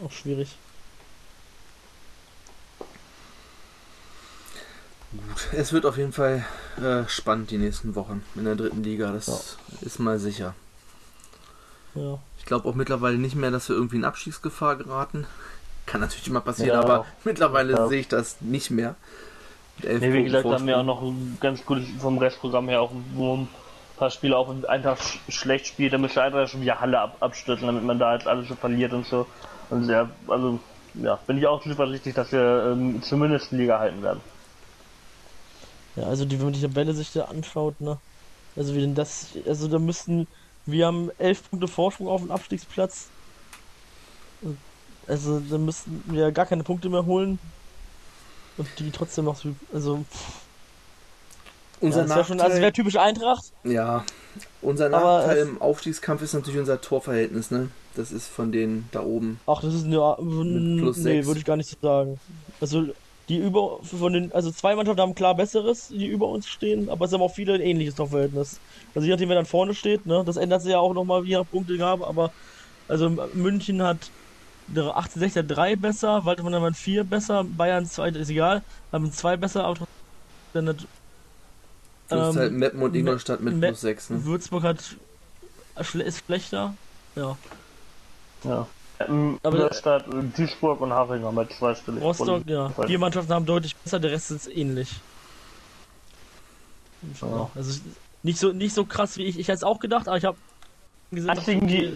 Auch 0.04 0.12
schwierig. 0.12 0.56
Es 5.52 5.72
wird 5.72 5.84
auf 5.84 5.98
jeden 5.98 6.12
Fall 6.12 6.44
äh, 6.80 7.06
spannend 7.08 7.50
die 7.50 7.58
nächsten 7.58 7.94
Wochen 7.94 8.24
in 8.34 8.44
der 8.46 8.54
dritten 8.54 8.82
Liga, 8.82 9.12
das 9.12 9.58
ist 9.82 9.98
mal 9.98 10.18
sicher. 10.18 10.54
Ja. 11.94 12.18
Ich 12.38 12.46
glaube 12.46 12.66
auch 12.66 12.74
mittlerweile 12.74 13.18
nicht 13.18 13.34
mehr, 13.36 13.50
dass 13.50 13.68
wir 13.68 13.76
irgendwie 13.76 13.96
in 13.96 14.04
Abstiegsgefahr 14.04 14.76
geraten. 14.76 15.26
Kann 15.84 16.00
natürlich 16.00 16.28
immer 16.28 16.40
passieren, 16.40 16.80
Ja. 16.80 16.80
aber 16.80 17.04
mittlerweile 17.24 17.72
Ja. 17.74 17.88
sehe 17.88 18.00
ich 18.00 18.08
das 18.08 18.40
nicht 18.40 18.70
mehr. 18.70 18.94
Nee, 19.82 20.12
wie 20.12 20.24
gesagt, 20.24 20.44
da 20.44 20.52
haben 20.52 20.66
wir 20.66 20.78
auch 20.78 20.84
Vorsprung. 20.84 20.86
noch 20.86 21.02
ein 21.02 21.38
ganz 21.40 21.64
gutes 21.64 21.86
vom 21.98 22.18
Restprogramm 22.18 22.68
her 22.68 22.82
auch 22.82 22.92
wo 23.14 23.36
ein 23.36 23.48
paar 23.96 24.10
Spiele 24.10 24.36
auch 24.36 24.52
Eintracht 24.68 25.02
sch 25.02 25.20
schlecht 25.28 25.66
spielt, 25.66 25.92
dann 25.92 26.00
müsste 26.00 26.22
Eintracht 26.22 26.50
schon 26.50 26.60
wieder 26.60 26.80
Halle 26.80 27.00
ab 27.00 27.16
abstürzen, 27.20 27.66
damit 27.66 27.84
man 27.84 27.98
da 27.98 28.14
jetzt 28.14 28.26
alles 28.26 28.48
so 28.48 28.54
verliert 28.54 28.92
und 28.92 29.06
so. 29.06 29.26
Und 29.70 29.84
sehr, 29.84 30.10
also 30.28 30.58
ja, 30.94 31.18
bin 31.26 31.38
ich 31.38 31.46
auch 31.46 31.62
zuversichtlich, 31.62 32.14
dass 32.14 32.32
wir 32.32 32.72
ähm, 32.72 33.02
zumindest 33.02 33.50
die 33.50 33.56
Liga 33.56 33.78
halten 33.78 34.02
werden. 34.02 34.20
Ja, 35.96 36.04
also 36.04 36.24
die, 36.24 36.38
wenn 36.38 36.46
man 36.46 36.54
die 36.54 36.60
Tabelle 36.60 36.94
sich 36.94 37.12
da 37.12 37.24
anschaut, 37.24 37.80
ne? 37.80 37.98
Also 38.56 38.74
wie 38.74 38.80
denn 38.80 38.94
das, 38.94 39.28
also 39.46 39.68
da 39.68 39.78
müssten, 39.78 40.26
wir 40.66 40.86
haben 40.86 41.10
elf 41.18 41.48
Punkte 41.48 41.68
Vorsprung 41.68 42.08
auf 42.08 42.20
den 42.20 42.30
Abstiegsplatz. 42.30 43.08
Also 45.06 45.40
da 45.40 45.58
müssten 45.58 46.02
wir 46.06 46.32
gar 46.32 46.46
keine 46.46 46.62
Punkte 46.62 46.88
mehr 46.88 47.06
holen. 47.06 47.38
Und 48.62 48.78
die 48.78 48.90
trotzdem 48.92 49.24
noch 49.24 49.34
so, 49.34 49.54
also, 49.74 50.04
Unser 51.80 52.02
ja, 52.02 52.08
wäre 52.08 52.24
schon, 52.24 52.38
also 52.38 52.48
Nachteil, 52.48 52.62
wäre 52.62 52.72
typisch 52.72 52.96
Eintracht. 52.96 53.44
ja, 53.64 54.04
unser 54.60 54.88
Nachteil 54.88 55.38
im 55.38 55.60
Aufstiegskampf 55.60 56.22
ist 56.22 56.32
natürlich 56.32 56.60
unser 56.60 56.80
Torverhältnis, 56.80 57.50
ne? 57.50 57.70
Das 57.96 58.12
ist 58.12 58.28
von 58.28 58.52
denen 58.52 58.88
da 58.92 59.02
oben. 59.02 59.40
Ach, 59.46 59.60
das 59.60 59.74
ist 59.74 59.84
eine, 59.84 59.98
plus 60.78 60.98
nee, 60.98 61.26
würde 61.26 61.40
ich 61.40 61.44
gar 61.44 61.56
nicht 61.56 61.70
so 61.70 61.76
sagen. 61.82 62.20
Also 62.60 62.86
die 63.28 63.38
über, 63.38 63.80
von 63.82 64.12
den, 64.12 64.32
also 64.32 64.52
zwei 64.52 64.76
Mannschaften 64.76 65.00
haben 65.02 65.14
klar 65.16 65.34
besseres, 65.34 65.88
die 65.88 66.06
über 66.06 66.28
uns 66.28 66.46
stehen, 66.46 66.88
aber 66.88 67.06
es 67.06 67.12
haben 67.12 67.20
auch 67.20 67.34
viele 67.34 67.54
ein 67.54 67.60
ähnliches 67.60 67.96
Torverhältnis. 67.96 68.60
Also 68.94 69.06
je 69.06 69.12
nachdem, 69.12 69.28
wer 69.28 69.36
dann 69.36 69.46
vorne 69.46 69.74
steht, 69.74 70.06
ne, 70.06 70.22
das 70.24 70.36
ändert 70.36 70.62
sich 70.62 70.70
ja 70.70 70.78
auch 70.78 70.94
nochmal, 70.94 71.24
je 71.24 71.36
nach 71.36 71.50
Punktegabe, 71.50 72.06
aber 72.06 72.30
also 72.86 73.10
München 73.34 73.82
hat 73.82 74.10
1860 74.80 75.46
3 75.46 75.76
besser, 75.76 76.24
Waldemar 76.24 76.60
hat 76.62 76.76
4 76.76 77.04
besser, 77.04 77.44
Bayern 77.44 77.86
2 77.86 78.08
ist 78.10 78.30
egal, 78.30 78.62
haben 78.90 79.12
2 79.12 79.36
besser, 79.36 79.64
aber 79.64 79.74
trotzdem 79.76 79.94
dann 80.54 80.68
hat, 80.68 80.86
Ähm, 82.10 82.36
halt 82.36 82.52
Meppen 82.52 82.82
und 82.82 82.94
Ingolstadt 82.94 83.40
mit 83.40 83.54
Me- 83.56 83.68
plus 83.68 83.80
6, 83.80 84.10
ne? 84.10 84.24
Würzburg 84.24 84.62
hat 84.64 84.78
schle- 85.78 86.02
ist 86.02 86.24
schlechter. 86.26 86.74
Ja. 87.16 87.36
Ja. 88.44 88.66
Aber- 88.98 89.56
Ingolstadt, 89.56 90.04
Duisburg 90.36 90.80
und 90.80 90.92
Haching 90.92 91.24
haben 91.24 91.34
wir 91.36 91.48
zwei 91.48 91.74
Spiele. 91.74 92.00
Rostock, 92.00 92.42
ja. 92.46 92.70
Vier 92.86 92.98
Mannschaften 92.98 93.32
haben 93.32 93.46
deutlich 93.46 93.74
besser, 93.76 93.98
der 93.98 94.10
Rest 94.12 94.30
ist 94.30 94.46
ähnlich. 94.48 94.90
Ja. 97.20 97.50
Also 97.54 97.80
nicht 98.22 98.38
so 98.38 98.52
nicht 98.52 98.74
so 98.74 98.84
krass 98.84 99.16
wie 99.16 99.24
ich. 99.24 99.38
Ich 99.38 99.48
hätte 99.48 99.56
es 99.56 99.64
auch 99.64 99.80
gedacht, 99.80 100.06
aber 100.08 100.16
ich 100.18 100.24
habe 100.24 100.36
gesehen, 101.10 101.28
dass- 101.28 101.38
Einzigen, 101.38 101.66
die, 101.66 101.92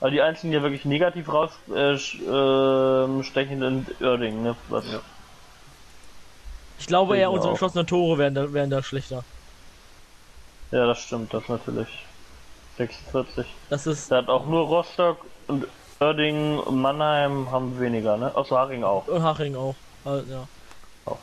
aber 0.00 0.10
die 0.10 0.20
einzigen, 0.22 0.52
die 0.52 0.62
wirklich 0.62 0.84
negativ 0.84 1.28
rausstechen, 1.28 1.74
äh, 2.28 3.04
ähm, 3.04 3.22
stechen, 3.22 3.60
sind 3.60 4.00
Oerding, 4.00 4.42
ne? 4.42 4.56
Was, 4.68 4.84
ich 6.78 6.86
glaube 6.86 7.16
eher 7.16 7.22
Ja. 7.22 7.28
unsere 7.28 7.52
geschossenen 7.54 7.86
Tore 7.86 8.18
wären 8.18 8.34
da, 8.34 8.52
wären 8.52 8.70
da 8.70 8.82
schlechter. 8.82 9.24
Ja, 10.70 10.86
das 10.86 11.00
stimmt, 11.00 11.32
das 11.32 11.48
natürlich. 11.48 11.88
46. 12.76 13.46
Das 13.70 13.86
ist 13.86 14.10
Da 14.10 14.18
hat 14.18 14.28
auch 14.28 14.46
nur 14.46 14.66
Rostock 14.66 15.18
und 15.46 15.66
Oerding 16.00 16.58
und 16.58 16.80
Mannheim 16.80 17.50
haben 17.50 17.80
weniger, 17.80 18.16
ne? 18.16 18.34
Außer 18.34 18.56
Haring 18.58 18.84
auch. 18.84 19.06
und 19.08 19.22
Haching 19.22 19.56
auch. 19.56 19.74
Also, 20.04 20.30
ja. 20.30 20.44
auch. 21.06 21.18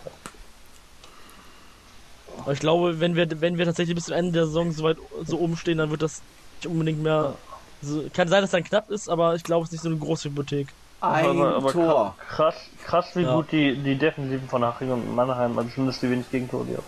Aber 2.42 2.52
ich 2.52 2.60
glaube, 2.60 3.00
wenn 3.00 3.16
wir 3.16 3.28
wenn 3.40 3.58
wir 3.58 3.66
tatsächlich 3.66 3.96
bis 3.96 4.06
zum 4.06 4.16
Ende 4.16 4.32
der 4.32 4.46
Saison 4.48 4.72
so 4.72 4.84
weit 4.84 4.98
so 5.24 5.40
oben 5.40 5.56
stehen, 5.56 5.78
dann 5.78 5.92
wird 5.92 6.02
das 6.02 6.22
nicht 6.56 6.68
unbedingt 6.68 7.02
mehr. 7.04 7.38
So, 7.84 8.10
kann 8.14 8.28
sein, 8.30 8.42
dass 8.42 8.52
dann 8.52 8.64
knapp 8.64 8.90
ist, 8.90 9.10
aber 9.10 9.36
ich 9.36 9.44
glaube, 9.44 9.64
es 9.66 9.70
ist 9.70 9.74
nicht 9.74 9.82
so 9.84 9.90
eine 9.90 9.98
große 9.98 10.30
Hypothek. 10.30 10.68
Ein 11.02 11.26
aber, 11.26 11.56
aber 11.56 11.72
Tor. 11.72 12.16
Krass, 12.30 12.56
krass 12.86 13.08
wie 13.16 13.24
Ja. 13.24 13.36
gut 13.36 13.52
die, 13.52 13.76
die 13.76 13.96
Defensiven 13.98 14.48
von 14.48 14.64
Haching 14.64 14.90
und 14.92 15.14
Mannheim, 15.14 15.58
also 15.58 15.70
zumindest 15.70 16.02
die 16.02 16.10
wenig 16.10 16.30
Gegentore 16.32 16.66
die 16.66 16.76
haben. 16.78 16.86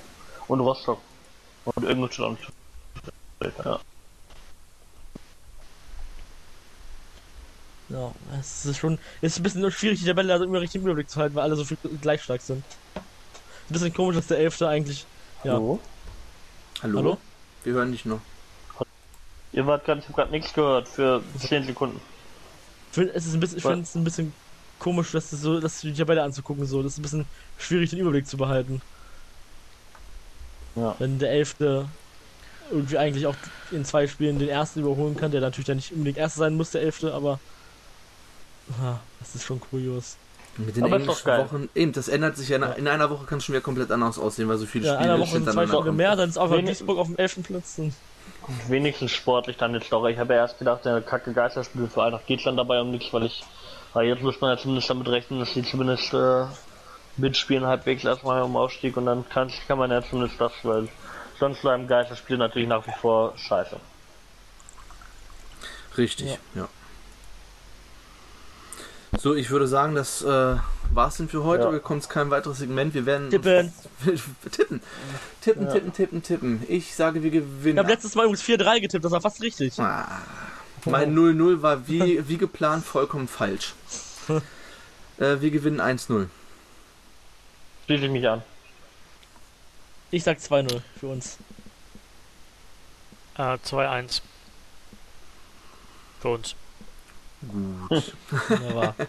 Und 0.48 0.62
Rostock. 0.62 1.00
Und 1.66 1.84
Ingolstadt. 1.90 2.28
und- 2.30 2.40
Ja. 3.66 3.80
Ja, 7.90 8.12
es 8.40 8.66
ist 8.66 8.78
schon. 8.80 8.98
Es 9.22 9.34
ist 9.34 9.40
ein 9.40 9.44
bisschen 9.44 9.72
schwierig, 9.72 10.00
die 10.00 10.06
Tabelle 10.06 10.34
also 10.34 10.46
immer 10.46 10.60
richtig 10.62 10.82
im 10.82 10.88
Überblick 10.88 11.10
zu 11.10 11.20
halten, 11.20 11.36
weil 11.36 11.44
alle 11.44 11.56
so 11.56 11.66
viel 11.66 11.78
gleich 12.02 12.24
stark 12.24 12.42
sind. 12.42 12.64
Ein 12.96 13.04
bisschen 13.74 13.94
komisch, 13.94 14.16
dass 14.16 14.28
der 14.28 14.40
Elfte 14.40 14.68
eigentlich. 14.68 15.06
Ja. 15.44 15.54
Hallo? 15.54 15.80
Hallo? 16.82 16.98
Hallo? 17.00 17.18
Wir 17.64 17.74
hören 17.74 17.92
dich 17.92 18.06
noch. 18.06 18.22
Ihr 19.56 19.66
wart 19.66 19.86
gerade, 19.86 20.02
ich 20.02 20.08
hab 20.08 20.16
gerade 20.16 20.32
nichts 20.32 20.54
gehört 20.54 20.88
für 20.88 21.22
10 21.40 21.64
Sekunden. 21.66 22.00
Ich 22.92 22.96
finde 22.96 23.14
es 23.14 23.26
ist 23.26 23.34
ein 23.34 23.40
bisschen, 23.40 23.58
ich 23.58 23.66
es 23.66 23.96
ein 23.96 24.04
bisschen 24.04 24.34
komisch, 24.80 25.12
dass 25.14 25.30
das 25.30 25.42
so, 25.42 25.60
dass 25.60 25.80
die 25.80 25.94
Tabelle 25.94 26.24
anzugucken 26.24 26.66
so. 26.66 26.84
Das 26.84 26.94
ist 26.94 27.00
ein 27.00 27.02
bisschen 27.04 27.26
schwierig, 27.58 27.90
den 27.90 28.00
Überblick 28.00 28.28
zu 28.28 28.38
behalten. 28.38 28.82
Ja. 30.76 30.96
Wenn 31.00 31.20
der 31.20 31.32
Elfte 31.32 31.88
irgendwie 32.70 32.98
eigentlich 32.98 33.28
auch 33.28 33.36
in 33.72 33.86
zwei 33.86 34.08
Spielen 34.08 34.40
den 34.40 34.50
ersten 34.50 34.82
überholen 34.82 35.16
kann, 35.16 35.32
der 35.32 35.40
natürlich 35.42 35.68
dann 35.68 35.78
nicht 35.78 35.92
unbedingt 35.94 36.18
erster 36.18 36.40
sein 36.40 36.56
muss, 36.56 36.72
der 36.72 36.82
Elfte, 36.82 37.14
aber 37.14 37.40
ah, 38.82 39.00
das 39.20 39.36
ist 39.36 39.46
schon 39.46 39.60
kurios. 39.60 40.18
Mit 40.58 40.76
den 40.76 40.84
Aber 40.86 40.98
englischen. 40.98 41.26
Wochen, 41.28 41.70
eben, 41.76 41.92
das 41.94 42.08
ändert 42.08 42.38
sich 42.38 42.50
ja, 42.50 42.58
in- 42.58 42.78
in 42.80 42.88
einer 42.88 43.10
Woche 43.10 43.26
kann 43.26 43.38
es 43.40 43.46
schon 43.46 43.54
wieder 43.54 43.62
komplett 43.64 43.92
anders 43.92 44.18
aussehen, 44.18 44.48
weil 44.50 44.58
so 44.58 44.66
viele 44.66 44.86
Ja, 44.88 44.94
in 44.94 44.98
Spiele 45.00 45.14
einer 45.14 45.22
Woche 45.24 45.32
sind 45.32 45.50
zwei 45.52 45.66
kommen. 45.68 45.96
mehr, 45.96 46.16
dann 46.16 46.30
ist 46.30 46.38
einfach 46.38 46.56
Wenig- 46.58 46.78
Duisburg 46.78 46.98
auf 46.98 47.08
dem 47.08 47.18
elften 47.18 47.44
Platz. 47.44 47.80
Und 48.48 48.70
Wenigstens 48.70 49.12
sportlich 49.12 49.58
dann 49.58 49.74
jetzt 49.74 49.92
doch. 49.92 50.06
Ich 50.08 50.18
habe 50.20 50.34
ja 50.34 50.42
erst 50.42 50.60
gedacht, 50.60 50.86
der 50.86 51.02
kacke 51.02 51.34
Geisterspiel 51.34 51.88
für 51.88 52.04
Eintracht 52.04 52.28
geht 52.28 52.46
dann 52.46 52.58
dabei 52.58 52.80
um 52.82 52.92
nichts, 52.92 53.12
weil 53.14 53.24
ich. 53.26 53.44
Weil 53.94 54.08
jetzt 54.08 54.22
muss 54.22 54.42
man 54.42 54.52
ja 54.52 54.58
zumindest 54.62 54.90
damit 54.90 55.08
rechnen, 55.08 55.40
dass 55.40 55.54
die 55.54 55.64
zumindest 55.64 56.14
äh, 56.14 56.46
mitspielen 57.18 57.66
halbwegs 57.66 58.04
erstmal 58.04 58.42
um 58.42 58.58
Aufstieg 58.58 58.98
und 58.98 59.06
dann 59.06 59.28
kann, 59.30 59.50
kann 59.68 59.78
man 59.78 59.90
ja 59.90 60.02
zumindest 60.02 60.40
das, 60.40 60.52
weil 60.64 60.90
sonst 61.40 61.62
bleiben 61.62 61.88
Geisterspiele 61.88 62.40
natürlich 62.40 62.68
nach 62.68 62.86
wie 62.86 62.92
vor 63.00 63.34
scheiße. 63.38 63.78
Richtig, 65.98 66.32
Ja. 66.32 66.38
ja. 66.56 66.68
So, 69.18 69.34
ich 69.34 69.50
würde 69.50 69.68
sagen, 69.68 69.96
das 69.96 70.22
äh, 70.22 70.56
war's 70.94 71.18
denn 71.18 71.30
für 71.30 71.44
heute. 71.44 71.64
Ja. 71.64 71.72
Wir 71.72 71.80
kommen 71.80 72.02
zu 72.02 72.10
keinem 72.10 72.30
weiteres 72.32 72.58
Segment. 72.60 72.94
Wir 72.94 73.06
werden 73.06 73.30
Tippen. 73.30 73.74
tippen. 74.52 74.82
Tippen, 75.42 75.66
Ja. 75.66 75.72
tippen, 75.74 75.94
tippen, 75.94 76.24
tippen. 76.24 76.64
Ich 76.68 76.96
sage, 76.96 77.24
wir 77.24 77.34
Ich 77.34 77.40
gewinnen. 77.40 77.80
habe 77.80 77.90
letztes 77.90 78.16
Mal 78.16 78.24
übrigens 78.26 78.44
4-3 78.44 78.82
getippt, 78.82 79.06
das 79.06 79.12
war 79.12 79.22
fast 79.22 79.42
richtig. 79.42 79.80
Ah, 79.80 80.22
mein 80.86 81.16
0-0 81.16 81.62
war 81.62 81.88
wie, 81.88 82.28
wie 82.28 82.38
geplant 82.38 82.86
vollkommen 82.86 83.28
falsch. 83.28 83.74
äh, 85.18 85.40
wir 85.40 85.52
gewinnen 85.52 85.82
1-0. 85.82 86.28
Schließe 87.86 88.06
ich 88.06 88.12
mich 88.12 88.28
an. 88.28 88.44
Ich 90.12 90.24
sag 90.24 90.38
2-0 90.40 90.82
für 91.00 91.08
uns. 91.08 91.38
Äh, 93.38 93.58
2-1. 93.66 94.22
Für 96.22 96.30
uns. 96.30 96.56
Gut. 97.52 98.14
Wunderbar. 98.50 98.96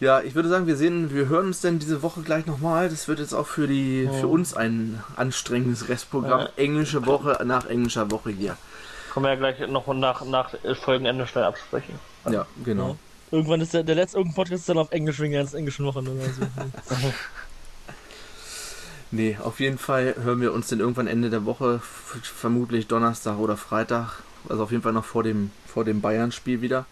Ja, 0.00 0.20
ich 0.20 0.36
würde 0.36 0.48
sagen, 0.48 0.68
wir 0.68 0.76
sehen, 0.76 1.12
wir 1.12 1.26
hören 1.26 1.46
uns 1.46 1.60
denn 1.60 1.80
diese 1.80 2.04
Woche 2.04 2.20
gleich 2.20 2.46
nochmal. 2.46 2.88
Das 2.88 3.08
wird 3.08 3.18
jetzt 3.18 3.32
auch 3.34 3.48
für 3.48 3.66
die 3.66 4.08
für 4.20 4.28
Oh. 4.28 4.30
uns 4.30 4.54
ein 4.54 5.02
anstrengendes 5.16 5.88
Restprogramm. 5.88 6.42
Ja. 6.42 6.48
Englische 6.54 7.04
Woche 7.04 7.40
nach 7.44 7.66
englischer 7.66 8.08
Woche 8.12 8.30
hier. 8.30 8.56
Können 9.12 9.24
wir 9.24 9.30
ja 9.30 9.34
gleich 9.34 9.68
noch 9.68 9.88
nach, 9.88 10.24
nach 10.24 10.54
Folgenende 10.84 11.26
schnell 11.26 11.42
absprechen. 11.42 11.96
Ja, 12.30 12.46
genau. 12.64 12.96
Irgendwann 13.32 13.60
ist 13.60 13.74
der, 13.74 13.82
der 13.82 13.96
letzte 13.96 14.18
irgendein 14.18 14.36
Podcast 14.36 14.60
ist 14.60 14.68
dann 14.68 14.78
auf 14.78 14.92
Englisch 14.92 15.18
wegen 15.18 15.32
der 15.32 15.40
ganzen 15.40 15.56
englischen 15.56 15.84
Woche. 15.84 16.00
Ne? 16.00 16.10
Also, 16.10 16.42
Nee, 19.10 19.36
auf 19.42 19.58
jeden 19.58 19.78
Fall 19.78 20.14
hören 20.22 20.40
wir 20.40 20.52
uns 20.52 20.68
dann 20.68 20.80
irgendwann 20.80 21.06
Ende 21.06 21.30
der 21.30 21.44
Woche, 21.44 21.80
vermutlich 22.22 22.86
Donnerstag 22.88 23.38
oder 23.38 23.56
Freitag, 23.56 24.22
also 24.48 24.62
auf 24.64 24.70
jeden 24.70 24.82
Fall 24.82 24.92
noch 24.92 25.04
vor 25.04 25.22
dem, 25.22 25.50
vor 25.66 25.84
dem 25.84 26.00
Bayern-Spiel 26.00 26.60
wieder. 26.62 26.86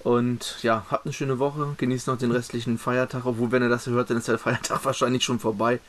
Und 0.00 0.62
ja, 0.62 0.84
habt 0.90 1.04
eine 1.06 1.12
schöne 1.12 1.38
Woche, 1.40 1.74
genießt 1.78 2.06
noch 2.06 2.16
den 2.18 2.30
restlichen 2.30 2.78
Feiertag, 2.78 3.26
obwohl, 3.26 3.50
wenn 3.50 3.62
ihr 3.62 3.68
das 3.68 3.86
hört, 3.86 4.10
dann 4.10 4.18
ist 4.18 4.28
der 4.28 4.38
Feiertag 4.46 4.84
wahrscheinlich 4.84 5.24
schon 5.24 5.40
vorbei. 5.40 5.80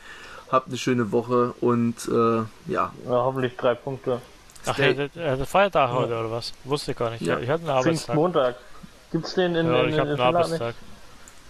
Habt 0.50 0.68
eine 0.68 0.78
schöne 0.78 1.12
Woche 1.12 1.52
und 1.60 1.94
äh, 2.08 2.38
ja, 2.72 2.92
Ja, 3.04 3.10
hoffentlich 3.10 3.56
drei 3.56 3.74
Punkte. 3.74 4.20
Ach, 4.66 4.78
er 4.78 4.96
hat- 5.04 5.16
er 5.16 5.38
hat 5.38 5.48
Feiertag 5.48 5.90
heute 5.92 6.18
oder 6.18 6.30
was? 6.30 6.52
Wusste 6.64 6.92
ich 6.92 6.96
gar 6.96 7.10
nicht. 7.10 7.20
Ja. 7.22 7.34
Ja. 7.36 7.40
Ich 7.40 7.48
hatte 7.48 7.60
einen 7.60 7.70
Arbeitstag. 7.70 7.84
Pfingstmontag. 7.84 8.56
Gibt's 9.12 9.34
den 9.34 9.54
in, 9.54 9.66
Ja, 9.66 9.82
in, 9.82 9.88
ich 9.90 9.94
in, 9.94 10.00
habe 10.00 10.10
in 10.10 10.20
einen 10.20 10.34
nicht? 10.34 10.36
Arbeitstag. 10.44 10.74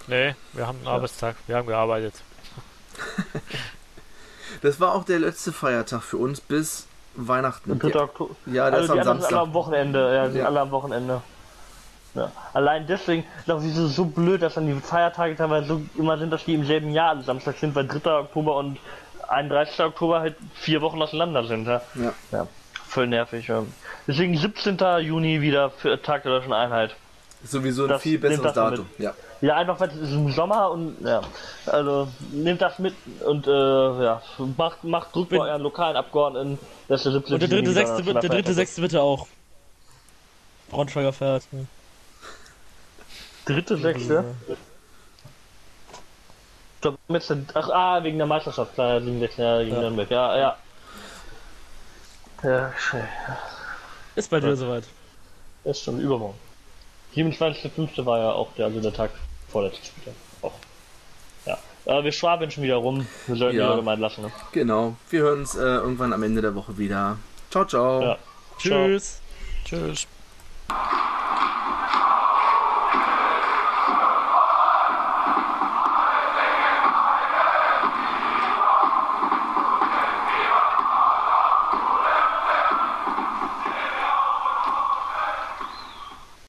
Nee, 0.08 0.34
wir 0.52 0.66
haben 0.66 0.78
einen 0.78 0.88
Arbeitstag. 0.88 1.36
Wir 1.46 1.56
haben 1.56 1.66
gearbeitet. 1.66 2.14
Das 4.62 4.80
war 4.80 4.94
auch 4.94 5.04
der 5.04 5.20
letzte 5.20 5.52
Feiertag 5.52 6.02
für 6.02 6.16
uns 6.16 6.40
bis 6.40 6.87
Weihnachten. 7.26 7.72
Und 7.72 7.82
3. 7.82 8.00
Oktober. 8.00 8.34
Ja, 8.46 8.70
das 8.70 8.80
Also 8.80 8.92
ist 8.92 8.96
die 8.96 9.00
am 9.00 9.00
anderen 9.00 9.04
sind 9.04 9.08
alle 9.08 9.20
Samstag. 9.20 9.42
am 9.42 9.54
Wochenende, 9.54 10.14
ja, 10.14 10.24
die 10.26 10.32
sind 10.32 10.40
Ja. 10.40 10.46
alle 10.46 10.60
am 10.60 10.70
Wochenende. 10.70 11.22
Ja. 12.14 12.32
Allein 12.54 12.86
deswegen, 12.86 13.24
glaube 13.44 13.64
ich, 13.64 13.72
ist 13.72 13.78
es 13.78 13.94
so 13.96 14.04
blöd, 14.06 14.42
dass 14.42 14.54
dann 14.54 14.66
die 14.66 14.80
Feiertage 14.80 15.36
teilweise 15.36 15.66
so 15.66 15.82
immer 15.96 16.16
sind, 16.18 16.30
dass 16.30 16.44
die 16.44 16.54
im 16.54 16.64
selben 16.64 16.90
Jahr 16.92 17.10
alle 17.10 17.22
Samstag 17.22 17.56
sind, 17.58 17.74
weil 17.74 17.86
3. 17.86 18.20
Oktober 18.20 18.56
und 18.56 18.78
31. 19.28 19.78
Oktober 19.84 20.20
halt 20.20 20.36
vier 20.54 20.80
Wochen 20.80 21.00
auseinander 21.02 21.44
sind. 21.44 21.66
Ja, 21.66 21.82
Ja. 21.96 22.12
ja 22.32 22.46
voll 22.88 23.06
nervig. 23.08 23.46
Ja. 23.48 23.62
Deswegen 24.06 24.36
17. 24.36 24.78
Juni 25.00 25.40
wieder 25.42 25.70
für 25.70 26.00
Tag 26.00 26.22
der 26.22 26.32
Deutschen 26.32 26.52
Einheit. 26.54 26.96
Sowieso 27.44 27.82
ein 27.84 27.90
Das- 27.90 28.02
viel 28.02 28.18
besseres 28.18 28.54
Datum. 28.54 28.86
Ja. 28.98 29.12
Ja, 29.40 29.56
einfach 29.56 29.78
weil 29.78 29.88
es 29.90 29.96
ist 29.96 30.12
im 30.12 30.32
Sommer 30.32 30.70
und 30.70 30.96
ja, 31.04 31.20
also 31.66 32.08
nehmt 32.32 32.60
das 32.60 32.78
mit 32.80 32.94
und 33.24 33.46
äh, 33.46 33.50
ja, 33.50 34.20
macht, 34.56 34.82
macht 34.82 35.14
Druck 35.14 35.28
bei 35.28 35.38
euren 35.38 35.62
lokalen 35.62 35.96
Abgeordneten, 35.96 36.58
dass 36.88 37.04
der 37.04 37.12
17. 37.12 37.34
Und 37.34 37.42
der 37.42 37.48
dritte, 37.48 37.72
sechste, 37.72 38.02
der 38.02 38.14
dritte, 38.14 38.52
sechste 38.52 38.80
bitte 38.80 39.00
auch. 39.00 39.28
Braunschweiger 40.70 41.12
fährt. 41.12 41.44
Dritte, 43.44 43.76
sechste? 43.78 44.24
Ich 44.48 44.56
glaub, 46.82 46.98
jetzt 47.08 47.28
sind, 47.28 47.56
ach, 47.56 47.70
ah, 47.70 48.02
wegen 48.02 48.18
der 48.18 48.26
Meisterschaft, 48.26 48.74
klar, 48.74 49.00
7, 49.00 49.20
6, 49.20 49.36
ja, 49.36 49.62
gegen 49.62 49.74
Ja. 49.74 49.80
Nürnberg, 49.80 50.10
ja, 50.10 50.38
ja. 50.38 50.56
Ja, 52.42 52.72
schön. 52.76 53.02
Ist 54.14 54.30
bald 54.30 54.44
wieder 54.44 54.56
soweit. 54.56 54.84
ist 55.64 55.82
schon 55.82 56.00
übermorgen. 56.00 56.38
27.05. 57.14 58.04
war 58.04 58.18
ja 58.18 58.32
auch 58.32 58.48
der, 58.56 58.66
also 58.66 58.80
der 58.80 58.92
Tag 58.92 59.10
vorletzte 59.48 59.86
Spieltag. 59.86 60.14
Auch. 60.42 60.52
Ja. 61.46 61.58
Aber 61.86 62.04
wir 62.04 62.12
schwabeln 62.12 62.50
schon 62.50 62.62
wieder 62.64 62.76
rum. 62.76 63.06
Wir 63.26 63.36
sollten 63.36 63.56
Ja. 63.58 63.64
die 63.64 63.70
Leute 63.70 63.82
mal 63.82 63.98
lassen. 63.98 64.22
Ne? 64.22 64.32
Genau. 64.52 64.96
Wir 65.10 65.20
hören 65.22 65.40
uns 65.40 65.54
äh, 65.54 65.60
irgendwann 65.60 66.12
am 66.12 66.22
Ende 66.22 66.40
der 66.42 66.54
Woche 66.54 66.76
wieder. 66.78 67.18
Ciao, 67.50 67.64
ciao. 67.64 68.02
Ja. 68.02 68.18
Tschüss. 68.58 69.20
Tschüss. 69.64 70.06